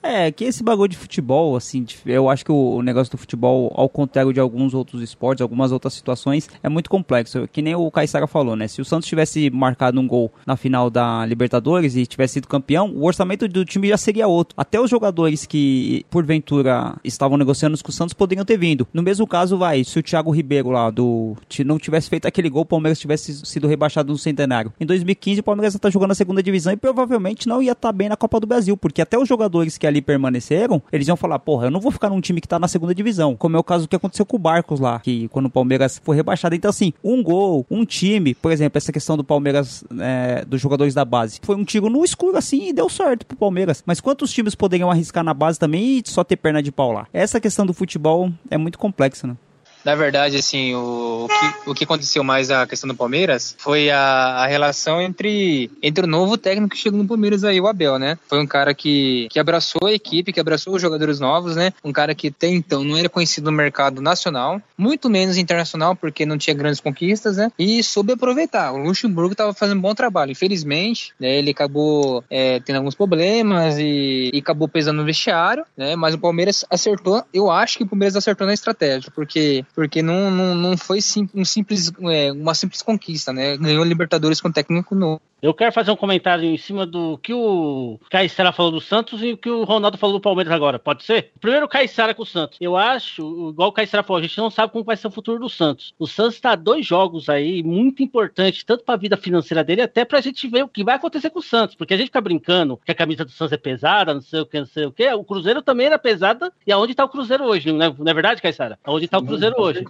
É, 0.04 0.30
que 0.32 0.44
esse 0.44 0.62
bagulho 0.62 0.90
de 0.90 0.98
futebol, 0.98 1.56
assim, 1.56 1.86
eu 2.06 2.30
acho 2.30 2.44
que 2.44 2.52
o, 2.52 2.82
negócio 2.82 3.10
do 3.12 3.18
futebol, 3.18 3.72
ao 3.74 3.88
contrário 3.88 4.34
de 4.34 4.40
alguns 4.40 4.74
outros 4.74 5.02
esportes, 5.02 5.42
algumas 5.42 5.72
outras 5.72 5.94
situações, 5.94 6.50
é 6.62 6.68
muito 6.68 6.90
complexo. 6.90 7.48
Que 7.48 7.62
nem 7.62 7.74
o 7.74 7.90
Caissara 7.90 8.28
falou, 8.28 8.56
né? 8.58 8.68
Se 8.68 8.82
o 8.82 8.86
Santos 8.86 9.08
tivesse 9.08 9.50
marcado 9.50 10.00
um 10.00 10.06
gol 10.06 10.32
na 10.46 10.58
final 10.58 10.90
da 10.90 11.26
Libertadores 11.26 11.96
e 11.96 12.06
tivesse 12.06 12.34
sido 12.34 12.50
campeão, 12.50 12.92
o 12.94 13.06
orçamento 13.06 13.48
do 13.48 13.64
time 13.64 13.88
já 13.88 13.98
seria 13.98 14.28
outro. 14.28 14.54
Até 14.58 14.80
os 14.80 14.90
jogadores 14.90 15.46
que, 15.46 16.06
porventura, 16.10 16.98
estavam 17.04 17.38
negociando 17.38 17.82
com 17.82 17.90
o 17.90 17.94
Santos 17.94 18.14
poderiam 18.14 18.44
ter 18.44 18.58
vindo. 18.58 18.86
No 18.94 19.02
mesmo 19.02 19.26
caso, 19.26 19.58
vai, 19.58 19.86
se 19.86 19.98
o 19.98 20.04
Thiago 20.04 20.32
Ribeiro 20.32 20.70
lá 20.70 20.90
do. 20.90 21.36
não 21.66 21.80
tivesse 21.80 22.10
feito 22.10 22.28
aquele 22.28 22.50
gol, 22.50 22.64
o 22.64 22.66
Palmeiras 22.66 23.00
tivesse 23.00 23.46
sido 23.46 23.68
rebaixado 23.68 24.12
no 24.12 24.18
centenário. 24.18 24.74
Em 24.80 24.86
2015, 24.86 25.40
o 25.40 25.44
Palmeiras 25.44 25.78
tá 25.80 25.90
jogando 25.90 26.12
a 26.12 26.16
segunda 26.16 26.44
divisão 26.44 26.74
e 26.74 26.78
provavelmente 26.78 27.48
não 27.48 27.62
ia 27.62 27.72
estar 27.72 27.92
bem 27.94 28.10
na 28.10 28.18
Copa 28.18 28.40
do 28.40 28.48
Brasil, 28.48 28.76
porque 28.76 29.02
até 29.02 29.18
os 29.18 29.28
jogadores 29.28 29.78
que 29.78 29.88
ali 29.94 30.02
permaneceram, 30.02 30.82
eles 30.92 31.08
iam 31.08 31.16
falar, 31.16 31.40
porra, 31.40 31.68
eu 31.68 31.72
não 31.72 31.80
vou 31.80 31.92
ficar 31.92 32.10
num 32.10 32.20
time 32.20 32.42
que 32.42 32.48
tá 32.48 32.60
na 32.60 32.68
segunda 32.68 32.94
divisão, 32.94 33.36
como 33.36 33.56
é 33.56 33.60
o 33.60 33.64
caso 33.64 33.88
que 33.88 33.96
aconteceu 33.96 34.26
com 34.26 34.36
o 34.36 34.40
Barcos 34.40 34.80
lá, 34.80 35.00
que 35.00 35.28
quando 35.30 35.46
o 35.46 35.50
Palmeiras 35.50 36.02
foi 36.04 36.16
rebaixado. 36.16 36.56
Então, 36.56 36.70
assim, 36.70 36.94
um 37.04 37.22
gol, 37.24 37.66
um 37.70 37.86
time, 37.86 38.34
por 38.34 38.52
exemplo, 38.52 38.78
essa 38.78 38.92
questão 38.92 39.16
do 39.16 39.24
Palmeiras, 39.24 39.84
é, 40.00 40.44
dos 40.46 40.60
jogadores 40.60 40.94
da 40.94 41.06
base, 41.06 41.40
foi 41.42 41.56
um 41.56 41.64
tiro 41.64 41.90
no 41.90 42.04
escuro 42.04 42.38
assim 42.38 42.70
e 42.70 42.74
deu 42.74 42.90
certo 42.90 43.26
pro 43.26 43.38
Palmeiras. 43.38 43.84
Mas 43.86 44.02
quantos 44.02 44.32
times 44.32 44.56
poderiam 44.56 44.90
arriscar 44.90 45.24
na 45.24 45.34
base 45.34 45.60
também 45.60 46.00
e 46.00 46.04
só 46.06 46.24
ter 46.24 46.36
perna 46.36 46.62
de 46.62 46.72
pau 46.72 46.92
lá? 46.92 47.08
Essa 47.14 47.40
questão 47.40 47.66
do 47.66 47.74
futebol 47.74 48.32
é 48.50 48.58
muito 48.58 48.78
complexa, 48.78 49.28
né? 49.28 49.38
Na 49.84 49.96
verdade, 49.96 50.38
assim, 50.38 50.74
o, 50.74 51.26
o, 51.26 51.28
que, 51.28 51.70
o 51.70 51.74
que 51.74 51.84
aconteceu 51.84 52.24
mais 52.24 52.50
a 52.50 52.66
questão 52.66 52.88
do 52.88 52.96
Palmeiras 52.96 53.56
foi 53.60 53.90
a, 53.90 54.00
a 54.00 54.48
relação 54.48 55.02
entre, 55.02 55.70
entre 55.82 56.06
o 56.06 56.08
novo 56.08 56.38
técnico 56.38 56.76
que 56.76 56.82
chegou 56.82 57.00
no 57.00 57.08
Palmeiras 57.08 57.44
aí, 57.44 57.60
o 57.60 57.68
Abel, 57.68 58.00
né? 58.00 58.18
Foi 58.28 58.40
um 58.40 58.48
cara 58.48 58.74
que, 58.74 59.28
que 59.30 59.40
abraçou 59.40 59.88
a 59.88 59.94
equipe, 59.94 60.32
que 60.32 60.40
abraçou 60.40 60.76
os 60.76 60.82
jogadores 60.82 61.20
novos, 61.20 61.56
né? 61.56 61.74
Um 61.84 61.92
cara 61.92 62.16
que 62.16 62.30
até 62.30 62.48
então 62.48 62.84
não 62.84 62.98
era 62.98 63.10
conhecido 63.10 63.52
no 63.52 63.58
mercado 63.58 64.02
nacional, 64.02 64.62
muito 64.78 65.10
menos 65.10 65.38
internacional, 65.38 65.96
porque 65.96 66.26
não 66.26 66.38
tinha 66.38 66.56
grandes 66.56 66.80
conquistas, 66.80 67.38
né? 67.38 67.52
E 67.60 67.84
soube 67.84 68.14
aproveitar. 68.14 68.72
O 68.72 68.78
Luxemburgo 68.78 69.34
estava 69.34 69.54
fazendo 69.54 69.78
um 69.78 69.82
bom 69.82 69.94
trabalho. 69.94 70.32
Infelizmente, 70.32 71.14
né, 71.20 71.38
ele 71.38 71.52
acabou 71.52 72.24
é, 72.30 72.60
tendo 72.62 72.78
alguns 72.78 72.96
problemas 72.96 73.78
e, 73.78 74.32
e 74.34 74.40
acabou 74.40 74.68
pesando 74.68 74.98
no 74.98 75.06
vestiário, 75.06 75.66
né? 75.76 75.96
Mas 75.96 76.14
o 76.14 76.20
Palmeiras 76.20 76.64
acertou. 76.70 77.24
Eu 77.34 77.52
acho 77.52 77.78
que 77.78 77.84
o 77.84 77.88
Palmeiras 77.88 78.16
acertou 78.16 78.48
na 78.48 78.54
estratégia, 78.54 79.12
porque 79.14 79.66
porque 79.74 80.02
não, 80.02 80.30
não, 80.30 80.56
não 80.56 80.78
foi 80.78 81.02
sim, 81.02 81.28
um 81.34 81.44
simples, 81.44 81.92
é, 82.12 82.32
uma 82.32 82.54
simples 82.54 82.82
conquista, 82.82 83.34
né? 83.34 83.58
Ganhou 83.58 83.84
Libertadores 83.84 84.40
com 84.40 84.52
técnico 84.52 84.96
novo. 84.96 85.22
Eu 85.44 85.54
quero 85.54 85.74
fazer 85.74 85.92
um 85.92 85.96
comentário 85.98 86.46
em 86.46 86.58
cima 86.58 86.86
do 86.86 87.18
que 87.18 87.34
o 87.34 88.00
Caissara 88.10 88.54
falou 88.54 88.72
do 88.72 88.80
Santos 88.80 89.22
e 89.22 89.34
o 89.34 89.38
que 89.38 89.50
o 89.50 89.66
Ronaldo 89.66 89.98
falou 89.98 90.18
do 90.18 90.22
Palmeiras 90.22 90.54
agora. 90.54 90.80
Pode 90.80 91.04
ser? 91.04 91.34
Primeiro 91.38 91.66
o 91.66 91.70
Caissara 91.70 92.14
com 92.14 92.24
o 92.24 92.26
Santos. 92.26 92.58
Eu 92.62 92.78
acho, 92.78 93.50
igual 93.50 93.68
o 93.68 93.74
Caissara 93.74 94.04
falou, 94.04 94.22
a 94.22 94.22
gente 94.22 94.38
não 94.38 94.50
sabe 94.50 94.72
como 94.72 94.86
vai 94.86 94.96
ser 94.96 95.08
o 95.08 95.12
futuro 95.12 95.38
do 95.40 95.50
Santos. 95.50 95.94
O 96.00 96.08
Santos 96.08 96.36
está 96.36 96.56
dois 96.56 96.86
jogos 96.86 97.28
aí 97.28 97.62
muito 97.62 98.02
importantes, 98.02 98.64
tanto 98.64 98.86
para 98.86 98.96
a 98.96 98.98
vida 98.98 99.18
financeira 99.18 99.66
dele, 99.66 99.82
até 99.82 100.06
para 100.06 100.20
a 100.20 100.22
gente 100.22 100.48
ver 100.48 100.64
o 100.64 100.68
que 100.70 100.82
vai 100.82 100.96
acontecer 100.96 101.30
com 101.30 101.40
o 101.40 101.44
Santos. 101.44 101.76
Porque 101.76 101.94
a 101.94 101.98
gente 101.98 102.06
fica 102.06 102.22
brincando 102.22 102.78
que 102.78 102.94
a 102.94 102.96
camisa 102.96 103.26
do 103.26 103.32
Santos 103.32 103.52
é 103.52 103.58
pesada, 103.58 104.14
não 104.14 104.22
sei 104.22 104.40
o 104.40 104.46
que, 104.46 104.60
não 104.60 104.66
sei 104.66 104.86
o 104.86 104.94
que. 104.94 105.14
O 105.14 105.26
Cruzeiro 105.26 105.62
também 105.62 105.88
era 105.88 106.00
pesada. 106.00 106.54
E 106.66 106.72
aonde 106.72 106.94
está 106.94 107.04
o 107.04 107.10
Cruzeiro 107.10 107.44
hoje? 107.44 107.70
Não 107.70 107.86
é, 107.86 107.94
não 108.00 108.10
é 108.10 108.14
verdade, 108.14 108.42
Caissara? 108.42 108.80
Aonde 108.82 109.06
está 109.06 109.18
o 109.18 109.26
Cruzeiro 109.26 109.56
hoje? 109.60 109.84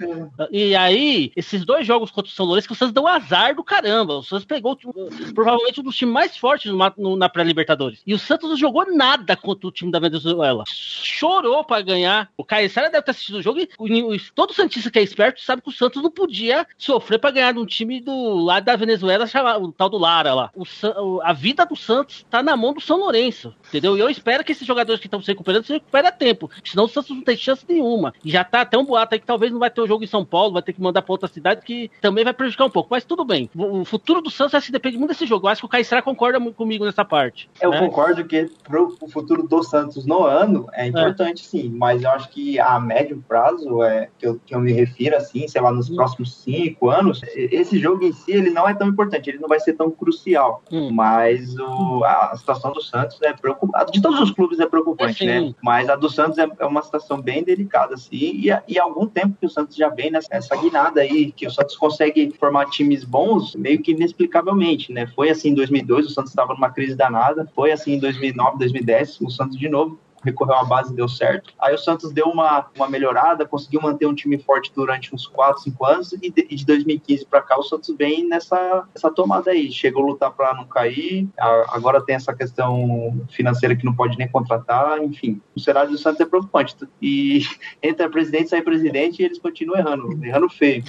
E 0.49 0.75
aí, 0.75 1.31
esses 1.35 1.63
dois 1.63 1.85
jogos 1.85 2.09
contra 2.09 2.31
o 2.31 2.33
São 2.33 2.47
Lourenço, 2.47 2.65
que 2.65 2.73
o 2.73 2.75
Santos 2.75 2.91
deu 2.95 3.03
um 3.03 3.07
azar 3.07 3.53
do 3.53 3.63
caramba. 3.63 4.15
O 4.15 4.23
Santos 4.23 4.45
pegou 4.45 4.75
provavelmente 5.43 5.79
um 5.81 5.83
dos 5.83 5.95
times 5.95 6.13
mais 6.13 6.37
fortes 6.37 6.71
no, 6.71 6.93
no, 6.97 7.15
na 7.15 7.27
pré-Libertadores. 7.27 8.01
E 8.07 8.13
o 8.13 8.19
Santos 8.19 8.49
não 8.49 8.57
jogou 8.57 8.85
nada 8.95 9.35
contra 9.35 9.67
o 9.67 9.71
time 9.71 9.91
da 9.91 9.99
Venezuela. 9.99 10.63
Chorou 10.67 11.63
para 11.63 11.81
ganhar. 11.81 12.29
O 12.37 12.45
Caissara 12.45 12.89
deve 12.89 13.03
ter 13.03 13.11
assistido 13.11 13.35
o 13.35 13.41
jogo 13.41 13.59
e 13.59 14.03
o, 14.03 14.17
todo 14.33 14.53
Santista 14.53 14.89
que 14.89 14.99
é 14.99 15.03
esperto 15.03 15.41
sabe 15.41 15.61
que 15.61 15.69
o 15.69 15.73
Santos 15.73 16.01
não 16.01 16.09
podia 16.09 16.65
sofrer 16.77 17.19
para 17.19 17.31
ganhar 17.31 17.57
um 17.57 17.65
time 17.65 17.99
do 17.99 18.35
lado 18.35 18.63
da 18.63 18.75
Venezuela, 18.75 19.25
o 19.59 19.71
tal 19.71 19.89
do 19.89 19.97
Lara 19.97 20.33
lá. 20.33 20.51
O, 20.55 21.21
a 21.21 21.33
vida 21.33 21.65
do 21.65 21.75
Santos 21.75 22.25
tá 22.29 22.41
na 22.41 22.55
mão 22.55 22.73
do 22.73 22.81
São 22.81 22.97
Lourenço, 22.97 23.53
entendeu? 23.67 23.97
E 23.97 23.99
eu 23.99 24.09
espero 24.09 24.43
que 24.43 24.51
esses 24.51 24.65
jogadores 24.65 24.99
que 24.99 25.07
estão 25.07 25.21
se 25.21 25.27
recuperando 25.27 25.65
se 25.65 25.73
recuperem 25.73 26.07
a 26.07 26.11
tempo. 26.11 26.49
Senão 26.63 26.85
o 26.85 26.89
Santos 26.89 27.09
não 27.09 27.21
tem 27.21 27.35
chance 27.35 27.65
nenhuma. 27.67 28.13
E 28.23 28.31
já 28.31 28.43
tá 28.43 28.61
até 28.61 28.77
um 28.77 28.85
boato 28.85 29.15
aí 29.15 29.19
que 29.19 29.25
talvez 29.25 29.51
não 29.51 29.59
vai 29.59 29.69
ter 29.69 29.81
o 29.81 29.87
jogo 29.87 30.03
em 30.03 30.07
São 30.07 30.23
Paulo, 30.23 30.53
vai 30.53 30.61
ter 30.61 30.73
que 30.73 30.81
mandar 30.81 31.01
para 31.01 31.11
outra 31.11 31.27
cidade, 31.27 31.65
que 31.65 31.91
também 31.99 32.23
vai 32.23 32.33
prejudicar 32.33 32.65
um 32.65 32.69
pouco. 32.69 32.89
Mas 32.91 33.03
tudo 33.03 33.25
bem. 33.25 33.49
O 33.55 33.83
futuro 33.83 34.21
do 34.21 34.29
Santos 34.29 34.63
se 34.63 34.71
depende 34.71 34.97
muito 34.97 35.09
desse 35.09 35.25
jogo. 35.25 35.32
Eu 35.41 35.47
acho 35.47 35.61
que 35.61 35.65
o 35.65 35.69
Caissara 35.69 36.01
concorda 36.01 36.39
comigo 36.51 36.85
nessa 36.85 37.05
parte. 37.05 37.49
Eu 37.61 37.71
né? 37.71 37.79
concordo 37.79 38.25
que 38.25 38.49
pro 38.63 38.95
o 38.99 39.07
futuro 39.07 39.47
do 39.47 39.63
Santos 39.63 40.05
no 40.05 40.23
ano 40.23 40.67
é 40.73 40.87
importante, 40.87 41.41
é. 41.43 41.45
sim. 41.45 41.69
Mas 41.69 42.03
eu 42.03 42.09
acho 42.11 42.29
que 42.29 42.59
a 42.59 42.79
médio 42.79 43.23
prazo, 43.27 43.83
é, 43.83 44.09
que, 44.17 44.27
eu, 44.27 44.39
que 44.45 44.53
eu 44.53 44.59
me 44.59 44.71
refiro 44.71 45.15
assim, 45.15 45.47
sei 45.47 45.61
lá, 45.61 45.71
nos 45.71 45.89
hum. 45.89 45.95
próximos 45.95 46.35
cinco 46.35 46.89
anos, 46.89 47.21
esse 47.35 47.79
jogo 47.79 48.03
em 48.03 48.11
si 48.11 48.31
ele 48.31 48.49
não 48.49 48.67
é 48.67 48.73
tão 48.73 48.87
importante, 48.87 49.29
ele 49.29 49.39
não 49.39 49.47
vai 49.47 49.59
ser 49.59 49.73
tão 49.73 49.89
crucial. 49.89 50.61
Hum. 50.71 50.91
Mas 50.91 51.55
o, 51.57 52.03
a 52.03 52.35
situação 52.35 52.71
do 52.71 52.81
Santos 52.81 53.21
é 53.21 53.33
preocupante. 53.33 53.91
De 53.91 54.01
todos 54.01 54.19
os 54.19 54.31
clubes 54.31 54.59
é 54.59 54.65
preocupante, 54.65 55.27
é, 55.27 55.41
né? 55.41 55.55
Mas 55.61 55.89
a 55.89 55.95
do 55.95 56.09
Santos 56.09 56.37
é, 56.37 56.47
é, 56.59 56.65
uma 56.65 56.81
situação 56.81 57.21
bem 57.21 57.43
delicada, 57.43 57.95
assim. 57.95 58.17
E, 58.17 58.47
e 58.67 58.79
há 58.79 58.83
algum 58.83 59.07
tempo 59.07 59.35
que 59.39 59.45
o 59.45 59.49
Santos 59.49 59.75
já 59.75 59.89
vem 59.89 60.11
nessa 60.11 60.27
essa 60.33 60.55
guinada 60.55 61.01
aí, 61.01 61.31
que 61.31 61.45
o 61.45 61.51
Santos 61.51 61.75
consegue 61.75 62.33
formar 62.39 62.65
times 62.69 63.03
bons 63.03 63.55
meio 63.55 63.81
que 63.81 63.91
inexplicavelmente, 63.91 64.91
né? 64.91 65.07
Foi 65.15 65.29
assim 65.29 65.49
em 65.49 65.53
2002, 65.53 66.07
o 66.07 66.09
Santos 66.09 66.31
estava 66.31 66.53
numa 66.53 66.69
crise 66.69 66.95
danada. 66.95 67.49
Foi 67.55 67.71
assim 67.71 67.93
em 67.93 67.99
2009, 67.99 68.57
2010, 68.57 69.21
o 69.21 69.29
Santos 69.29 69.57
de 69.57 69.69
novo 69.69 69.99
recorreu 70.23 70.55
à 70.55 70.63
base 70.63 70.93
e 70.93 70.95
deu 70.95 71.07
certo. 71.07 71.53
Aí 71.59 71.73
o 71.73 71.77
Santos 71.77 72.11
deu 72.11 72.27
uma, 72.27 72.65
uma 72.75 72.89
melhorada, 72.89 73.45
conseguiu 73.45 73.81
manter 73.81 74.05
um 74.05 74.15
time 74.15 74.37
forte 74.37 74.71
durante 74.75 75.13
uns 75.13 75.27
4, 75.27 75.61
5 75.63 75.85
anos 75.85 76.13
e 76.13 76.29
de, 76.29 76.47
e 76.49 76.55
de 76.55 76.65
2015 76.65 77.25
para 77.25 77.41
cá 77.41 77.57
o 77.57 77.63
Santos 77.63 77.93
vem 77.97 78.27
nessa, 78.27 78.85
nessa 78.93 79.11
tomada 79.11 79.51
aí. 79.51 79.71
Chegou 79.71 80.03
a 80.03 80.07
lutar 80.07 80.31
para 80.31 80.53
não 80.53 80.65
cair, 80.65 81.27
a, 81.39 81.75
agora 81.75 82.01
tem 82.01 82.15
essa 82.15 82.33
questão 82.33 83.25
financeira 83.29 83.75
que 83.75 83.85
não 83.85 83.93
pode 83.93 84.17
nem 84.17 84.27
contratar, 84.27 85.01
enfim. 85.03 85.41
O 85.55 85.59
cenário 85.59 85.91
do 85.91 85.97
Santos 85.97 86.21
é 86.21 86.25
preocupante. 86.25 86.75
E 87.01 87.41
entra 87.81 88.09
presidente, 88.09 88.49
sai 88.49 88.61
presidente 88.61 89.21
e 89.21 89.25
eles 89.25 89.39
continuam 89.39 89.79
errando, 89.79 90.25
errando 90.25 90.49
feio. 90.49 90.83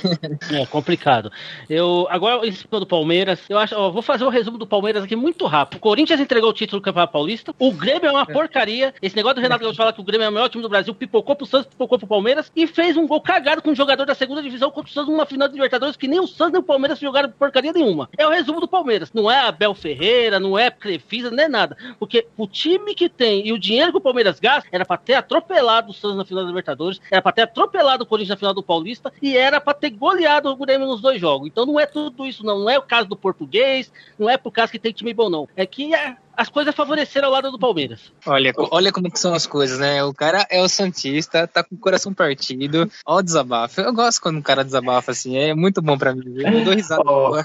É 0.53 0.67
complicado. 0.67 1.31
Eu, 1.69 2.07
agora, 2.11 2.47
em 2.47 2.53
cima 2.53 2.81
do 2.81 2.87
Palmeiras, 2.87 3.41
eu 3.49 3.59
acho, 3.59 3.75
ó, 3.77 3.91
vou 3.91 4.03
fazer 4.03 4.25
um 4.25 4.29
resumo 4.29 4.59
do 4.59 4.67
Palmeiras 4.67 5.03
aqui 5.03 5.17
muito 5.17 5.47
rápido. 5.47 5.79
O 5.79 5.81
Corinthians 5.81 6.21
entregou 6.21 6.51
o 6.51 6.53
título 6.53 6.81
do 6.81 6.85
Campeonato 6.85 7.13
Paulista, 7.13 7.55
o 7.59 7.73
Grêmio 7.73 8.09
é 8.09 8.13
uma 8.13 8.27
porcaria, 8.27 8.95
esse 9.01 9.17
negócio 9.25 9.37
do 9.37 9.41
Renato 9.41 9.63
Gaúcho 9.63 9.77
falar 9.77 9.93
que 9.93 10.01
o 10.01 10.05
Grêmio 10.05 10.27
é 10.27 10.29
o 10.29 10.33
melhor 10.33 10.49
time 10.51 10.63
do 10.63 10.69
Brasil, 10.69 10.95
pipocou 10.95 11.35
pro 11.35 11.47
Santos, 11.47 11.67
pipocou 11.67 11.99
pro 11.99 12.07
Palmeiras 12.07 12.53
e 12.55 12.67
fez 12.67 12.97
um 12.97 13.07
gol 13.07 13.21
cagado 13.21 13.63
com 13.63 13.71
um 13.71 13.75
jogador 13.75 14.05
da 14.05 14.15
segunda 14.15 14.43
divisão 14.43 14.71
contra 14.71 14.91
o 14.91 14.93
Santos 14.93 15.11
numa 15.11 15.25
final 15.25 15.49
de 15.49 15.55
Libertadores 15.55 15.97
que 15.97 16.07
nem 16.07 16.21
o 16.21 16.27
Santos 16.27 16.53
nem 16.53 16.61
o 16.61 16.65
Palmeiras 16.65 16.99
jogaram 16.99 17.31
porcaria 17.31 17.73
nenhuma. 17.73 18.09
É 18.19 18.27
o 18.27 18.31
resumo 18.31 18.61
do 18.61 18.69
Palmeiras. 18.69 19.13
Não 19.13 19.31
é 19.31 19.41
Abel 19.41 19.75
Ferreira, 19.75 20.39
não 20.39 20.59
é 20.59 20.71
Crefisa, 20.71 21.31
nem 21.31 21.49
nada. 21.49 21.77
Porque 21.99 22.27
o 22.37 22.47
time 22.47 22.95
que 22.95 23.09
tem 23.09 23.47
e 23.47 23.53
o 23.53 23.59
dinheiro 23.59 23.93
que 23.93 23.99
o 23.99 24.01
Palmeiras 24.01 24.39
gasta 24.39 24.69
era 24.71 24.85
pra 24.85 24.97
ter 24.97 25.15
atropelado 25.15 25.91
o 25.91 25.95
Santos 25.95 26.19
na 26.19 26.25
final 26.25 26.43
da 26.43 26.49
Libertadores, 26.49 27.01
era 27.11 27.23
pra 27.23 27.33
ter 27.33 27.43
atropelado 27.43 28.05
o 28.05 28.07
Corinthians 28.07 28.31
na 28.31 28.37
final 28.37 28.55
do 28.55 28.63
Paulista 28.63 29.13
e 29.23 29.37
era 29.37 29.61
pra 29.61 29.73
ter 29.73 29.91
goleado 29.91 30.51
o 30.51 30.57
Grêmio 30.57 30.87
nos 30.87 31.01
dois 31.01 31.21
jogos. 31.21 31.49
Então 31.49 31.65
não 31.65 31.81
é 31.81 31.87
tudo 31.87 32.27
isso, 32.27 32.45
não. 32.45 32.59
Não 32.59 32.71
é 32.71 32.79
o 32.79 32.83
caso 32.83 33.09
do 33.09 33.17
português, 33.17 33.91
não 34.19 34.29
é 34.29 34.37
por 34.37 34.51
causa 34.51 34.71
que 34.71 34.79
tem 34.79 34.93
time 34.93 35.15
bom, 35.15 35.31
não. 35.31 35.49
É 35.57 35.65
que 35.65 35.95
é 35.95 36.17
as 36.37 36.49
coisas 36.49 36.75
favoreceram 36.75 37.29
ao 37.29 37.33
lado 37.33 37.51
do 37.51 37.59
Palmeiras. 37.59 38.13
Olha, 38.27 38.53
olha 38.71 38.93
como 38.93 39.11
que 39.11 39.19
são 39.19 39.35
as 39.35 39.47
coisas, 39.47 39.79
né? 39.79 40.03
O 40.05 40.13
cara 40.13 40.47
é 40.51 40.61
o 40.63 40.69
Santista, 40.69 41.47
tá 41.47 41.63
com 41.63 41.75
o 41.75 41.79
coração 41.79 42.13
partido. 42.13 42.91
Ó 43.07 43.19
o 43.19 43.23
desabafo. 43.23 43.81
Eu 43.81 43.93
gosto 43.93 44.21
quando 44.21 44.39
um 44.39 44.43
cara 44.43 44.65
desabafa 44.65 45.13
assim, 45.13 45.37
é 45.37 45.55
muito 45.55 45.81
bom 45.81 45.97
pra 45.97 46.15
mim. 46.15 46.23
Eu 46.37 46.65
dou 46.65 46.75
risada. 46.75 47.05
Oh. 47.15 47.37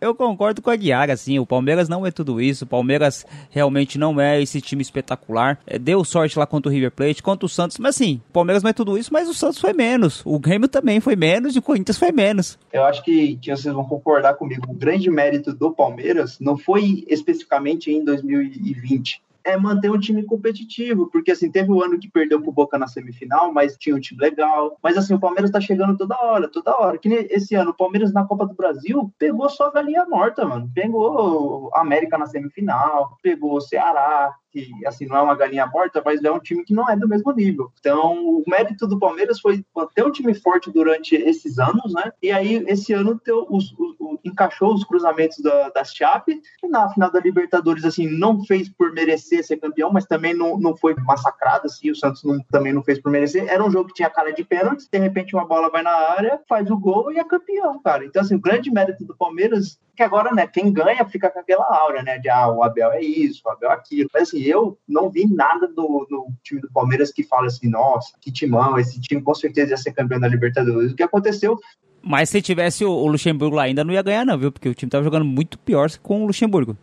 Eu 0.00 0.14
concordo 0.14 0.62
com 0.62 0.70
a 0.70 0.76
Guiara, 0.76 1.12
assim, 1.12 1.38
o 1.38 1.44
Palmeiras 1.44 1.88
não 1.88 2.06
é 2.06 2.10
tudo 2.10 2.40
isso, 2.40 2.64
o 2.64 2.66
Palmeiras 2.66 3.26
realmente 3.50 3.98
não 3.98 4.18
é 4.18 4.40
esse 4.40 4.60
time 4.60 4.80
espetacular. 4.80 5.60
É, 5.66 5.78
deu 5.78 6.02
sorte 6.04 6.38
lá 6.38 6.46
contra 6.46 6.70
o 6.70 6.72
River 6.72 6.90
Plate, 6.90 7.22
contra 7.22 7.44
o 7.44 7.48
Santos, 7.48 7.78
mas 7.78 7.96
assim, 7.96 8.20
o 8.30 8.32
Palmeiras 8.32 8.62
não 8.62 8.70
é 8.70 8.72
tudo 8.72 8.96
isso, 8.96 9.12
mas 9.12 9.28
o 9.28 9.34
Santos 9.34 9.58
foi 9.58 9.72
menos. 9.72 10.22
O 10.24 10.38
Grêmio 10.38 10.68
também 10.68 11.00
foi 11.00 11.14
menos 11.14 11.54
e 11.54 11.58
o 11.58 11.62
Corinthians 11.62 11.98
foi 11.98 12.10
menos. 12.10 12.58
Eu 12.72 12.84
acho 12.84 13.04
que, 13.04 13.36
que 13.36 13.54
vocês 13.54 13.74
vão 13.74 13.84
concordar 13.84 14.34
comigo. 14.34 14.70
O 14.70 14.74
grande 14.74 15.10
mérito 15.10 15.52
do 15.52 15.70
Palmeiras 15.70 16.38
não 16.40 16.56
foi 16.56 17.04
especificamente 17.06 17.90
em 17.90 17.99
2020. 18.04 19.22
É 19.42 19.56
manter 19.56 19.90
um 19.90 19.98
time 19.98 20.22
competitivo, 20.22 21.08
porque 21.10 21.30
assim, 21.30 21.50
teve 21.50 21.72
o 21.72 21.82
ano 21.82 21.98
que 21.98 22.10
perdeu 22.10 22.42
pro 22.42 22.52
Boca 22.52 22.78
na 22.78 22.86
semifinal, 22.86 23.52
mas 23.52 23.76
tinha 23.76 23.96
um 23.96 24.00
time 24.00 24.20
legal. 24.20 24.76
Mas 24.82 24.98
assim, 24.98 25.14
o 25.14 25.20
Palmeiras 25.20 25.50
tá 25.50 25.60
chegando 25.60 25.96
toda 25.96 26.14
hora, 26.20 26.46
toda 26.46 26.76
hora. 26.76 26.98
Que 26.98 27.08
esse 27.08 27.54
ano, 27.54 27.70
o 27.70 27.76
Palmeiras 27.76 28.12
na 28.12 28.24
Copa 28.24 28.46
do 28.46 28.54
Brasil 28.54 29.10
pegou 29.18 29.48
só 29.48 29.68
a 29.68 29.72
galinha 29.72 30.04
morta, 30.04 30.44
mano. 30.44 30.70
Pegou 30.74 31.70
a 31.74 31.80
América 31.80 32.18
na 32.18 32.26
semifinal, 32.26 33.16
pegou 33.22 33.54
o 33.54 33.60
Ceará, 33.60 34.34
que 34.50 34.70
assim 34.86 35.06
não 35.06 35.16
é 35.16 35.22
uma 35.22 35.34
galinha 35.34 35.66
morta, 35.66 36.02
mas 36.04 36.22
é 36.22 36.30
um 36.30 36.40
time 36.40 36.64
que 36.64 36.74
não 36.74 36.88
é 36.88 36.96
do 36.96 37.08
mesmo 37.08 37.30
nível. 37.32 37.70
Então, 37.78 38.12
o 38.26 38.42
mérito 38.46 38.86
do 38.86 38.98
Palmeiras 38.98 39.40
foi 39.40 39.64
ter 39.94 40.04
um 40.04 40.10
time 40.12 40.34
forte 40.34 40.70
durante 40.70 41.14
esses 41.14 41.58
anos, 41.58 41.92
né? 41.94 42.12
E 42.22 42.30
aí, 42.30 42.64
esse 42.68 42.92
ano, 42.92 43.18
ter 43.18 43.32
os, 43.32 43.72
os, 43.78 43.96
os- 43.98 44.18
encaixou 44.24 44.74
os 44.74 44.84
cruzamentos 44.84 45.38
da, 45.38 45.70
das 45.70 45.94
Chape, 45.94 46.40
que 46.58 46.68
na 46.68 46.88
final 46.90 47.10
da 47.10 47.20
Libertadores, 47.20 47.84
assim, 47.84 48.06
não 48.08 48.44
fez 48.44 48.68
por 48.68 48.92
merecer 48.92 49.44
ser 49.44 49.56
campeão, 49.56 49.90
mas 49.92 50.06
também 50.06 50.34
não, 50.34 50.58
não 50.58 50.76
foi 50.76 50.94
massacrado, 50.94 51.66
assim, 51.66 51.90
o 51.90 51.96
Santos 51.96 52.22
não- 52.24 52.40
também 52.50 52.72
não 52.72 52.82
fez 52.82 53.00
por 53.00 53.10
merecer. 53.10 53.46
Era 53.48 53.64
um 53.64 53.70
jogo 53.70 53.88
que 53.88 53.94
tinha 53.94 54.10
cara 54.10 54.32
de 54.32 54.44
pênalti, 54.44 54.86
de 54.90 54.98
repente 54.98 55.34
uma 55.34 55.46
bola 55.46 55.70
vai 55.70 55.82
na 55.82 55.90
área, 55.94 56.40
faz 56.48 56.70
o 56.70 56.76
gol 56.76 57.12
e 57.12 57.18
é 57.18 57.24
campeão, 57.24 57.80
cara. 57.82 58.04
Então, 58.04 58.22
assim, 58.22 58.34
o 58.34 58.40
grande 58.40 58.70
mérito 58.70 59.04
do 59.04 59.16
Palmeiras, 59.16 59.78
que 60.00 60.04
agora, 60.04 60.32
né, 60.32 60.46
quem 60.46 60.72
ganha 60.72 61.04
fica 61.04 61.28
com 61.28 61.40
aquela 61.40 61.66
aura, 61.76 62.02
né, 62.02 62.18
de, 62.18 62.30
ah, 62.30 62.48
o 62.48 62.62
Abel 62.62 62.90
é 62.92 63.02
isso, 63.02 63.42
o 63.44 63.50
Abel 63.50 63.70
é 63.70 63.74
aquilo. 63.74 64.08
Mas, 64.14 64.28
assim, 64.28 64.40
eu 64.40 64.78
não 64.88 65.10
vi 65.10 65.26
nada 65.26 65.68
do, 65.68 66.06
no 66.10 66.28
time 66.42 66.58
do 66.58 66.72
Palmeiras 66.72 67.12
que 67.12 67.22
fala 67.22 67.48
assim, 67.48 67.68
nossa, 67.68 68.14
que 68.18 68.32
timão, 68.32 68.78
esse 68.78 68.98
time 68.98 69.20
com 69.20 69.34
certeza 69.34 69.72
ia 69.72 69.76
ser 69.76 69.92
campeão 69.92 70.18
da 70.18 70.26
Libertadores. 70.26 70.92
O 70.92 70.96
que 70.96 71.02
aconteceu 71.02 71.58
Mas 72.02 72.30
se 72.30 72.40
tivesse 72.40 72.82
o 72.82 73.06
Luxemburgo 73.06 73.56
lá 73.56 73.64
ainda 73.64 73.84
não 73.84 73.92
ia 73.92 74.00
ganhar 74.00 74.24
não, 74.24 74.38
viu? 74.38 74.50
Porque 74.50 74.70
o 74.70 74.74
time 74.74 74.88
tava 74.88 75.04
jogando 75.04 75.26
muito 75.26 75.58
pior 75.58 75.90
com 76.02 76.22
o 76.22 76.26
Luxemburgo. 76.26 76.74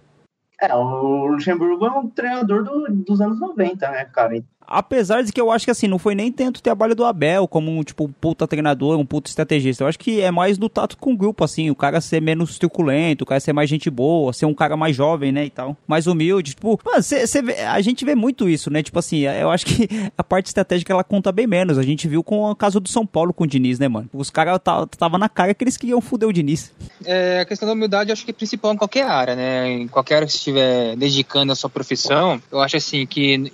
É, 0.62 0.74
o 0.74 1.28
Luxemburgo 1.28 1.86
é 1.86 1.92
um 1.92 2.08
treinador 2.10 2.64
do- 2.64 2.88
dos 3.06 3.22
anos 3.22 3.40
90, 3.40 3.90
né, 3.92 4.06
cara? 4.06 4.44
Apesar 4.70 5.22
de 5.24 5.32
que 5.32 5.40
eu 5.40 5.50
acho 5.50 5.64
que 5.64 5.72
assim, 5.72 5.88
não 5.88 5.98
foi 5.98 6.14
nem 6.14 6.30
tanto 6.30 6.58
o 6.58 6.62
trabalho 6.62 6.94
do 6.94 7.06
Abel 7.06 7.48
como 7.48 7.72
um, 7.72 7.82
tipo, 7.84 8.04
um 8.04 8.12
puta 8.12 8.46
treinador, 8.46 9.00
um 9.00 9.06
puta 9.06 9.30
estrategista. 9.30 9.82
Eu 9.82 9.88
acho 9.88 9.98
que 9.98 10.20
é 10.20 10.30
mais 10.30 10.58
do 10.58 10.68
tato 10.68 10.98
com 10.98 11.14
o 11.14 11.18
grupo, 11.18 11.42
assim, 11.46 11.70
o 11.70 11.76
cara 11.76 12.02
ser 12.02 12.22
menos 12.22 12.60
truculento, 12.60 13.24
o 13.24 13.26
cara 13.26 13.40
ser 13.40 13.54
mais 13.54 13.70
gente 13.70 13.90
boa, 13.90 14.34
ser 14.34 14.46
um 14.46 14.54
cara 14.54 14.76
mais 14.76 14.94
jovem, 14.94 15.32
né, 15.32 15.46
e 15.46 15.50
tal. 15.50 15.78
Mais 15.88 16.06
humilde. 16.06 16.54
Tipo, 16.54 16.78
mano, 16.84 17.02
cê, 17.02 17.26
cê 17.26 17.42
vê- 17.42 17.62
a 17.62 17.80
gente 17.80 18.04
vê 18.04 18.14
muito 18.14 18.50
isso, 18.50 18.70
né? 18.70 18.84
Tipo 18.84 19.00
assim, 19.00 19.20
eu 19.20 19.50
acho 19.50 19.66
que 19.66 19.88
a 20.18 20.24
parte 20.24 20.48
estratégica 20.48 20.92
ela 20.92 21.04
conta 21.04 21.32
bem 21.32 21.48
menos. 21.48 21.78
A 21.78 21.84
gente 21.84 22.06
viu 22.06 22.22
com 22.22 22.52
o 22.52 22.54
caso 22.54 22.82
do 22.82 22.90
São 22.90 23.06
Paulo 23.06 23.34
com 23.34 23.46
o 23.46 23.48
Diniz, 23.48 23.80
né, 23.80 23.88
mano? 23.88 24.10
Os 24.14 24.30
caras 24.30 24.60
tava 24.98 25.18
na 25.18 25.30
cara 25.30 25.54
que 25.54 25.64
eles 25.64 25.78
queriam 25.78 26.02
foder 26.02 26.28
o 26.28 26.34
Diniz. 26.34 26.74
É, 27.06 27.40
a 27.40 27.46
questão 27.46 27.66
da 27.70 27.74
humildade 27.74 28.10
eu 28.10 28.14
acho 28.14 28.26
que 28.26 28.32
é 28.32 28.34
principal 28.34 28.74
em 28.74 28.78
qualquer 28.78 29.04
área, 29.08 29.34
né? 29.34 29.70
Em 29.70 29.88
qualquer 29.88 30.16
área 30.16 30.28
estiver 30.50 30.96
dedicando 30.96 31.52
a 31.52 31.56
sua 31.56 31.70
profissão, 31.70 32.42
eu 32.52 32.60
acho 32.60 32.78
assim 32.78 33.06
que, 33.06 33.52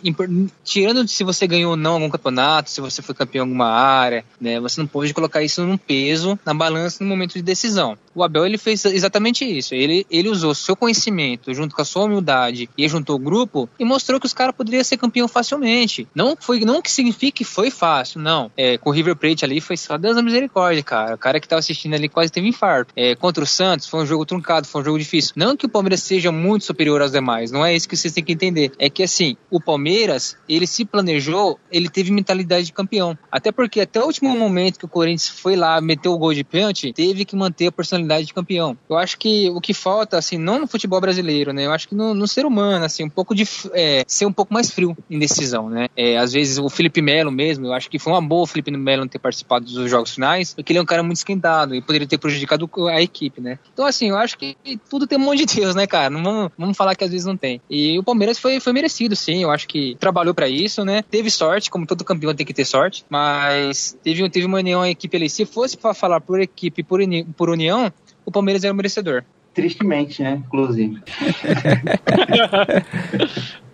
tirando 0.63 1.03
de 1.03 1.11
se 1.11 1.23
você 1.23 1.47
ganhou 1.47 1.71
ou 1.71 1.77
não 1.77 1.93
algum 1.93 2.09
campeonato, 2.09 2.69
se 2.69 2.81
você 2.81 3.01
foi 3.01 3.15
campeão 3.15 3.45
em 3.45 3.49
alguma 3.49 3.67
área, 3.67 4.23
né? 4.39 4.59
Você 4.59 4.79
não 4.79 4.87
pode 4.87 5.13
colocar 5.13 5.41
isso 5.41 5.63
num 5.63 5.77
peso 5.77 6.37
na 6.45 6.53
balança 6.53 7.03
no 7.03 7.09
momento 7.09 7.33
de 7.33 7.41
decisão. 7.41 7.97
O 8.15 8.23
Abel 8.23 8.45
ele 8.45 8.57
fez 8.57 8.83
exatamente 8.85 9.45
isso. 9.45 9.73
Ele, 9.73 10.05
ele 10.09 10.29
usou 10.29 10.53
seu 10.53 10.75
conhecimento 10.75 11.53
junto 11.53 11.75
com 11.75 11.81
a 11.81 11.85
sua 11.85 12.03
humildade 12.03 12.69
e 12.77 12.87
juntou 12.87 13.15
o 13.15 13.19
grupo 13.19 13.69
e 13.79 13.85
mostrou 13.85 14.19
que 14.19 14.25
os 14.25 14.33
caras 14.33 14.55
poderiam 14.55 14.83
ser 14.83 14.97
campeão 14.97 15.27
facilmente. 15.27 16.07
Não 16.13 16.35
foi, 16.39 16.59
não 16.61 16.81
que 16.81 16.91
signifique 16.91 17.31
que 17.33 17.43
foi 17.43 17.71
fácil, 17.71 18.21
não. 18.21 18.51
É, 18.55 18.77
com 18.77 18.89
o 18.89 18.93
River 18.93 19.15
Plate 19.15 19.43
ali 19.43 19.59
foi 19.59 19.75
só 19.75 19.97
Deus 19.97 20.15
da 20.15 20.21
misericórdia, 20.21 20.83
cara. 20.83 21.15
O 21.15 21.17
cara 21.17 21.39
que 21.39 21.47
tava 21.47 21.59
assistindo 21.59 21.95
ali 21.95 22.07
quase 22.07 22.31
teve 22.31 22.47
infarto. 22.47 22.93
É, 22.95 23.15
contra 23.15 23.43
o 23.43 23.47
Santos 23.47 23.87
foi 23.87 24.01
um 24.01 24.05
jogo 24.05 24.25
truncado, 24.25 24.67
foi 24.67 24.81
um 24.81 24.85
jogo 24.85 24.99
difícil. 24.99 25.33
Não 25.35 25.57
que 25.57 25.65
o 25.65 25.69
Palmeiras 25.69 26.01
seja 26.03 26.31
muito 26.31 26.65
superior 26.65 27.01
aos 27.01 27.11
demais, 27.11 27.51
não 27.51 27.65
é 27.65 27.75
isso 27.75 27.89
que 27.89 27.97
vocês 27.97 28.13
têm 28.13 28.23
que 28.23 28.33
entender. 28.33 28.71
É 28.77 28.89
que 28.89 29.03
assim, 29.03 29.35
o 29.49 29.59
Palmeiras, 29.59 30.37
ele 30.47 30.67
se 30.67 30.85
planejou, 30.85 31.59
ele 31.71 31.89
teve 31.89 32.11
mentalidade 32.11 32.67
de 32.67 32.73
campeão. 32.73 33.17
Até 33.31 33.51
porque 33.51 33.81
até 33.81 33.99
o 33.99 34.05
último 34.05 34.37
momento 34.37 34.77
que 34.77 34.85
o 34.85 34.89
Corinthians 34.89 35.27
foi 35.27 35.55
lá, 35.55 35.81
meteu 35.81 36.13
o 36.13 36.17
gol 36.17 36.33
de 36.33 36.43
pênalti, 36.43 36.93
teve 36.93 37.25
que 37.25 37.35
manter 37.35 37.67
a 37.67 37.71
personalidade 37.71 38.02
de 38.03 38.33
campeão. 38.33 38.77
Eu 38.89 38.97
acho 38.97 39.17
que 39.17 39.49
o 39.49 39.61
que 39.61 39.73
falta, 39.73 40.17
assim, 40.17 40.37
não 40.37 40.59
no 40.59 40.67
futebol 40.67 40.99
brasileiro, 41.01 41.53
né? 41.53 41.65
Eu 41.65 41.71
acho 41.71 41.87
que 41.87 41.95
no, 41.95 42.13
no 42.13 42.27
ser 42.27 42.45
humano, 42.45 42.85
assim, 42.85 43.03
um 43.03 43.09
pouco 43.09 43.33
de 43.35 43.47
é, 43.73 44.03
ser 44.07 44.25
um 44.25 44.33
pouco 44.33 44.53
mais 44.53 44.69
frio 44.69 44.95
em 45.09 45.19
decisão, 45.19 45.69
né? 45.69 45.87
É, 45.95 46.17
às 46.17 46.33
vezes 46.33 46.57
o 46.57 46.69
Felipe 46.69 47.01
Melo 47.01 47.31
mesmo, 47.31 47.67
eu 47.67 47.73
acho 47.73 47.89
que 47.89 47.99
foi 47.99 48.13
uma 48.13 48.21
boa 48.21 48.43
o 48.43 48.47
Felipe 48.47 48.71
Melo 48.71 49.01
não 49.01 49.07
ter 49.07 49.19
participado 49.19 49.65
dos 49.65 49.89
jogos 49.89 50.13
finais, 50.13 50.53
porque 50.53 50.71
ele 50.71 50.79
é 50.79 50.81
um 50.81 50.85
cara 50.85 51.03
muito 51.03 51.17
esquentado 51.17 51.75
e 51.75 51.81
poderia 51.81 52.07
ter 52.07 52.17
prejudicado 52.17 52.69
a 52.87 53.01
equipe, 53.01 53.41
né? 53.41 53.59
Então, 53.73 53.85
assim, 53.85 54.09
eu 54.09 54.17
acho 54.17 54.37
que 54.37 54.57
tudo 54.89 55.07
tem 55.07 55.17
mão 55.17 55.35
de 55.35 55.45
Deus, 55.45 55.75
né, 55.75 55.87
cara? 55.87 56.09
Não 56.09 56.23
vamos, 56.23 56.51
vamos 56.57 56.77
falar 56.77 56.95
que 56.95 57.03
às 57.03 57.11
vezes 57.11 57.25
não 57.25 57.37
tem. 57.37 57.61
E 57.69 57.97
o 57.97 58.03
Palmeiras 58.03 58.39
foi, 58.39 58.59
foi 58.59 58.73
merecido, 58.73 59.15
sim. 59.15 59.43
Eu 59.43 59.51
acho 59.51 59.67
que 59.67 59.95
trabalhou 59.99 60.33
pra 60.33 60.47
isso, 60.47 60.83
né? 60.83 61.03
Teve 61.09 61.29
sorte, 61.29 61.69
como 61.69 61.85
todo 61.85 62.03
campeão 62.03 62.33
tem 62.33 62.45
que 62.45 62.53
ter 62.53 62.65
sorte, 62.65 63.05
mas 63.09 63.97
teve, 64.03 64.27
teve 64.29 64.45
uma 64.45 64.57
união 64.57 64.81
a 64.81 64.89
equipe 64.89 65.15
ali. 65.15 65.29
Se 65.29 65.45
fosse 65.45 65.77
pra 65.77 65.93
falar 65.93 66.19
por 66.21 66.41
equipe, 66.41 66.83
por, 66.83 66.99
por 67.35 67.49
união, 67.49 67.91
o 68.25 68.31
Palmeiras 68.31 68.63
era 68.63 68.73
o 68.73 68.75
merecedor. 68.75 69.23
Tristemente, 69.53 70.21
né, 70.23 70.41
inclusive. 70.45 71.01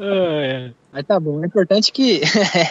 É, 0.02 0.72
Mas 0.91 1.06
tá 1.06 1.20
bom, 1.20 1.43
é 1.43 1.47
importante 1.47 1.91
que, 1.91 2.22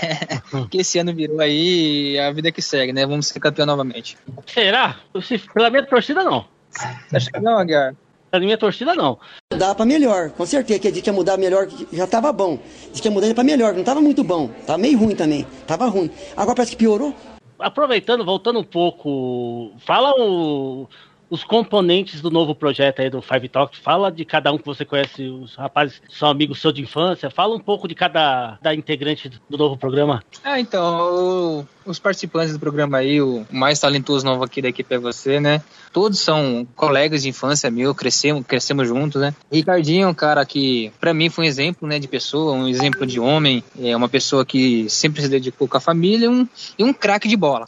que 0.70 0.78
esse 0.78 0.98
ano 0.98 1.14
virou 1.14 1.40
aí 1.40 2.18
a 2.18 2.32
vida 2.32 2.50
que 2.50 2.62
segue, 2.62 2.92
né? 2.92 3.06
Vamos 3.06 3.26
ser 3.26 3.38
campeão 3.40 3.66
novamente. 3.66 4.16
Será? 4.46 4.96
Se- 5.22 5.38
Pela 5.52 5.68
minha 5.70 5.84
torcida, 5.84 6.24
não. 6.24 6.46
Você 6.70 7.16
acha 7.16 7.30
que 7.30 7.40
não, 7.40 7.58
Aguiar? 7.58 7.94
Pela 8.30 8.44
minha 8.44 8.58
torcida, 8.58 8.94
não. 8.94 9.18
Dá 9.56 9.74
pra 9.74 9.84
melhor, 9.86 10.30
com 10.30 10.44
certeza. 10.46 10.78
Que 10.80 10.88
a 10.88 10.92
gente 10.92 11.06
ia 11.06 11.12
mudar 11.12 11.36
melhor, 11.36 11.66
já 11.92 12.06
tava 12.06 12.32
bom. 12.32 12.58
Diz 12.92 13.00
que 13.00 13.08
ia 13.08 13.12
mudar 13.12 13.32
pra 13.34 13.44
melhor, 13.44 13.74
não 13.74 13.84
tava 13.84 14.00
muito 14.00 14.22
bom. 14.24 14.48
Tava 14.66 14.78
meio 14.78 14.98
ruim 14.98 15.14
também. 15.14 15.46
Tava 15.66 15.86
ruim. 15.86 16.10
Agora 16.36 16.56
parece 16.56 16.72
que 16.72 16.78
piorou. 16.78 17.14
Aproveitando, 17.58 18.24
voltando 18.24 18.60
um 18.60 18.64
pouco, 18.64 19.72
fala 19.84 20.12
o- 20.18 20.86
os 21.30 21.44
componentes 21.44 22.20
do 22.20 22.30
novo 22.30 22.54
projeto 22.54 23.00
aí 23.00 23.10
do 23.10 23.20
Five 23.20 23.48
Talks. 23.48 23.78
Fala 23.78 24.10
de 24.10 24.24
cada 24.24 24.52
um 24.52 24.58
que 24.58 24.66
você 24.66 24.84
conhece, 24.84 25.24
os 25.28 25.54
rapazes 25.54 26.02
são 26.08 26.28
amigos 26.28 26.60
seus 26.60 26.74
de 26.74 26.82
infância. 26.82 27.30
Fala 27.30 27.54
um 27.54 27.60
pouco 27.60 27.86
de 27.86 27.94
cada 27.94 28.58
da 28.60 28.74
integrante 28.74 29.30
do 29.48 29.58
novo 29.58 29.76
programa. 29.76 30.22
Ah, 30.42 30.60
então, 30.60 31.66
os 31.88 31.98
participantes 31.98 32.52
do 32.52 32.60
programa 32.60 32.98
aí, 32.98 33.20
o 33.20 33.46
mais 33.50 33.80
talentoso 33.80 34.24
novo 34.24 34.44
aqui 34.44 34.60
da 34.60 34.68
equipe 34.68 34.94
é 34.94 34.98
você, 34.98 35.40
né? 35.40 35.62
Todos 35.92 36.20
são 36.20 36.66
colegas 36.76 37.22
de 37.22 37.30
infância 37.30 37.70
meu, 37.70 37.94
crescemos, 37.94 38.44
crescemos 38.46 38.86
juntos, 38.86 39.20
né? 39.20 39.34
Ricardinho 39.50 40.04
é 40.04 40.08
um 40.08 40.14
cara 40.14 40.44
que, 40.44 40.92
pra 41.00 41.14
mim, 41.14 41.30
foi 41.30 41.44
um 41.44 41.48
exemplo, 41.48 41.88
né, 41.88 41.98
de 41.98 42.06
pessoa, 42.06 42.52
um 42.52 42.68
exemplo 42.68 43.06
de 43.06 43.18
homem, 43.18 43.64
é 43.80 43.96
uma 43.96 44.08
pessoa 44.08 44.44
que 44.44 44.88
sempre 44.88 45.22
se 45.22 45.28
dedicou 45.28 45.66
com 45.66 45.76
a 45.76 45.80
família 45.80 46.30
um, 46.30 46.46
e 46.78 46.84
um 46.84 46.92
craque 46.92 47.26
de 47.26 47.36
bola. 47.36 47.64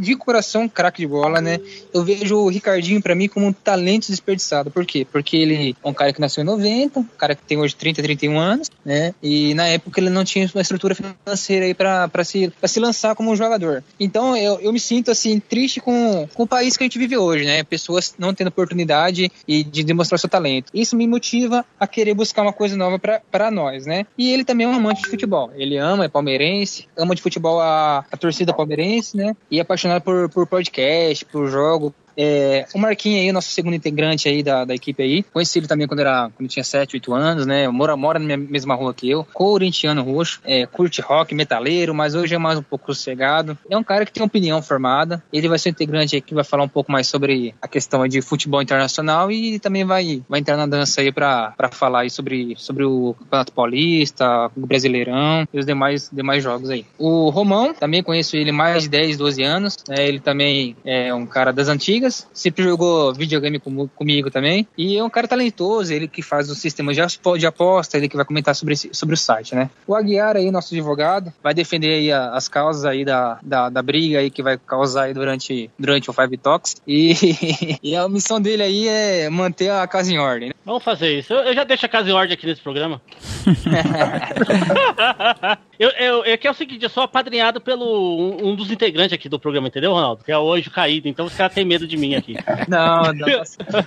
De 0.00 0.16
coração, 0.16 0.68
craque 0.68 1.00
de 1.00 1.06
bola, 1.06 1.40
né? 1.40 1.58
Eu 1.92 2.04
vejo 2.04 2.36
o 2.36 2.48
Ricardinho, 2.48 3.02
pra 3.02 3.14
mim, 3.14 3.28
como 3.28 3.46
um 3.46 3.52
talento 3.52 4.08
desperdiçado. 4.08 4.70
Por 4.70 4.84
quê? 4.84 5.06
Porque 5.10 5.36
ele 5.36 5.74
é 5.82 5.88
um 5.88 5.94
cara 5.94 6.12
que 6.12 6.20
nasceu 6.20 6.42
em 6.42 6.46
90, 6.46 7.00
um 7.00 7.04
cara 7.04 7.34
que 7.34 7.42
tem 7.42 7.58
hoje 7.58 7.74
30, 7.74 8.02
31 8.02 8.38
anos, 8.38 8.70
né? 8.84 9.14
E 9.22 9.54
na 9.54 9.66
época 9.66 9.98
ele 9.98 10.10
não 10.10 10.24
tinha 10.24 10.48
uma 10.54 10.62
estrutura 10.62 10.94
financeira 10.94 11.66
aí 11.66 11.74
pra, 11.74 12.08
se, 12.24 12.52
pra 12.60 12.68
se 12.68 12.78
lançar 12.80 13.14
como 13.14 13.30
um 13.30 13.36
jogador. 13.36 13.61
Então 13.98 14.36
eu, 14.36 14.60
eu 14.60 14.72
me 14.72 14.80
sinto, 14.80 15.10
assim, 15.10 15.40
triste 15.40 15.80
com, 15.80 16.28
com 16.34 16.42
o 16.42 16.46
país 16.46 16.76
que 16.76 16.82
a 16.82 16.86
gente 16.86 16.98
vive 16.98 17.16
hoje, 17.16 17.44
né? 17.44 17.62
Pessoas 17.62 18.14
não 18.18 18.34
tendo 18.34 18.48
oportunidade 18.48 19.30
e 19.46 19.62
de 19.62 19.84
demonstrar 19.84 20.18
seu 20.18 20.28
talento. 20.28 20.70
Isso 20.74 20.96
me 20.96 21.06
motiva 21.06 21.64
a 21.78 21.86
querer 21.86 22.14
buscar 22.14 22.42
uma 22.42 22.52
coisa 22.52 22.76
nova 22.76 22.98
pra 22.98 23.50
nós, 23.50 23.86
né? 23.86 24.06
E 24.16 24.30
ele 24.30 24.44
também 24.44 24.66
é 24.66 24.70
um 24.70 24.74
amante 24.74 25.02
de 25.02 25.08
futebol. 25.08 25.50
Ele 25.54 25.76
ama, 25.76 26.04
é 26.04 26.08
palmeirense, 26.08 26.88
ama 26.96 27.14
de 27.14 27.22
futebol 27.22 27.60
a, 27.60 28.04
a 28.10 28.16
torcida 28.16 28.52
palmeirense, 28.52 29.16
né? 29.16 29.36
E 29.50 29.58
é 29.58 29.62
apaixonado 29.62 30.02
por, 30.02 30.28
por 30.28 30.46
podcast, 30.46 31.24
por 31.26 31.48
jogo, 31.48 31.94
É, 32.16 32.66
o 32.74 32.78
Marquinhos 32.78 33.20
aí, 33.20 33.32
nosso 33.32 33.50
segundo 33.50 33.74
integrante 33.74 34.28
aí 34.28 34.42
da, 34.42 34.64
da 34.64 34.74
equipe 34.74 35.02
aí. 35.02 35.22
Conheci 35.22 35.58
ele 35.58 35.66
também 35.66 35.86
quando, 35.86 36.00
era, 36.00 36.30
quando 36.36 36.48
tinha 36.48 36.64
7, 36.64 36.96
8 36.96 37.14
anos, 37.14 37.46
né? 37.46 37.68
Mora, 37.68 37.96
mora 37.96 38.18
na 38.18 38.36
mesma 38.36 38.74
rua 38.74 38.94
que 38.94 39.10
eu. 39.10 39.24
Corintiano 39.32 40.02
roxo. 40.02 40.40
É, 40.44 40.66
curte 40.66 41.00
rock, 41.00 41.34
metaleiro, 41.34 41.94
mas 41.94 42.14
hoje 42.14 42.34
é 42.34 42.38
mais 42.38 42.58
um 42.58 42.62
pouco 42.62 42.94
sossegado. 42.94 43.56
É 43.68 43.76
um 43.76 43.84
cara 43.84 44.04
que 44.04 44.12
tem 44.12 44.22
opinião 44.22 44.62
formada. 44.62 45.22
Ele 45.32 45.48
vai 45.48 45.58
ser 45.58 45.70
integrante 45.70 46.14
aí 46.14 46.22
que 46.22 46.34
vai 46.34 46.44
falar 46.44 46.64
um 46.64 46.68
pouco 46.68 46.90
mais 46.90 47.06
sobre 47.06 47.54
a 47.60 47.68
questão 47.68 48.06
de 48.06 48.20
futebol 48.22 48.62
internacional 48.62 49.30
e 49.30 49.58
também 49.58 49.84
vai, 49.84 50.22
vai 50.28 50.40
entrar 50.40 50.56
na 50.56 50.66
dança 50.66 51.00
aí 51.00 51.12
pra, 51.12 51.52
pra 51.56 51.68
falar 51.68 52.00
aí 52.00 52.10
sobre, 52.10 52.54
sobre 52.58 52.84
o 52.84 53.14
Campeonato 53.18 53.52
Paulista, 53.52 54.50
o 54.56 54.66
Brasileirão 54.66 55.46
e 55.52 55.58
os 55.58 55.66
demais, 55.66 56.10
demais 56.12 56.42
jogos 56.42 56.70
aí. 56.70 56.84
O 56.98 57.30
Romão, 57.30 57.74
também 57.74 58.02
conheço 58.02 58.36
ele 58.36 58.52
mais 58.52 58.84
de 58.84 58.88
10, 58.88 59.16
12 59.16 59.42
anos. 59.42 59.76
Né? 59.88 60.06
Ele 60.06 60.20
também 60.20 60.76
é 60.84 61.12
um 61.14 61.26
cara 61.26 61.52
das 61.52 61.68
antigas. 61.68 62.01
Sempre 62.10 62.64
jogou 62.64 63.14
videogame 63.14 63.58
com, 63.58 63.86
comigo 63.88 64.30
também. 64.30 64.66
E 64.76 64.96
é 64.96 65.04
um 65.04 65.10
cara 65.10 65.28
talentoso, 65.28 65.92
ele 65.92 66.08
que 66.08 66.22
faz 66.22 66.50
o 66.50 66.54
sistema 66.54 66.92
de 66.92 67.46
aposta, 67.46 67.96
ele 67.96 68.08
que 68.08 68.16
vai 68.16 68.24
comentar 68.24 68.54
sobre, 68.54 68.74
esse, 68.74 68.90
sobre 68.92 69.14
o 69.14 69.18
site, 69.18 69.54
né? 69.54 69.70
O 69.86 69.94
Aguiar 69.94 70.36
aí, 70.36 70.50
nosso 70.50 70.74
advogado, 70.74 71.32
vai 71.42 71.54
defender 71.54 71.94
aí 71.94 72.12
as 72.12 72.48
causas 72.48 72.84
aí 72.84 73.04
da, 73.04 73.38
da, 73.42 73.68
da 73.68 73.82
briga 73.82 74.18
aí 74.18 74.30
que 74.30 74.42
vai 74.42 74.58
causar 74.58 75.04
aí 75.04 75.14
durante, 75.14 75.70
durante 75.78 76.10
o 76.10 76.12
Five 76.12 76.36
Talks. 76.36 76.76
E, 76.86 77.14
e 77.82 77.96
a 77.96 78.08
missão 78.08 78.40
dele 78.40 78.62
aí 78.62 78.88
é 78.88 79.30
manter 79.30 79.70
a 79.70 79.86
casa 79.86 80.12
em 80.12 80.18
ordem. 80.18 80.48
Né? 80.48 80.54
Vamos 80.64 80.84
fazer 80.84 81.18
isso. 81.18 81.32
Eu, 81.32 81.40
eu 81.40 81.54
já 81.54 81.64
deixo 81.64 81.86
a 81.86 81.88
casa 81.88 82.08
em 82.08 82.12
ordem 82.12 82.34
aqui 82.34 82.46
nesse 82.46 82.60
programa. 82.60 83.00
eu, 85.78 85.90
eu, 85.90 86.24
é 86.24 86.36
que 86.36 86.46
é 86.46 86.50
o 86.50 86.54
seguinte, 86.54 86.84
eu 86.84 86.88
sou 86.88 87.02
apadrinhado 87.02 87.60
pelo 87.60 87.84
um, 87.84 88.48
um, 88.48 88.54
dos 88.54 88.70
integrantes 88.70 89.12
aqui 89.12 89.28
do 89.28 89.40
programa, 89.40 89.68
entendeu, 89.68 89.92
Ronaldo? 89.92 90.24
Que 90.24 90.30
é 90.30 90.38
o 90.38 90.52
Anjo 90.52 90.70
Caído, 90.70 91.08
então 91.08 91.26
os 91.26 91.34
caras 91.34 91.54
têm 91.54 91.64
medo 91.64 91.86
de 91.86 91.91
mim 91.96 92.14
aqui. 92.14 92.36
Não, 92.68 93.12
não, 93.12 93.26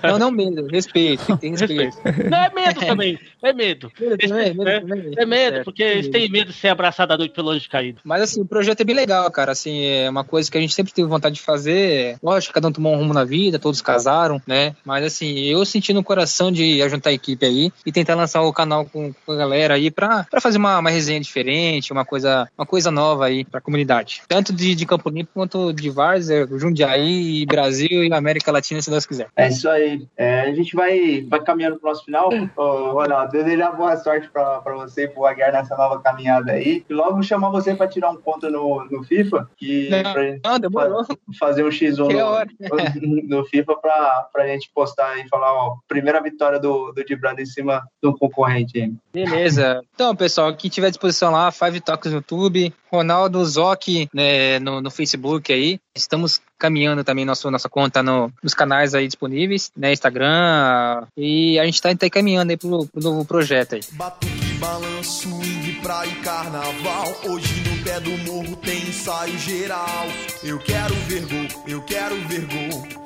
não, 0.02 0.18
não 0.18 0.30
medo, 0.30 0.66
respeito, 0.66 1.36
tem 1.38 1.50
respeito. 1.52 1.96
Não, 2.30 2.38
é 2.38 2.50
medo 2.52 2.80
também, 2.80 3.18
é 3.42 3.52
medo. 3.52 3.90
medo, 3.98 4.16
também, 4.18 4.54
medo, 4.54 4.68
é, 4.68 4.80
também. 4.80 5.12
é 5.16 5.26
medo, 5.26 5.64
porque 5.64 5.82
eles 5.82 6.08
têm 6.08 6.28
medo 6.28 6.52
de 6.52 6.56
ser 6.56 6.68
abraçado 6.68 7.12
à 7.12 7.18
noite 7.18 7.34
pelo 7.34 7.50
Anjo 7.50 7.68
Caído. 7.68 8.00
Mas 8.04 8.22
assim, 8.22 8.40
o 8.42 8.46
projeto 8.46 8.80
é 8.80 8.84
bem 8.84 8.94
legal, 8.94 9.30
cara, 9.30 9.52
assim, 9.52 9.84
é 9.84 10.10
uma 10.10 10.24
coisa 10.24 10.50
que 10.50 10.58
a 10.58 10.60
gente 10.60 10.74
sempre 10.74 10.92
teve 10.92 11.08
vontade 11.08 11.36
de 11.36 11.40
fazer, 11.40 12.18
lógico, 12.22 12.54
cada 12.54 12.68
um 12.68 12.72
tomou 12.72 12.92
um 12.92 12.98
rumo 12.98 13.14
na 13.14 13.24
vida, 13.24 13.58
todos 13.58 13.80
casaram, 13.80 14.40
né, 14.46 14.74
mas 14.84 15.04
assim, 15.04 15.38
eu 15.44 15.64
senti 15.64 15.92
no 15.92 16.04
coração 16.04 16.52
de 16.52 16.86
juntar 16.88 17.10
a 17.10 17.14
equipe 17.14 17.44
aí 17.44 17.72
e 17.84 17.92
tentar 17.92 18.14
lançar 18.14 18.42
o 18.42 18.52
canal 18.52 18.84
com, 18.84 19.12
com 19.12 19.32
a 19.32 19.36
galera 19.36 19.74
aí 19.74 19.90
pra, 19.90 20.24
pra 20.30 20.40
fazer 20.40 20.58
uma, 20.58 20.78
uma 20.78 20.90
resenha 20.90 21.20
diferente, 21.20 21.92
uma 21.92 22.04
coisa, 22.04 22.48
uma 22.56 22.66
coisa 22.66 22.90
nova 22.90 23.26
aí 23.26 23.44
pra 23.44 23.60
comunidade. 23.60 24.22
Tanto 24.28 24.52
de, 24.52 24.74
de 24.74 24.86
Campo 24.86 25.10
Limpo 25.10 25.30
quanto 25.34 25.72
de 25.72 25.90
Várzea, 25.90 26.46
Jundiaí, 26.50 27.44
Brasil 27.46 27.95
e 28.04 28.12
América 28.12 28.52
Latina, 28.52 28.80
se 28.80 28.90
Deus 28.90 29.06
quiser. 29.06 29.28
É 29.36 29.48
isso 29.48 29.68
aí. 29.68 30.06
É, 30.16 30.40
a 30.42 30.54
gente 30.54 30.74
vai, 30.74 31.24
vai 31.28 31.42
caminhando 31.42 31.78
pro 31.78 31.88
nosso 31.88 32.04
final. 32.04 32.30
Ô, 32.56 32.92
Ronaldo, 32.92 33.32
desejar 33.32 33.72
boa 33.72 33.96
sorte 33.96 34.28
pra, 34.30 34.60
pra 34.60 34.74
você 34.74 35.04
e 35.04 35.08
pro 35.08 35.26
Aguiar 35.26 35.52
nessa 35.52 35.76
nova 35.76 36.00
caminhada 36.00 36.52
aí. 36.52 36.84
E 36.88 36.92
logo 36.92 37.22
chamar 37.22 37.50
você 37.50 37.74
pra 37.74 37.88
tirar 37.88 38.10
um 38.10 38.16
ponto 38.16 38.48
no, 38.50 38.84
no 38.90 39.04
FIFA. 39.04 39.48
Que, 39.56 39.88
não, 39.90 40.52
não, 40.52 40.60
demorou. 40.60 41.04
fazer 41.38 41.64
um 41.64 41.68
X1 41.68 41.96
no, 41.96 43.28
no, 43.38 43.44
FIFA 43.46 43.76
pra, 43.76 44.28
pra 44.32 44.46
gente 44.46 44.70
postar 44.74 45.18
e 45.18 45.28
falar, 45.28 45.52
ó, 45.52 45.76
primeira 45.88 46.22
vitória 46.22 46.58
do, 46.58 46.92
do 46.92 47.04
Dibrando 47.04 47.40
em 47.40 47.46
cima 47.46 47.82
do 48.02 48.16
concorrente. 48.16 48.92
Beleza. 49.12 49.80
Então, 49.94 50.14
pessoal, 50.14 50.54
quem 50.54 50.70
tiver 50.70 50.90
disposição 50.90 51.30
lá, 51.30 51.50
Five 51.50 51.80
Talks 51.80 52.10
no 52.10 52.18
YouTube, 52.18 52.72
Ronaldo 52.90 53.44
Zoc 53.44 54.08
né, 54.12 54.58
no, 54.58 54.80
no 54.80 54.90
Facebook 54.90 55.52
aí. 55.52 55.78
Estamos 55.96 56.40
caminhando 56.58 57.02
também 57.02 57.24
nosso, 57.24 57.50
nossa 57.50 57.68
conta 57.68 58.02
no, 58.02 58.30
nos 58.42 58.54
canais 58.54 58.94
aí 58.94 59.06
disponíveis, 59.06 59.72
né, 59.76 59.92
Instagram, 59.92 61.06
e 61.16 61.58
a 61.58 61.64
gente 61.64 61.80
tá, 61.80 61.94
tá 61.94 62.10
caminhando 62.10 62.50
aí 62.50 62.56
pro, 62.56 62.86
pro 62.86 63.02
novo 63.02 63.24
projeto 63.24 63.74
aí. 63.74 63.80
Batuque, 63.92 64.54
balanço, 64.58 65.28
swing, 65.28 65.80
praia 65.82 66.08
e 66.08 66.14
carnaval, 66.16 67.16
hoje 67.24 67.62
no 67.68 67.82
pé 67.82 68.00
do 68.00 68.10
morro 68.30 68.56
tem 68.56 68.88
ensaio 68.88 69.38
geral, 69.38 70.06
eu 70.42 70.58
quero 70.58 70.94
ver 71.06 71.22
gol, 71.26 71.64
eu 71.66 71.82
quero 71.82 72.16
ver 72.28 72.46
gol. 72.46 73.05